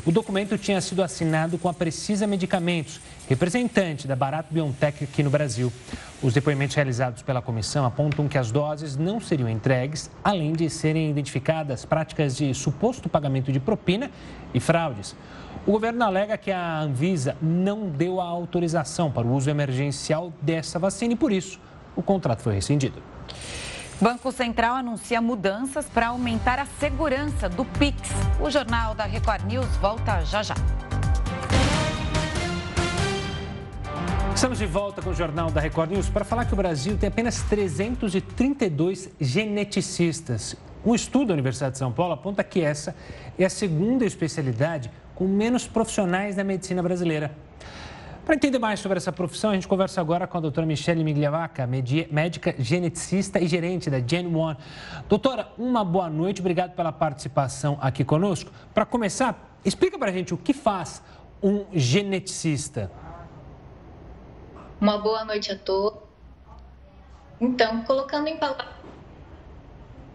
O 0.06 0.12
documento 0.12 0.58
tinha 0.58 0.80
sido 0.80 1.04
assinado 1.04 1.58
com 1.58 1.68
a 1.68 1.74
Precisa 1.74 2.26
Medicamentos, 2.26 3.02
representante 3.28 4.08
da 4.08 4.16
Barato 4.16 4.54
Biotech 4.54 5.04
aqui 5.04 5.22
no 5.22 5.30
Brasil. 5.30 5.72
Os 6.22 6.34
depoimentos 6.34 6.76
realizados 6.76 7.22
pela 7.22 7.42
comissão 7.42 7.86
apontam 7.86 8.28
que 8.28 8.38
as 8.38 8.52
doses 8.52 8.96
não 8.96 9.20
seriam 9.20 9.50
entregues, 9.50 10.10
além 10.24 10.54
de 10.54 10.70
serem 10.70 11.10
identificadas 11.10 11.84
práticas 11.84 12.36
de 12.36 12.54
suposto 12.54 13.10
pagamento 13.10 13.52
de 13.52 13.60
propina 13.60 14.10
e 14.54 14.60
fraudes. 14.60 15.16
O 15.68 15.72
governo 15.74 16.04
alega 16.04 16.38
que 16.38 16.52
a 16.52 16.80
Anvisa 16.80 17.36
não 17.42 17.90
deu 17.90 18.22
a 18.22 18.26
autorização 18.26 19.12
para 19.12 19.28
o 19.28 19.34
uso 19.34 19.50
emergencial 19.50 20.32
dessa 20.42 20.80
vacina 20.80 21.14
e, 21.14 21.18
por 21.18 21.32
isso, 21.32 21.60
o 21.96 22.02
contrato 22.02 22.42
foi 22.42 22.54
rescindido. 22.54 23.02
Banco 24.02 24.32
Central 24.32 24.76
anuncia 24.76 25.20
mudanças 25.20 25.86
para 25.88 26.08
aumentar 26.08 26.58
a 26.58 26.66
segurança 26.80 27.50
do 27.50 27.66
Pix. 27.66 28.10
O 28.40 28.50
Jornal 28.50 28.96
da 28.96 29.04
Record 29.04 29.44
News 29.46 29.68
volta 29.78 30.24
já 30.24 30.42
já. 30.42 30.56
Estamos 34.34 34.58
de 34.58 34.66
volta 34.66 35.02
com 35.02 35.10
o 35.10 35.14
Jornal 35.14 35.52
da 35.52 35.60
Record 35.60 35.92
News 35.92 36.08
para 36.08 36.24
falar 36.24 36.46
que 36.46 36.54
o 36.54 36.56
Brasil 36.56 36.98
tem 36.98 37.10
apenas 37.10 37.42
332 37.44 39.10
geneticistas. 39.20 40.56
Um 40.86 40.96
estudo 40.96 41.28
da 41.28 41.34
Universidade 41.34 41.74
de 41.74 41.80
São 41.80 41.92
Paulo 41.92 42.14
aponta 42.14 42.42
que 42.42 42.62
essa 42.62 42.96
é 43.38 43.44
a 43.44 43.50
segunda 43.50 44.06
especialidade 44.06 44.90
com 45.14 45.28
menos 45.28 45.68
profissionais 45.68 46.38
na 46.38 46.44
medicina 46.46 46.82
brasileira. 46.82 47.36
Para 48.30 48.36
entender 48.36 48.60
mais 48.60 48.80
sobre 48.80 48.96
essa 48.96 49.12
profissão, 49.12 49.50
a 49.50 49.54
gente 49.56 49.68
conversa 49.68 50.00
agora 50.00 50.28
com 50.28 50.38
a 50.38 50.40
doutora 50.40 50.64
Michele 50.64 51.04
Migliavaca, 51.04 51.66
médica 51.66 52.54
geneticista 52.60 53.40
e 53.40 53.48
gerente 53.48 53.90
da 53.90 54.00
Gen 54.00 54.28
One. 54.36 54.56
Doutora, 55.08 55.52
uma 55.58 55.84
boa 55.84 56.12
noite, 56.12 56.40
obrigado 56.40 56.76
pela 56.76 56.92
participação 56.92 57.80
aqui 57.82 58.04
conosco. 58.04 58.52
Para 58.72 58.86
começar, 58.86 59.58
explica 59.66 59.98
para 59.98 60.12
a 60.12 60.14
gente 60.14 60.32
o 60.32 60.38
que 60.38 60.54
faz 60.54 61.02
um 61.42 61.66
geneticista. 61.74 62.92
Uma 64.80 65.00
boa 65.00 65.26
noite 65.26 65.52
a 65.52 65.58
todos. 65.58 66.00
Então, 67.42 67.82
colocando 67.82 68.28
em 68.28 68.38
palavras, 68.38 68.76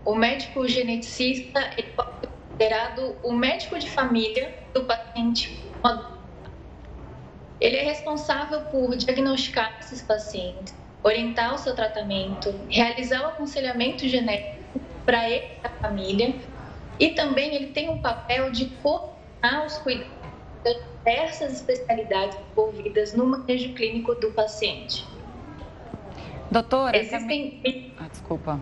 o 0.05 0.15
médico 0.15 0.69
geneticista 0.69 1.61
ser 1.75 1.93
considerado 1.97 3.17
o 3.25 3.33
médico 3.33 3.77
de 3.77 3.91
família 3.91 4.57
do 4.73 4.85
paciente 4.85 5.61
ele 7.65 7.77
é 7.79 7.83
responsável 7.83 8.61
por 8.71 8.95
diagnosticar 8.95 9.79
esses 9.81 10.03
pacientes, 10.03 10.75
orientar 11.03 11.55
o 11.55 11.59
seu 11.59 11.75
tratamento, 11.75 12.55
realizar 12.69 13.23
o 13.23 13.27
aconselhamento 13.29 14.07
genético 14.07 14.63
para 15.07 15.31
ele 15.31 15.47
e 15.47 15.67
a 15.67 15.71
família 15.71 16.35
e 17.01 17.11
também 17.11 17.55
ele 17.55 17.69
tem 17.69 17.89
um 17.89 18.03
papel 18.03 18.51
de 18.51 18.67
coordenar 18.83 19.65
os 19.65 19.79
cuidados 19.79 20.13
das 20.63 20.77
diversas 20.77 21.53
especialidades 21.55 22.39
envolvidas 22.53 23.15
no 23.15 23.25
manejo 23.25 23.73
clínico 23.73 24.15
do 24.15 24.31
paciente. 24.33 25.07
Doutora, 26.51 26.97
existem... 26.97 27.95
Ah, 27.99 28.09
desculpa. 28.09 28.61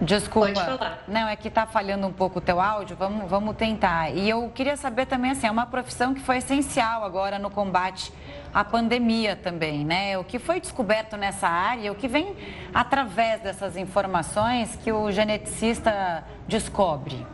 Desculpa. 0.00 0.52
Pode 0.52 0.78
falar. 0.78 1.02
Não, 1.08 1.28
é 1.28 1.34
que 1.34 1.48
está 1.48 1.66
falhando 1.66 2.06
um 2.06 2.12
pouco 2.12 2.38
o 2.38 2.42
teu 2.42 2.60
áudio, 2.60 2.96
vamos, 2.96 3.28
vamos 3.28 3.56
tentar. 3.56 4.10
E 4.10 4.28
eu 4.28 4.50
queria 4.54 4.76
saber 4.76 5.06
também, 5.06 5.32
assim, 5.32 5.46
é 5.46 5.50
uma 5.50 5.66
profissão 5.66 6.14
que 6.14 6.20
foi 6.20 6.38
essencial 6.38 7.04
agora 7.04 7.38
no 7.38 7.50
combate 7.50 8.12
à 8.54 8.64
pandemia 8.64 9.34
também, 9.34 9.84
né? 9.84 10.16
O 10.16 10.24
que 10.24 10.38
foi 10.38 10.60
descoberto 10.60 11.16
nessa 11.16 11.48
área, 11.48 11.90
o 11.90 11.94
que 11.94 12.06
vem 12.06 12.36
através 12.72 13.40
dessas 13.40 13.76
informações 13.76 14.76
que 14.76 14.92
o 14.92 15.10
geneticista 15.10 16.24
descobre? 16.46 17.26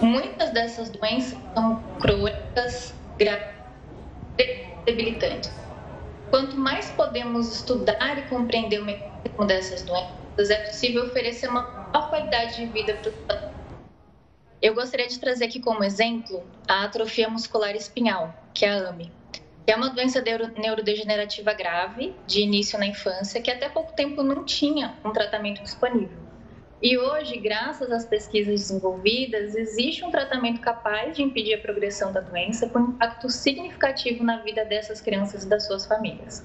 Muitas 0.00 0.50
dessas 0.50 0.90
doenças 0.90 1.38
são 1.54 1.82
crônicas, 1.98 2.94
graves, 3.18 3.46
debilitantes. 4.84 5.50
Quanto 6.30 6.56
mais 6.56 6.90
podemos 6.90 7.54
estudar 7.54 8.18
e 8.18 8.22
compreender 8.22 8.80
o 8.80 8.84
mecanismo 8.84 9.46
dessas 9.46 9.82
doenças, 9.82 10.23
é 10.38 10.56
possível 10.66 11.04
oferecer 11.04 11.48
uma 11.48 11.62
maior 11.62 12.10
qualidade 12.10 12.56
de 12.56 12.66
vida 12.66 12.94
para 12.94 13.10
os 13.10 13.54
Eu 14.60 14.74
gostaria 14.74 15.06
de 15.06 15.18
trazer 15.18 15.44
aqui 15.44 15.60
como 15.60 15.84
exemplo 15.84 16.44
a 16.66 16.84
atrofia 16.84 17.28
muscular 17.28 17.74
espinhal, 17.76 18.34
que 18.52 18.64
é 18.64 18.70
a 18.70 18.88
AME, 18.88 19.12
que 19.64 19.72
é 19.72 19.76
uma 19.76 19.90
doença 19.90 20.22
neurodegenerativa 20.22 21.54
grave, 21.54 22.14
de 22.26 22.40
início 22.40 22.78
na 22.78 22.86
infância, 22.86 23.40
que 23.40 23.50
até 23.50 23.68
pouco 23.68 23.92
tempo 23.92 24.22
não 24.22 24.44
tinha 24.44 24.98
um 25.04 25.12
tratamento 25.12 25.62
disponível. 25.62 26.24
E 26.82 26.98
hoje, 26.98 27.38
graças 27.38 27.90
às 27.90 28.04
pesquisas 28.04 28.60
desenvolvidas, 28.60 29.54
existe 29.54 30.04
um 30.04 30.10
tratamento 30.10 30.60
capaz 30.60 31.16
de 31.16 31.22
impedir 31.22 31.54
a 31.54 31.58
progressão 31.58 32.12
da 32.12 32.20
doença 32.20 32.68
com 32.68 32.80
impacto 32.80 33.30
significativo 33.30 34.22
na 34.22 34.42
vida 34.42 34.64
dessas 34.64 35.00
crianças 35.00 35.44
e 35.44 35.48
das 35.48 35.64
suas 35.66 35.86
famílias. 35.86 36.44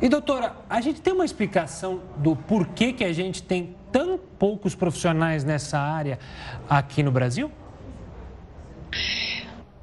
E 0.00 0.10
doutora, 0.10 0.54
a 0.68 0.78
gente 0.82 1.00
tem 1.00 1.12
uma 1.14 1.24
explicação 1.24 2.02
do 2.18 2.36
porquê 2.36 2.92
que 2.92 3.02
a 3.02 3.12
gente 3.14 3.42
tem 3.42 3.74
tão 3.90 4.18
poucos 4.18 4.74
profissionais 4.74 5.42
nessa 5.42 5.78
área 5.78 6.18
aqui 6.68 7.02
no 7.02 7.10
Brasil? 7.10 7.50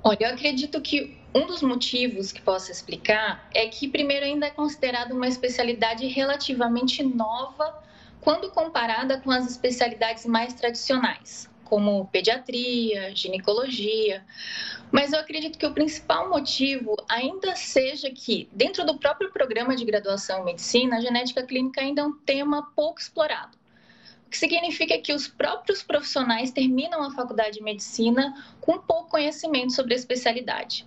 Olha, 0.03 0.17
eu 0.19 0.33
acredito 0.33 0.79
que 0.81 1.17
um 1.33 1.47
dos 1.47 1.63
motivos 1.63 2.31
que 2.31 2.39
possa 2.41 2.71
explicar 2.71 3.49
é 3.55 3.67
que, 3.67 3.87
primeiro, 3.87 4.23
ainda 4.23 4.45
é 4.45 4.49
considerado 4.51 5.13
uma 5.13 5.27
especialidade 5.27 6.05
relativamente 6.05 7.01
nova 7.01 7.81
quando 8.21 8.51
comparada 8.51 9.19
com 9.19 9.31
as 9.31 9.49
especialidades 9.49 10.27
mais 10.27 10.53
tradicionais, 10.53 11.49
como 11.63 12.07
pediatria, 12.07 13.15
ginecologia. 13.15 14.23
Mas 14.91 15.11
eu 15.11 15.19
acredito 15.19 15.57
que 15.57 15.65
o 15.65 15.73
principal 15.73 16.29
motivo 16.29 16.95
ainda 17.09 17.55
seja 17.55 18.11
que, 18.11 18.47
dentro 18.51 18.85
do 18.85 18.97
próprio 18.97 19.31
programa 19.31 19.75
de 19.75 19.83
graduação 19.83 20.41
em 20.41 20.45
medicina, 20.45 20.97
a 20.97 21.01
genética 21.01 21.43
clínica 21.43 21.81
ainda 21.81 22.01
é 22.01 22.05
um 22.05 22.13
tema 22.13 22.71
pouco 22.75 22.99
explorado. 22.99 23.57
O 24.27 24.29
que 24.29 24.37
significa 24.37 24.97
que 24.97 25.13
os 25.13 25.27
próprios 25.27 25.83
profissionais 25.83 26.51
terminam 26.51 27.03
a 27.03 27.11
faculdade 27.11 27.57
de 27.57 27.63
medicina 27.63 28.33
com 28.61 28.79
pouco 28.79 29.09
conhecimento 29.09 29.73
sobre 29.73 29.93
a 29.93 29.97
especialidade. 29.97 30.85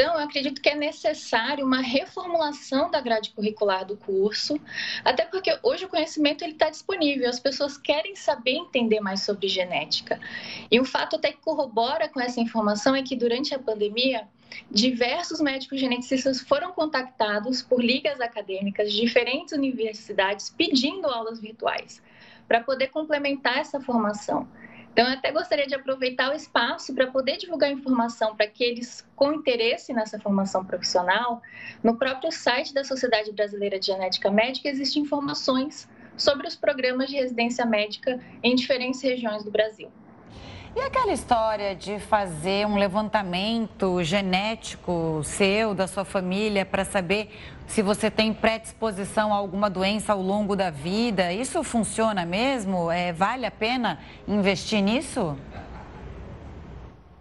Então, 0.00 0.14
eu 0.14 0.20
acredito 0.20 0.62
que 0.62 0.68
é 0.70 0.74
necessário 0.74 1.62
uma 1.62 1.82
reformulação 1.82 2.90
da 2.90 3.02
grade 3.02 3.32
curricular 3.32 3.84
do 3.84 3.98
curso, 3.98 4.58
até 5.04 5.26
porque 5.26 5.54
hoje 5.62 5.84
o 5.84 5.90
conhecimento 5.90 6.42
está 6.42 6.70
disponível, 6.70 7.28
as 7.28 7.38
pessoas 7.38 7.76
querem 7.76 8.16
saber 8.16 8.52
entender 8.52 8.98
mais 9.00 9.20
sobre 9.20 9.46
genética. 9.46 10.18
E 10.70 10.80
um 10.80 10.86
fato 10.86 11.16
até 11.16 11.32
que 11.32 11.42
corrobora 11.42 12.08
com 12.08 12.18
essa 12.18 12.40
informação 12.40 12.96
é 12.96 13.02
que 13.02 13.14
durante 13.14 13.54
a 13.54 13.58
pandemia, 13.58 14.26
diversos 14.70 15.38
médicos 15.38 15.78
geneticistas 15.78 16.40
foram 16.40 16.72
contactados 16.72 17.60
por 17.60 17.84
ligas 17.84 18.22
acadêmicas 18.22 18.90
de 18.90 19.02
diferentes 19.02 19.52
universidades 19.52 20.48
pedindo 20.48 21.08
aulas 21.08 21.38
virtuais 21.38 22.02
para 22.48 22.62
poder 22.62 22.86
complementar 22.86 23.58
essa 23.58 23.78
formação. 23.78 24.48
Então, 24.92 25.06
eu 25.06 25.12
até 25.12 25.30
gostaria 25.30 25.66
de 25.66 25.74
aproveitar 25.74 26.30
o 26.30 26.34
espaço 26.34 26.94
para 26.94 27.06
poder 27.06 27.36
divulgar 27.36 27.70
informação 27.70 28.34
para 28.34 28.46
aqueles 28.46 29.06
com 29.14 29.32
interesse 29.32 29.92
nessa 29.92 30.18
formação 30.18 30.64
profissional. 30.64 31.40
No 31.82 31.96
próprio 31.96 32.32
site 32.32 32.74
da 32.74 32.82
Sociedade 32.82 33.32
Brasileira 33.32 33.78
de 33.78 33.86
Genética 33.86 34.30
Médica 34.30 34.68
existem 34.68 35.02
informações 35.02 35.88
sobre 36.16 36.46
os 36.46 36.56
programas 36.56 37.08
de 37.08 37.16
residência 37.16 37.64
médica 37.64 38.18
em 38.42 38.54
diferentes 38.54 39.00
regiões 39.00 39.44
do 39.44 39.50
Brasil. 39.50 39.90
E 40.74 40.80
aquela 40.80 41.12
história 41.12 41.74
de 41.74 41.98
fazer 41.98 42.64
um 42.64 42.76
levantamento 42.76 44.04
genético 44.04 45.20
seu, 45.24 45.74
da 45.74 45.88
sua 45.88 46.04
família, 46.04 46.64
para 46.64 46.84
saber 46.84 47.36
se 47.66 47.82
você 47.82 48.08
tem 48.08 48.32
predisposição 48.32 49.32
a 49.32 49.36
alguma 49.36 49.68
doença 49.68 50.12
ao 50.12 50.22
longo 50.22 50.54
da 50.54 50.70
vida, 50.70 51.32
isso 51.32 51.64
funciona 51.64 52.24
mesmo? 52.24 52.88
É, 52.88 53.12
vale 53.12 53.46
a 53.46 53.50
pena 53.50 53.98
investir 54.28 54.80
nisso? 54.80 55.36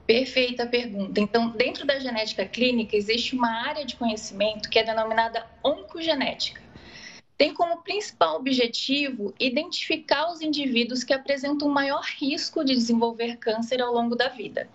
Perfeita 0.05 0.67
pergunta. 0.67 1.19
Então, 1.19 1.49
dentro 1.49 1.87
da 1.87 1.99
genética 1.99 2.45
clínica, 2.45 2.95
existe 2.95 3.35
uma 3.35 3.67
área 3.67 3.83
de 3.83 3.95
conhecimento 3.95 4.69
que 4.69 4.77
é 4.77 4.83
denominada 4.83 5.43
oncogenética 5.63 6.68
tem 7.39 7.53
como 7.53 7.81
principal 7.81 8.35
objetivo 8.35 9.33
identificar 9.39 10.29
os 10.29 10.41
indivíduos 10.41 11.05
que 11.05 11.13
apresentam 11.13 11.69
maior 11.69 12.03
risco 12.03 12.65
de 12.65 12.75
desenvolver 12.75 13.37
câncer 13.37 13.81
ao 13.81 13.93
longo 13.93 14.13
da 14.13 14.27
vida. 14.27 14.69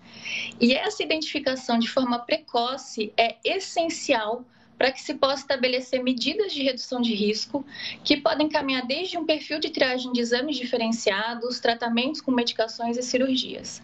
E 0.59 0.73
essa 0.73 1.03
identificação 1.03 1.77
de 1.77 1.87
forma 1.87 2.17
precoce 2.17 3.13
é 3.15 3.35
essencial 3.45 4.43
para 4.79 4.91
que 4.91 4.99
se 4.99 5.13
possa 5.13 5.43
estabelecer 5.43 6.01
medidas 6.01 6.51
de 6.51 6.63
redução 6.63 7.01
de 7.01 7.13
risco 7.13 7.63
que 8.03 8.17
podem 8.17 8.49
caminhar 8.49 8.85
desde 8.87 9.15
um 9.15 9.27
perfil 9.27 9.59
de 9.59 9.69
triagem 9.69 10.11
de 10.11 10.21
exames 10.21 10.57
diferenciados, 10.57 11.59
tratamentos 11.59 12.19
com 12.19 12.31
medicações 12.31 12.97
e 12.97 13.03
cirurgias. 13.03 13.79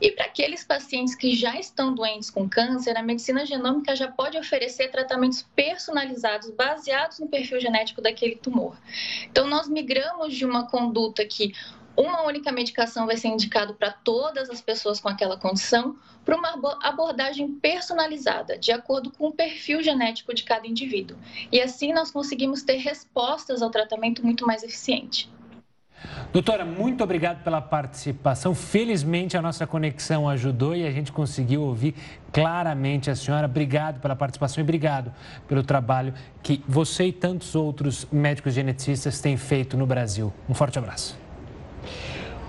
E 0.00 0.10
para 0.10 0.24
aqueles 0.24 0.64
pacientes 0.64 1.14
que 1.14 1.34
já 1.34 1.58
estão 1.58 1.94
doentes 1.94 2.30
com 2.30 2.48
câncer, 2.48 2.96
a 2.96 3.02
medicina 3.02 3.44
genômica 3.44 3.94
já 3.94 4.08
pode 4.08 4.38
oferecer 4.38 4.88
tratamentos 4.90 5.42
personalizados 5.54 6.50
baseados 6.50 7.18
no 7.18 7.28
perfil 7.28 7.60
genético 7.60 8.00
daquele 8.00 8.36
tumor. 8.36 8.76
Então, 9.24 9.46
nós 9.46 9.68
migramos 9.68 10.34
de 10.34 10.44
uma 10.44 10.66
conduta 10.68 11.24
que 11.24 11.52
uma 11.96 12.22
única 12.24 12.52
medicação 12.52 13.06
vai 13.06 13.16
ser 13.16 13.28
indicado 13.28 13.74
para 13.74 13.90
todas 13.90 14.50
as 14.50 14.60
pessoas 14.60 15.00
com 15.00 15.08
aquela 15.08 15.38
condição, 15.38 15.96
para 16.24 16.36
uma 16.36 16.78
abordagem 16.82 17.54
personalizada, 17.54 18.58
de 18.58 18.70
acordo 18.70 19.10
com 19.10 19.28
o 19.28 19.32
perfil 19.32 19.82
genético 19.82 20.34
de 20.34 20.42
cada 20.42 20.66
indivíduo. 20.66 21.16
E 21.50 21.60
assim 21.60 21.92
nós 21.92 22.10
conseguimos 22.10 22.62
ter 22.62 22.76
respostas 22.76 23.62
ao 23.62 23.70
tratamento 23.70 24.24
muito 24.24 24.46
mais 24.46 24.62
eficiente. 24.62 25.30
Doutora, 26.36 26.66
muito 26.66 27.02
obrigado 27.02 27.42
pela 27.42 27.62
participação. 27.62 28.54
Felizmente 28.54 29.38
a 29.38 29.40
nossa 29.40 29.66
conexão 29.66 30.28
ajudou 30.28 30.76
e 30.76 30.86
a 30.86 30.90
gente 30.90 31.10
conseguiu 31.10 31.62
ouvir 31.62 31.94
claramente 32.30 33.10
a 33.10 33.16
senhora. 33.16 33.46
Obrigado 33.46 34.00
pela 34.02 34.14
participação 34.14 34.60
e 34.60 34.62
obrigado 34.62 35.10
pelo 35.48 35.62
trabalho 35.62 36.12
que 36.42 36.62
você 36.68 37.06
e 37.06 37.12
tantos 37.12 37.54
outros 37.54 38.06
médicos 38.12 38.52
geneticistas 38.52 39.18
têm 39.18 39.38
feito 39.38 39.78
no 39.78 39.86
Brasil. 39.86 40.30
Um 40.46 40.52
forte 40.52 40.78
abraço. 40.78 41.25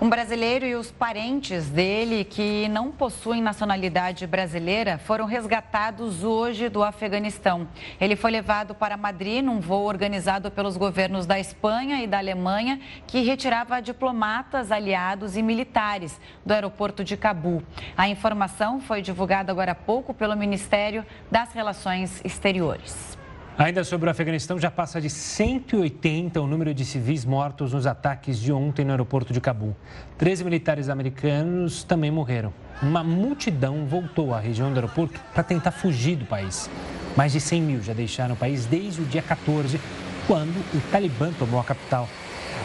Um 0.00 0.08
brasileiro 0.08 0.64
e 0.64 0.76
os 0.76 0.92
parentes 0.92 1.68
dele, 1.68 2.22
que 2.22 2.68
não 2.68 2.92
possuem 2.92 3.42
nacionalidade 3.42 4.28
brasileira, 4.28 4.96
foram 4.96 5.24
resgatados 5.24 6.22
hoje 6.22 6.68
do 6.68 6.84
Afeganistão. 6.84 7.66
Ele 8.00 8.14
foi 8.14 8.30
levado 8.30 8.76
para 8.76 8.96
Madrid 8.96 9.44
num 9.44 9.58
voo 9.58 9.84
organizado 9.84 10.52
pelos 10.52 10.76
governos 10.76 11.26
da 11.26 11.40
Espanha 11.40 12.00
e 12.00 12.06
da 12.06 12.18
Alemanha, 12.18 12.78
que 13.08 13.22
retirava 13.22 13.82
diplomatas, 13.82 14.70
aliados 14.70 15.36
e 15.36 15.42
militares 15.42 16.20
do 16.46 16.54
aeroporto 16.54 17.02
de 17.02 17.16
Cabul. 17.16 17.60
A 17.96 18.08
informação 18.08 18.80
foi 18.80 19.02
divulgada 19.02 19.50
agora 19.50 19.72
há 19.72 19.74
pouco 19.74 20.14
pelo 20.14 20.36
Ministério 20.36 21.04
das 21.28 21.52
Relações 21.52 22.24
Exteriores. 22.24 23.17
Ainda 23.58 23.82
sobre 23.82 24.06
o 24.06 24.10
Afeganistão, 24.12 24.56
já 24.56 24.70
passa 24.70 25.00
de 25.00 25.10
180 25.10 26.40
o 26.40 26.46
número 26.46 26.72
de 26.72 26.84
civis 26.84 27.24
mortos 27.24 27.72
nos 27.72 27.88
ataques 27.88 28.38
de 28.38 28.52
ontem 28.52 28.84
no 28.84 28.92
aeroporto 28.92 29.32
de 29.32 29.40
Cabul. 29.40 29.74
Treze 30.16 30.44
militares 30.44 30.88
americanos 30.88 31.82
também 31.82 32.08
morreram. 32.08 32.54
Uma 32.80 33.02
multidão 33.02 33.84
voltou 33.84 34.32
à 34.32 34.38
região 34.38 34.70
do 34.70 34.76
aeroporto 34.76 35.20
para 35.34 35.42
tentar 35.42 35.72
fugir 35.72 36.14
do 36.14 36.24
país. 36.24 36.70
Mais 37.16 37.32
de 37.32 37.40
100 37.40 37.60
mil 37.60 37.82
já 37.82 37.92
deixaram 37.92 38.36
o 38.36 38.38
país 38.38 38.64
desde 38.64 39.02
o 39.02 39.04
dia 39.04 39.22
14, 39.22 39.80
quando 40.28 40.56
o 40.72 40.80
Talibã 40.92 41.32
tomou 41.32 41.58
a 41.58 41.64
capital. 41.64 42.08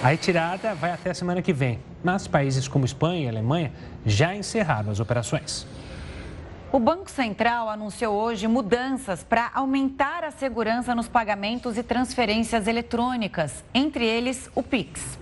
A 0.04 0.10
retirada 0.10 0.76
vai 0.76 0.92
até 0.92 1.10
a 1.10 1.16
semana 1.16 1.42
que 1.42 1.54
vem, 1.54 1.80
mas 2.04 2.28
países 2.28 2.68
como 2.68 2.86
Espanha 2.86 3.26
e 3.26 3.28
Alemanha 3.28 3.72
já 4.06 4.36
encerraram 4.36 4.92
as 4.92 5.00
operações. 5.00 5.66
O 6.74 6.80
Banco 6.80 7.12
Central 7.12 7.70
anunciou 7.70 8.16
hoje 8.16 8.48
mudanças 8.48 9.24
para 9.24 9.52
aumentar 9.54 10.24
a 10.24 10.32
segurança 10.32 10.96
nos 10.96 11.08
pagamentos 11.08 11.78
e 11.78 11.84
transferências 11.84 12.66
eletrônicas, 12.66 13.64
entre 13.76 14.04
eles 14.04 14.50
o 14.56 14.64
Pix. 14.64 15.20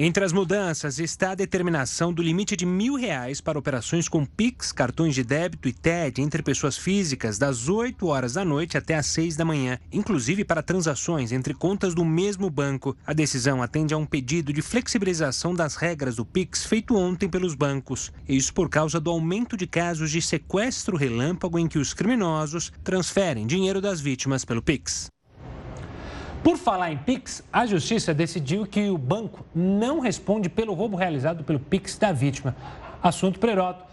Entre 0.00 0.24
as 0.24 0.32
mudanças 0.32 1.00
está 1.00 1.32
a 1.32 1.34
determinação 1.34 2.12
do 2.12 2.22
limite 2.22 2.54
de 2.54 2.64
mil 2.64 2.94
reais 2.94 3.40
para 3.40 3.58
operações 3.58 4.08
com 4.08 4.24
PIX, 4.24 4.70
cartões 4.70 5.12
de 5.12 5.24
débito 5.24 5.68
e 5.68 5.72
TED 5.72 6.22
entre 6.22 6.40
pessoas 6.40 6.78
físicas 6.78 7.36
das 7.36 7.68
8 7.68 8.06
horas 8.06 8.34
da 8.34 8.44
noite 8.44 8.78
até 8.78 8.94
às 8.94 9.06
6 9.06 9.34
da 9.34 9.44
manhã, 9.44 9.76
inclusive 9.90 10.44
para 10.44 10.62
transações 10.62 11.32
entre 11.32 11.52
contas 11.52 11.96
do 11.96 12.04
mesmo 12.04 12.48
banco. 12.48 12.96
A 13.04 13.12
decisão 13.12 13.60
atende 13.60 13.92
a 13.92 13.98
um 13.98 14.06
pedido 14.06 14.52
de 14.52 14.62
flexibilização 14.62 15.52
das 15.52 15.74
regras 15.74 16.14
do 16.14 16.24
PIX 16.24 16.64
feito 16.64 16.94
ontem 16.96 17.28
pelos 17.28 17.56
bancos. 17.56 18.12
Isso 18.28 18.54
por 18.54 18.68
causa 18.68 19.00
do 19.00 19.10
aumento 19.10 19.56
de 19.56 19.66
casos 19.66 20.12
de 20.12 20.22
sequestro 20.22 20.96
relâmpago 20.96 21.58
em 21.58 21.66
que 21.66 21.76
os 21.76 21.92
criminosos 21.92 22.72
transferem 22.84 23.48
dinheiro 23.48 23.80
das 23.80 24.00
vítimas 24.00 24.44
pelo 24.44 24.62
PIX. 24.62 25.10
Por 26.42 26.56
falar 26.56 26.92
em 26.92 26.96
Pix, 26.96 27.42
a 27.52 27.66
justiça 27.66 28.14
decidiu 28.14 28.64
que 28.66 28.88
o 28.88 28.96
banco 28.96 29.44
não 29.54 30.00
responde 30.00 30.48
pelo 30.48 30.72
roubo 30.72 30.96
realizado 30.96 31.42
pelo 31.42 31.58
Pix 31.58 31.98
da 31.98 32.12
vítima. 32.12 32.54
Assunto 33.02 33.38
para 33.38 33.52
Heroto. 33.52 33.84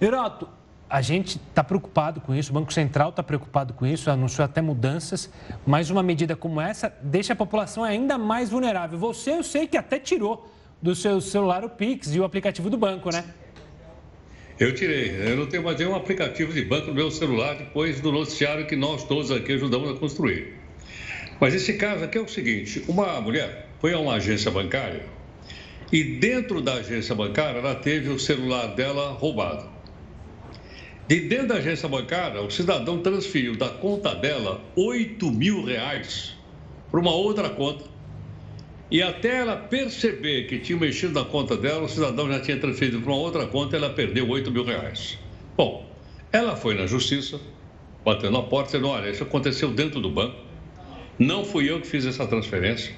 Heroto, 0.00 0.48
a 0.88 1.00
gente 1.00 1.36
está 1.36 1.62
preocupado 1.62 2.20
com 2.20 2.34
isso, 2.34 2.50
o 2.50 2.54
Banco 2.54 2.72
Central 2.72 3.10
está 3.10 3.22
preocupado 3.22 3.72
com 3.72 3.86
isso, 3.86 4.10
anunciou 4.10 4.44
até 4.44 4.60
mudanças, 4.60 5.30
mas 5.64 5.88
uma 5.88 6.02
medida 6.02 6.34
como 6.34 6.60
essa 6.60 6.92
deixa 7.00 7.32
a 7.32 7.36
população 7.36 7.84
ainda 7.84 8.18
mais 8.18 8.50
vulnerável. 8.50 8.98
Você, 8.98 9.30
eu 9.30 9.42
sei 9.44 9.68
que 9.68 9.76
até 9.76 9.98
tirou 9.98 10.50
do 10.82 10.94
seu 10.94 11.20
celular 11.20 11.64
o 11.64 11.70
Pix 11.70 12.14
e 12.14 12.18
o 12.18 12.24
aplicativo 12.24 12.68
do 12.68 12.76
banco, 12.76 13.10
né? 13.12 13.24
Eu 14.58 14.74
tirei. 14.74 15.30
Eu 15.30 15.36
não 15.36 15.46
tenho 15.46 15.62
mais 15.62 15.78
nenhum 15.78 15.94
aplicativo 15.94 16.52
de 16.52 16.62
banco 16.64 16.88
no 16.88 16.94
meu 16.94 17.10
celular 17.10 17.54
depois 17.54 18.00
do 18.00 18.12
noticiário 18.12 18.66
que 18.66 18.76
nós 18.76 19.04
todos 19.04 19.30
aqui 19.30 19.52
ajudamos 19.52 19.90
a 19.90 19.94
construir. 19.94 20.59
Mas 21.40 21.54
esse 21.54 21.72
caso 21.74 22.04
aqui 22.04 22.18
é 22.18 22.20
o 22.20 22.28
seguinte: 22.28 22.84
uma 22.86 23.20
mulher 23.20 23.68
foi 23.80 23.94
a 23.94 23.98
uma 23.98 24.14
agência 24.14 24.50
bancária 24.50 25.02
e 25.92 26.04
dentro 26.04 26.60
da 26.60 26.74
agência 26.74 27.14
bancária 27.14 27.58
ela 27.58 27.74
teve 27.74 28.10
o 28.10 28.18
celular 28.18 28.68
dela 28.74 29.12
roubado. 29.12 29.68
De 31.08 31.18
dentro 31.20 31.48
da 31.48 31.54
agência 31.56 31.88
bancária, 31.88 32.40
o 32.40 32.50
cidadão 32.50 32.98
transferiu 33.02 33.56
da 33.56 33.68
conta 33.68 34.14
dela 34.14 34.62
8 34.76 35.28
mil 35.32 35.64
reais 35.64 36.36
para 36.90 37.00
uma 37.00 37.10
outra 37.12 37.50
conta. 37.50 37.84
E 38.88 39.02
até 39.02 39.38
ela 39.38 39.56
perceber 39.56 40.46
que 40.46 40.58
tinha 40.58 40.78
mexido 40.78 41.14
na 41.14 41.24
conta 41.24 41.56
dela, 41.56 41.82
o 41.82 41.88
cidadão 41.88 42.28
já 42.28 42.38
tinha 42.40 42.56
transferido 42.58 43.00
para 43.00 43.12
uma 43.12 43.20
outra 43.20 43.46
conta 43.46 43.76
e 43.76 43.78
ela 43.78 43.90
perdeu 43.90 44.28
8 44.28 44.50
mil 44.50 44.64
reais. 44.64 45.18
Bom, 45.56 45.88
ela 46.30 46.54
foi 46.54 46.74
na 46.74 46.86
justiça, 46.86 47.40
batendo 48.04 48.32
na 48.32 48.42
porta, 48.42 48.66
dizendo: 48.66 48.88
olha, 48.88 49.10
isso 49.10 49.24
aconteceu 49.24 49.72
dentro 49.72 50.00
do 50.00 50.10
banco 50.10 50.49
não 51.20 51.44
fui 51.44 51.70
eu 51.70 51.78
que 51.82 51.86
fiz 51.86 52.06
essa 52.06 52.26
transferência. 52.26 52.94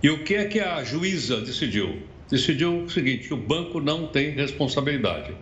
E 0.00 0.08
o 0.08 0.22
que 0.22 0.36
é 0.36 0.44
que 0.44 0.60
a 0.60 0.84
juíza 0.84 1.40
decidiu? 1.40 2.00
Decidiu 2.30 2.84
o 2.84 2.88
seguinte: 2.88 3.34
o 3.34 3.36
banco 3.36 3.80
não 3.80 4.06
tem 4.06 4.30
responsabilidade. 4.30 5.34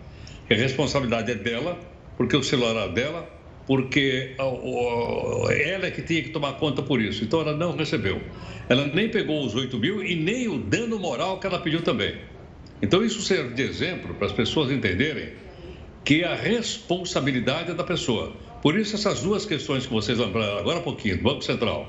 A 0.49 0.55
responsabilidade 0.55 1.31
é 1.31 1.35
dela, 1.35 1.77
porque 2.17 2.35
o 2.35 2.41
celular 2.41 2.89
é 2.89 2.91
dela, 2.91 3.29
porque 3.67 4.33
ela 4.37 5.85
é 5.85 5.91
que 5.91 6.01
tinha 6.01 6.23
que 6.23 6.29
tomar 6.29 6.53
conta 6.53 6.81
por 6.81 6.99
isso. 6.99 7.23
Então 7.23 7.41
ela 7.41 7.55
não 7.55 7.75
recebeu. 7.75 8.19
Ela 8.67 8.87
nem 8.87 9.07
pegou 9.07 9.45
os 9.45 9.53
8 9.53 9.77
mil 9.77 10.03
e 10.03 10.15
nem 10.15 10.47
o 10.47 10.57
dano 10.57 10.97
moral 10.97 11.39
que 11.39 11.45
ela 11.45 11.59
pediu 11.59 11.83
também. 11.83 12.15
Então 12.81 13.05
isso 13.05 13.21
serve 13.21 13.53
de 13.53 13.61
exemplo 13.61 14.15
para 14.15 14.25
as 14.25 14.33
pessoas 14.33 14.71
entenderem 14.71 15.29
que 16.03 16.23
a 16.23 16.33
responsabilidade 16.33 17.69
é 17.69 17.75
da 17.75 17.83
pessoa. 17.83 18.33
Por 18.63 18.75
isso 18.75 18.95
essas 18.95 19.21
duas 19.21 19.45
questões 19.45 19.85
que 19.85 19.93
vocês 19.93 20.17
lembraram 20.17 20.57
agora 20.57 20.79
há 20.79 20.81
pouquinho, 20.81 21.17
do 21.17 21.23
Banco 21.23 21.43
Central 21.43 21.87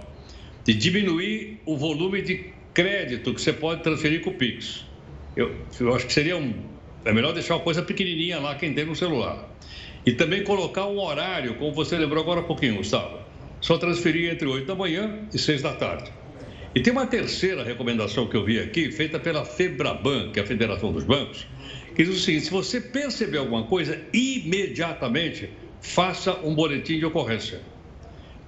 de 0.66 0.74
diminuir 0.74 1.60
o 1.64 1.76
volume 1.76 2.20
de 2.20 2.46
crédito 2.74 3.32
que 3.32 3.40
você 3.40 3.52
pode 3.52 3.84
transferir 3.84 4.20
com 4.20 4.30
o 4.30 4.34
Pix. 4.34 4.84
Eu, 5.36 5.54
eu 5.78 5.94
acho 5.94 6.06
que 6.06 6.12
seria 6.12 6.36
um. 6.36 6.52
É 7.04 7.12
melhor 7.12 7.32
deixar 7.32 7.54
uma 7.54 7.62
coisa 7.62 7.82
pequenininha 7.82 8.40
lá, 8.40 8.56
quem 8.56 8.74
tem 8.74 8.84
no 8.84 8.96
celular. 8.96 9.48
E 10.04 10.12
também 10.12 10.42
colocar 10.42 10.86
um 10.86 10.98
horário, 10.98 11.54
como 11.54 11.72
você 11.72 11.96
lembrou 11.96 12.22
agora 12.22 12.40
há 12.40 12.42
pouquinho, 12.42 12.76
Gustavo. 12.76 13.20
Só 13.60 13.78
transferir 13.78 14.32
entre 14.32 14.46
8 14.46 14.66
da 14.66 14.74
manhã 14.74 15.20
e 15.32 15.38
6 15.38 15.62
da 15.62 15.72
tarde. 15.72 16.12
E 16.74 16.80
tem 16.80 16.92
uma 16.92 17.06
terceira 17.06 17.62
recomendação 17.62 18.26
que 18.26 18.36
eu 18.36 18.44
vi 18.44 18.58
aqui, 18.58 18.90
feita 18.90 19.20
pela 19.20 19.44
FEBRABAN, 19.44 20.32
que 20.32 20.40
é 20.40 20.42
a 20.42 20.46
Federação 20.46 20.92
dos 20.92 21.04
Bancos, 21.04 21.46
que 21.94 22.02
diz 22.04 22.14
o 22.14 22.18
seguinte: 22.18 22.46
se 22.46 22.50
você 22.50 22.80
perceber 22.80 23.38
alguma 23.38 23.64
coisa, 23.64 24.00
imediatamente 24.12 25.48
faça 25.80 26.34
um 26.44 26.54
boletim 26.54 26.98
de 26.98 27.06
ocorrência. 27.06 27.60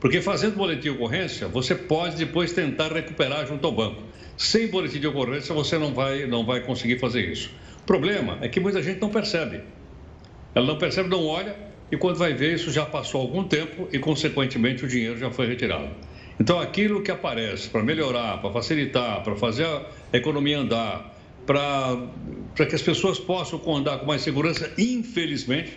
Porque 0.01 0.23
fazendo 0.23 0.57
boletim 0.57 0.83
de 0.83 0.91
ocorrência, 0.91 1.49
você 1.49 1.75
pode 1.75 2.17
depois 2.17 2.53
tentar 2.53 2.93
recuperar 2.93 3.47
junto 3.47 3.67
ao 3.67 3.73
banco. 3.73 4.03
Sem 4.37 4.69
boletim 4.69 5.01
de 5.01 5.09
ocorrência, 5.09 5.53
você 5.53 5.77
não 5.77 5.93
vai, 5.93 6.27
não 6.27 6.47
vai 6.47 6.61
conseguir 6.61 6.99
fazer 7.01 7.29
isso. 7.29 7.51
O 7.83 7.87
problema 7.87 8.39
é 8.41 8.49
que 8.49 8.61
muita 8.61 8.81
gente 8.81 9.01
não 9.01 9.09
percebe. 9.09 9.61
Ela 10.55 10.67
não 10.67 10.79
percebe, 10.79 11.09
não 11.09 11.27
olha, 11.27 11.57
e 11.91 11.97
quando 11.97 12.17
vai 12.17 12.33
ver, 12.33 12.55
isso 12.55 12.71
já 12.71 12.87
passou 12.87 13.21
algum 13.21 13.43
tempo 13.43 13.89
e, 13.93 13.99
consequentemente, 13.99 14.85
o 14.85 14.89
dinheiro 14.89 15.19
já 15.19 15.31
foi 15.31 15.47
retirado. 15.47 15.91
Então, 16.39 16.61
aquilo 16.61 17.03
que 17.03 17.11
aparece 17.11 17.69
para 17.69 17.83
melhorar, 17.83 18.41
para 18.41 18.53
facilitar, 18.53 19.23
para 19.25 19.35
fazer 19.35 19.65
a 19.67 19.87
economia 20.13 20.61
andar, 20.61 21.19
para 21.45 21.97
que 22.55 22.75
as 22.75 22.83
pessoas 22.83 23.19
possam 23.19 23.61
andar 23.75 23.99
com 23.99 24.07
mais 24.07 24.23
segurança, 24.23 24.71
infelizmente, 24.79 25.77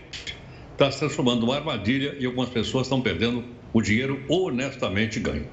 está 0.74 0.92
se 0.92 1.00
transformando 1.00 1.42
numa 1.42 1.56
armadilha 1.56 2.16
e 2.20 2.26
algumas 2.26 2.50
pessoas 2.50 2.86
estão 2.86 3.02
perdendo 3.02 3.44
o 3.74 3.82
dinheiro 3.82 4.24
honestamente 4.30 5.20
ganho. 5.20 5.48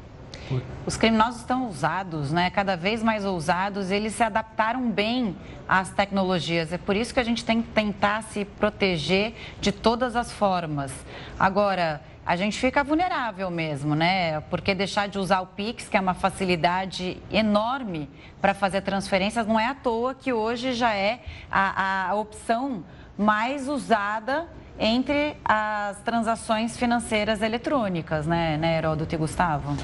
Os 0.87 0.97
criminosos 0.97 1.41
estão 1.41 1.67
ousados, 1.67 2.33
né? 2.33 2.49
cada 2.49 2.75
vez 2.75 3.03
mais 3.03 3.25
ousados, 3.25 3.91
eles 3.91 4.15
se 4.15 4.23
adaptaram 4.23 4.91
bem 4.91 5.37
às 5.69 5.91
tecnologias. 5.91 6.73
É 6.73 6.79
por 6.79 6.97
isso 6.97 7.13
que 7.13 7.21
a 7.21 7.25
gente 7.25 7.45
tem 7.45 7.61
que 7.61 7.69
tentar 7.69 8.23
se 8.23 8.45
proteger 8.45 9.35
de 9.61 9.71
todas 9.71 10.17
as 10.17 10.33
formas. 10.33 10.91
Agora, 11.39 12.01
a 12.25 12.35
gente 12.37 12.59
fica 12.59 12.83
vulnerável 12.83 13.51
mesmo, 13.51 13.95
né? 13.95 14.41
Porque 14.51 14.75
deixar 14.75 15.09
de 15.09 15.19
usar 15.19 15.41
o 15.41 15.47
Pix, 15.47 15.89
que 15.89 15.97
é 15.97 16.01
uma 16.01 16.15
facilidade 16.15 17.19
enorme 17.31 18.09
para 18.41 18.55
fazer 18.55 18.81
transferências, 18.83 19.47
não 19.47 19.61
é 19.61 19.67
à 19.67 19.75
toa 19.75 20.15
que 20.15 20.33
hoje 20.33 20.73
já 20.73 20.95
é 20.95 21.21
a, 21.51 22.11
a 22.11 22.15
opção 22.15 22.85
mais 23.17 23.69
usada 23.69 24.47
entre 24.79 25.37
as 25.45 26.01
transações 26.03 26.77
financeiras 26.77 27.43
eletrônicas, 27.43 28.27
né, 28.27 28.57
né 28.57 28.79
Heródoto 28.79 29.15
e 29.15 29.19
Gustavo? 29.19 29.77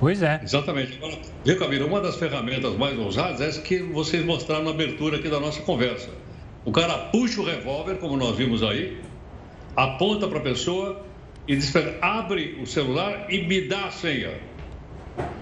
Pois 0.00 0.22
é. 0.22 0.40
Exatamente. 0.42 0.98
Viu, 1.44 1.58
Camila, 1.58 1.86
uma 1.86 2.00
das 2.00 2.16
ferramentas 2.16 2.74
mais 2.76 2.98
ousadas 2.98 3.40
é 3.40 3.48
essa 3.48 3.60
que 3.60 3.78
vocês 3.78 4.24
mostraram 4.24 4.64
na 4.64 4.70
abertura 4.70 5.18
aqui 5.18 5.28
da 5.28 5.38
nossa 5.38 5.60
conversa. 5.62 6.08
O 6.64 6.72
cara 6.72 6.96
puxa 7.10 7.40
o 7.40 7.44
revólver, 7.44 7.98
como 7.98 8.16
nós 8.16 8.36
vimos 8.36 8.62
aí, 8.62 8.98
aponta 9.76 10.26
para 10.26 10.38
a 10.38 10.42
pessoa 10.42 11.04
e 11.46 11.54
diz 11.54 11.70
para 11.70 11.96
abre 12.00 12.58
o 12.62 12.66
celular 12.66 13.26
e 13.28 13.46
me 13.46 13.68
dá 13.68 13.86
a 13.86 13.90
senha. 13.90 14.32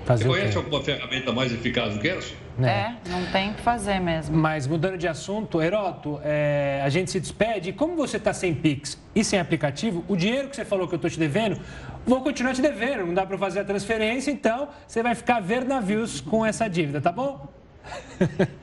Fazer 0.04 0.24
Você 0.24 0.28
conhece 0.28 0.56
alguma 0.56 0.82
ferramenta 0.82 1.32
mais 1.32 1.52
eficaz 1.52 1.94
do 1.94 2.00
que 2.00 2.08
essa? 2.08 2.34
Né? 2.58 2.98
É, 3.06 3.10
não 3.10 3.24
tem 3.26 3.50
o 3.50 3.54
que 3.54 3.62
fazer 3.62 4.00
mesmo. 4.00 4.36
Mas 4.36 4.66
mudando 4.66 4.98
de 4.98 5.06
assunto, 5.06 5.62
Heroto, 5.62 6.20
é, 6.24 6.82
a 6.84 6.88
gente 6.88 7.10
se 7.10 7.20
despede. 7.20 7.72
Como 7.72 7.96
você 7.96 8.16
está 8.16 8.32
sem 8.32 8.54
Pix 8.54 8.98
e 9.14 9.22
sem 9.22 9.38
aplicativo, 9.38 10.04
o 10.08 10.16
dinheiro 10.16 10.48
que 10.48 10.56
você 10.56 10.64
falou 10.64 10.88
que 10.88 10.94
eu 10.94 10.96
estou 10.96 11.10
te 11.10 11.18
devendo, 11.18 11.60
vou 12.04 12.20
continuar 12.20 12.54
te 12.54 12.60
devendo. 12.60 13.06
Não 13.06 13.14
dá 13.14 13.24
para 13.24 13.38
fazer 13.38 13.60
a 13.60 13.64
transferência, 13.64 14.30
então 14.30 14.68
você 14.86 15.02
vai 15.02 15.14
ficar 15.14 15.40
ver 15.40 15.64
navios 15.64 16.20
com 16.20 16.44
essa 16.44 16.68
dívida, 16.68 17.00
tá 17.00 17.12
bom? 17.12 17.48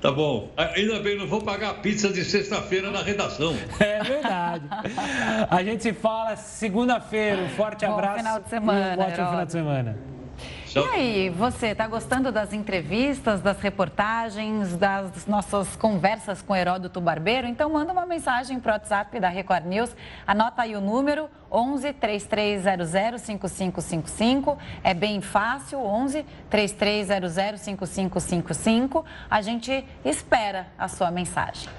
Tá 0.01 0.11
bom. 0.11 0.51
Ainda 0.55 0.99
bem, 0.99 1.17
não 1.17 1.25
vou 1.25 1.41
pagar 1.41 1.71
a 1.71 1.73
pizza 1.75 2.09
de 2.09 2.23
sexta-feira 2.23 2.91
na 2.91 3.01
redação. 3.01 3.55
É 3.79 4.03
verdade. 4.03 4.65
A 5.49 5.63
gente 5.63 5.81
se 5.81 5.93
fala 5.93 6.35
segunda-feira. 6.35 7.41
Um 7.41 7.49
forte 7.49 7.85
Bom 7.85 7.93
abraço. 7.93 8.17
final 8.17 8.39
de 8.39 8.49
semana. 8.49 9.01
Um 9.01 9.05
ótimo 9.05 9.29
final 9.29 9.45
de 9.45 9.51
semana. 9.51 10.14
E 10.75 10.79
aí, 10.79 11.29
você 11.29 11.67
está 11.67 11.87
gostando 11.87 12.33
das 12.33 12.51
entrevistas, 12.51 13.39
das 13.39 13.61
reportagens, 13.61 14.75
das 14.75 15.25
nossas 15.25 15.73
conversas 15.77 16.41
com 16.41 16.53
Heródoto 16.53 16.99
Barbeiro? 16.99 17.47
Então 17.47 17.69
manda 17.69 17.93
uma 17.93 18.05
mensagem 18.05 18.59
para 18.59 18.71
o 18.71 18.73
WhatsApp 18.73 19.17
da 19.17 19.29
Record 19.29 19.65
News. 19.67 19.95
Anota 20.27 20.63
aí 20.63 20.75
o 20.75 20.81
número 20.81 21.29
11 21.49 21.93
3300 21.93 23.21
5555. 23.21 24.57
É 24.83 24.93
bem 24.93 25.21
fácil, 25.21 25.79
11 25.79 26.25
3300 26.49 27.61
5555. 27.61 29.05
A 29.29 29.41
gente 29.41 29.85
espera 30.03 30.67
a 30.77 30.89
sua 30.89 31.09
mensagem. 31.09 31.69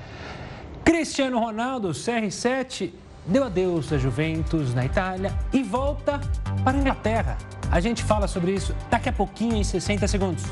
Cristiano 0.83 1.39
Ronaldo, 1.39 1.91
CR7, 1.91 2.93
deu 3.27 3.45
adeus 3.45 3.93
à 3.93 3.99
Juventus 3.99 4.75
na 4.75 4.85
Itália 4.85 5.33
e 5.53 5.63
volta 5.63 6.21
para 6.65 6.77
a 6.77 6.81
Inglaterra. 6.81 7.39
A 7.71 7.81
gente 7.81 8.03
fala 8.03 8.29
sobre 8.29 8.53
isso 8.53 8.75
daqui 8.91 9.09
a 9.09 9.13
pouquinho, 9.13 9.57
em 9.57 9.65
60 9.65 10.07
segundos. 10.07 10.45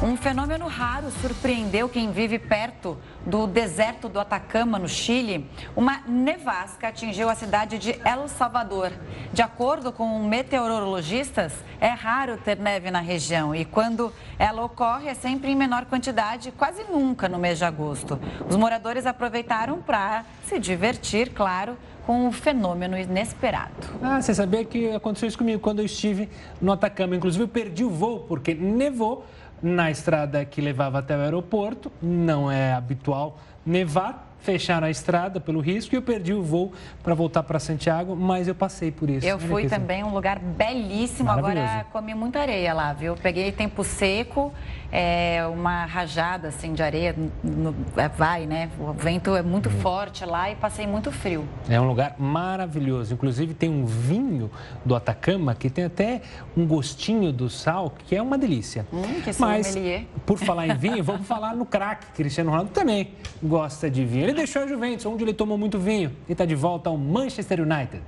Um 0.00 0.16
fenômeno 0.16 0.68
raro 0.68 1.10
surpreendeu 1.20 1.88
quem 1.88 2.12
vive 2.12 2.38
perto 2.38 2.96
do 3.26 3.48
deserto 3.48 4.08
do 4.08 4.20
Atacama, 4.20 4.78
no 4.78 4.88
Chile. 4.88 5.50
Uma 5.74 6.02
nevasca 6.06 6.86
atingiu 6.86 7.28
a 7.28 7.34
cidade 7.34 7.78
de 7.78 7.98
El 8.04 8.28
Salvador. 8.28 8.92
De 9.32 9.42
acordo 9.42 9.90
com 9.90 10.20
meteorologistas, 10.20 11.52
é 11.80 11.88
raro 11.88 12.36
ter 12.36 12.56
neve 12.58 12.92
na 12.92 13.00
região 13.00 13.52
e 13.52 13.64
quando 13.64 14.12
ela 14.38 14.64
ocorre 14.64 15.08
é 15.08 15.14
sempre 15.14 15.50
em 15.50 15.56
menor 15.56 15.84
quantidade, 15.86 16.52
quase 16.52 16.84
nunca 16.84 17.28
no 17.28 17.36
mês 17.36 17.58
de 17.58 17.64
agosto. 17.64 18.20
Os 18.48 18.54
moradores 18.54 19.04
aproveitaram 19.04 19.82
para 19.82 20.24
se 20.46 20.60
divertir, 20.60 21.30
claro, 21.30 21.76
com 22.06 22.26
o 22.26 22.32
fenômeno 22.32 22.96
inesperado. 22.96 23.86
Ah, 24.00 24.22
você 24.22 24.32
sabia 24.32 24.64
que 24.64 24.92
aconteceu 24.92 25.28
isso 25.28 25.36
comigo 25.36 25.60
quando 25.60 25.80
eu 25.80 25.84
estive 25.84 26.26
no 26.58 26.72
Atacama. 26.72 27.14
Inclusive, 27.14 27.44
eu 27.44 27.48
perdi 27.48 27.84
o 27.84 27.90
voo 27.90 28.20
porque 28.20 28.54
nevou 28.54 29.26
na 29.62 29.90
estrada 29.90 30.44
que 30.44 30.60
levava 30.60 30.98
até 30.98 31.16
o 31.16 31.20
aeroporto. 31.20 31.90
Não 32.00 32.50
é 32.50 32.72
habitual 32.72 33.38
nevar 33.64 34.28
fecharam 34.40 34.86
a 34.86 34.90
estrada 34.90 35.40
pelo 35.40 35.60
risco 35.60 35.94
e 35.94 35.96
eu 35.96 36.02
perdi 36.02 36.32
o 36.32 36.42
voo 36.42 36.72
para 37.02 37.14
voltar 37.14 37.42
para 37.42 37.58
Santiago, 37.58 38.14
mas 38.16 38.48
eu 38.48 38.54
passei 38.54 38.90
por 38.90 39.10
isso. 39.10 39.26
Eu 39.26 39.38
fui 39.38 39.68
também, 39.68 40.04
um 40.04 40.12
lugar 40.12 40.38
belíssimo. 40.38 41.30
Agora 41.30 41.86
comi 41.92 42.14
muita 42.14 42.40
areia 42.40 42.72
lá, 42.72 42.92
viu? 42.92 43.14
Peguei 43.16 43.52
tempo 43.52 43.82
seco, 43.84 44.52
é, 44.90 45.46
uma 45.46 45.84
rajada 45.84 46.48
assim 46.48 46.72
de 46.72 46.82
areia, 46.82 47.14
no, 47.42 47.74
é, 47.96 48.08
vai, 48.08 48.46
né? 48.46 48.70
O 48.78 48.92
vento 48.92 49.34
é 49.36 49.42
muito 49.42 49.68
hum. 49.68 49.80
forte 49.80 50.24
lá 50.24 50.50
e 50.50 50.56
passei 50.56 50.86
muito 50.86 51.12
frio. 51.12 51.46
É 51.68 51.80
um 51.80 51.86
lugar 51.86 52.14
maravilhoso. 52.18 53.14
Inclusive 53.14 53.54
tem 53.54 53.70
um 53.70 53.84
vinho 53.84 54.50
do 54.84 54.94
Atacama 54.94 55.54
que 55.54 55.68
tem 55.68 55.84
até 55.84 56.22
um 56.56 56.66
gostinho 56.66 57.32
do 57.32 57.50
sal, 57.50 57.92
que 58.06 58.16
é 58.16 58.22
uma 58.22 58.38
delícia. 58.38 58.86
Hum, 58.92 59.20
que 59.22 59.30
Mas, 59.38 59.68
sommelier. 59.68 60.04
por 60.24 60.38
falar 60.38 60.66
em 60.66 60.76
vinho, 60.76 61.02
vamos 61.04 61.26
falar 61.26 61.54
no 61.54 61.66
craque. 61.66 62.06
Cristiano 62.14 62.50
Ronaldo 62.50 62.70
também 62.70 63.12
gosta 63.42 63.90
de 63.90 64.04
vinho. 64.04 64.24
Ele 64.24 64.34
deixou 64.34 64.62
a 64.62 64.66
Juventus, 64.66 65.04
onde 65.06 65.24
ele 65.24 65.34
tomou 65.34 65.58
muito 65.58 65.78
vinho, 65.78 66.12
e 66.28 66.32
está 66.32 66.44
de 66.44 66.54
volta 66.54 66.88
ao 66.88 66.96
Manchester 66.96 67.60
United. 67.60 68.02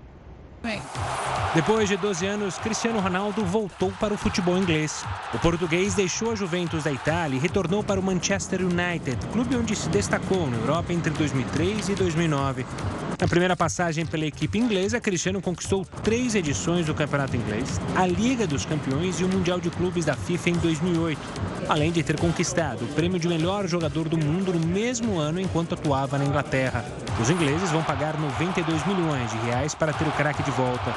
Depois 1.54 1.88
de 1.88 1.96
12 1.96 2.26
anos, 2.26 2.58
Cristiano 2.58 3.00
Ronaldo 3.00 3.44
voltou 3.44 3.90
para 3.98 4.14
o 4.14 4.16
futebol 4.16 4.56
inglês. 4.56 5.04
O 5.34 5.38
português 5.38 5.94
deixou 5.94 6.30
a 6.30 6.34
Juventus 6.36 6.84
da 6.84 6.92
Itália 6.92 7.36
e 7.36 7.40
retornou 7.40 7.82
para 7.82 7.98
o 7.98 8.02
Manchester 8.02 8.60
United, 8.60 9.16
clube 9.32 9.56
onde 9.56 9.74
se 9.74 9.88
destacou 9.88 10.48
na 10.48 10.56
Europa 10.58 10.92
entre 10.92 11.10
2003 11.10 11.88
e 11.88 11.94
2009. 11.94 12.64
Na 13.20 13.28
primeira 13.28 13.56
passagem 13.56 14.06
pela 14.06 14.24
equipe 14.24 14.58
inglesa, 14.58 15.00
Cristiano 15.00 15.42
conquistou 15.42 15.84
três 16.02 16.34
edições 16.34 16.86
do 16.86 16.94
Campeonato 16.94 17.36
Inglês, 17.36 17.80
a 17.96 18.06
Liga 18.06 18.46
dos 18.46 18.64
Campeões 18.64 19.20
e 19.20 19.24
o 19.24 19.28
Mundial 19.28 19.60
de 19.60 19.70
Clubes 19.70 20.04
da 20.04 20.14
FIFA 20.14 20.50
em 20.50 20.54
2008, 20.54 21.20
além 21.68 21.92
de 21.92 22.02
ter 22.02 22.18
conquistado 22.18 22.84
o 22.84 22.88
prêmio 22.94 23.18
de 23.18 23.28
melhor 23.28 23.66
jogador 23.66 24.08
do 24.08 24.16
mundo 24.16 24.54
no 24.54 24.66
mesmo 24.66 25.18
ano 25.18 25.40
enquanto 25.40 25.74
atuava 25.74 26.16
na 26.16 26.24
Inglaterra. 26.24 26.84
Os 27.20 27.28
ingleses 27.28 27.70
vão 27.70 27.82
pagar 27.82 28.18
92 28.18 28.86
milhões 28.86 29.30
de 29.30 29.36
reais 29.38 29.74
para 29.74 29.92
ter 29.92 30.08
o 30.08 30.12
craque 30.12 30.42
de 30.42 30.50
volta. 30.52 30.94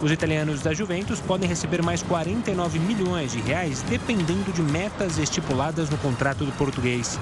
Os 0.00 0.12
italianos 0.12 0.62
da 0.62 0.72
Juventus 0.72 1.20
podem 1.20 1.48
receber 1.48 1.82
mais 1.82 2.02
49 2.02 2.78
milhões 2.78 3.32
de 3.32 3.40
reais, 3.40 3.82
dependendo 3.82 4.52
de 4.52 4.62
metas 4.62 5.18
estipuladas 5.18 5.90
no 5.90 5.98
contrato 5.98 6.44
do 6.44 6.52
português. 6.52 7.18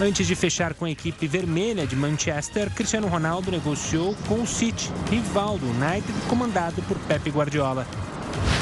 Antes 0.00 0.28
de 0.28 0.36
fechar 0.36 0.74
com 0.74 0.84
a 0.84 0.90
equipe 0.90 1.26
vermelha 1.26 1.84
de 1.84 1.96
Manchester, 1.96 2.70
Cristiano 2.70 3.08
Ronaldo 3.08 3.50
negociou 3.50 4.14
com 4.28 4.42
o 4.42 4.46
City, 4.46 4.92
rival 5.10 5.58
do 5.58 5.66
United, 5.66 6.12
comandado 6.28 6.80
por 6.82 6.96
Pep 7.00 7.28
Guardiola. 7.30 7.84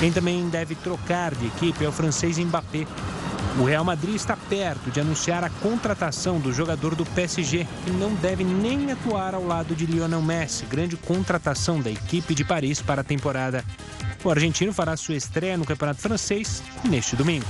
Quem 0.00 0.10
também 0.10 0.48
deve 0.48 0.74
trocar 0.74 1.34
de 1.34 1.46
equipe 1.46 1.84
é 1.84 1.88
o 1.88 1.92
francês 1.92 2.38
Mbappé. 2.38 2.86
O 3.58 3.64
Real 3.64 3.84
Madrid 3.84 4.14
está 4.14 4.36
perto 4.36 4.90
de 4.90 5.00
anunciar 5.00 5.42
a 5.42 5.50
contratação 5.50 6.38
do 6.38 6.52
jogador 6.52 6.94
do 6.94 7.06
PSG, 7.06 7.66
que 7.84 7.90
não 7.90 8.14
deve 8.14 8.44
nem 8.44 8.92
atuar 8.92 9.34
ao 9.34 9.44
lado 9.44 9.74
de 9.74 9.86
Lionel 9.86 10.20
Messi, 10.20 10.66
grande 10.66 10.96
contratação 10.96 11.80
da 11.80 11.90
equipe 11.90 12.34
de 12.34 12.44
Paris 12.44 12.82
para 12.82 13.00
a 13.00 13.04
temporada. 13.04 13.64
O 14.22 14.30
argentino 14.30 14.72
fará 14.72 14.96
sua 14.96 15.14
estreia 15.14 15.56
no 15.56 15.64
Campeonato 15.64 16.00
Francês 16.00 16.62
neste 16.84 17.16
domingo. 17.16 17.46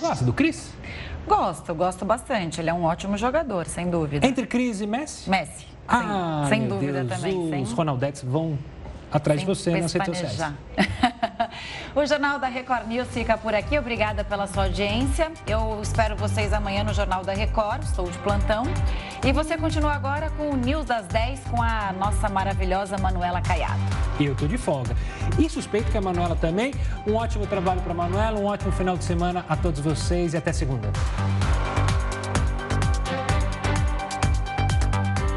gosta 0.00 0.24
do 0.24 0.32
Cris? 0.32 0.72
Gosto, 1.26 1.74
gosto 1.74 2.04
bastante. 2.04 2.60
Ele 2.60 2.70
é 2.70 2.74
um 2.74 2.84
ótimo 2.84 3.16
jogador, 3.16 3.66
sem 3.66 3.90
dúvida. 3.90 4.26
Entre 4.26 4.46
Cris 4.46 4.80
e 4.80 4.86
Messi? 4.86 5.28
Messi. 5.28 5.66
Ah, 5.88 6.46
sem, 6.48 6.60
sem 6.60 6.68
dúvida 6.68 7.04
Deus, 7.04 7.20
também. 7.20 7.62
Os 7.62 7.68
sem... 7.68 7.76
Ronaldetes 7.76 8.22
vão 8.22 8.58
atrás 9.10 9.40
de 9.40 9.46
você 9.46 9.80
nas 9.80 9.92
redes 9.92 10.18
sociais. 10.18 10.54
o 11.94 12.04
Jornal 12.06 12.38
da 12.38 12.48
Record 12.48 12.86
News 12.86 13.08
fica 13.08 13.36
por 13.36 13.54
aqui. 13.54 13.78
Obrigada 13.78 14.24
pela 14.24 14.46
sua 14.46 14.64
audiência. 14.64 15.30
Eu 15.46 15.80
espero 15.82 16.16
vocês 16.16 16.52
amanhã 16.52 16.84
no 16.84 16.92
Jornal 16.92 17.24
da 17.24 17.32
Record. 17.32 17.82
Estou 17.82 18.10
de 18.10 18.18
plantão. 18.18 18.64
E 19.24 19.32
você 19.32 19.56
continua 19.56 19.92
agora 19.92 20.30
com 20.30 20.50
o 20.50 20.56
News 20.56 20.86
das 20.86 21.06
10 21.06 21.40
com 21.50 21.62
a 21.62 21.92
nossa 21.92 22.28
maravilhosa 22.28 22.98
Manuela 22.98 23.40
Caiado. 23.40 23.80
E 24.18 24.26
eu 24.26 24.32
estou 24.32 24.48
de 24.48 24.58
folga. 24.58 24.94
E 25.38 25.48
suspeito 25.48 25.90
que 25.90 25.98
a 25.98 26.00
Manuela 26.00 26.36
também. 26.36 26.72
Um 27.06 27.14
ótimo 27.14 27.46
trabalho 27.46 27.80
para 27.80 27.92
a 27.92 27.96
Manuela, 27.96 28.38
um 28.38 28.46
ótimo 28.46 28.72
final 28.72 28.96
de 28.96 29.04
semana 29.04 29.44
a 29.48 29.56
todos 29.56 29.80
vocês 29.80 30.34
e 30.34 30.36
até 30.36 30.52
segunda. 30.52 30.90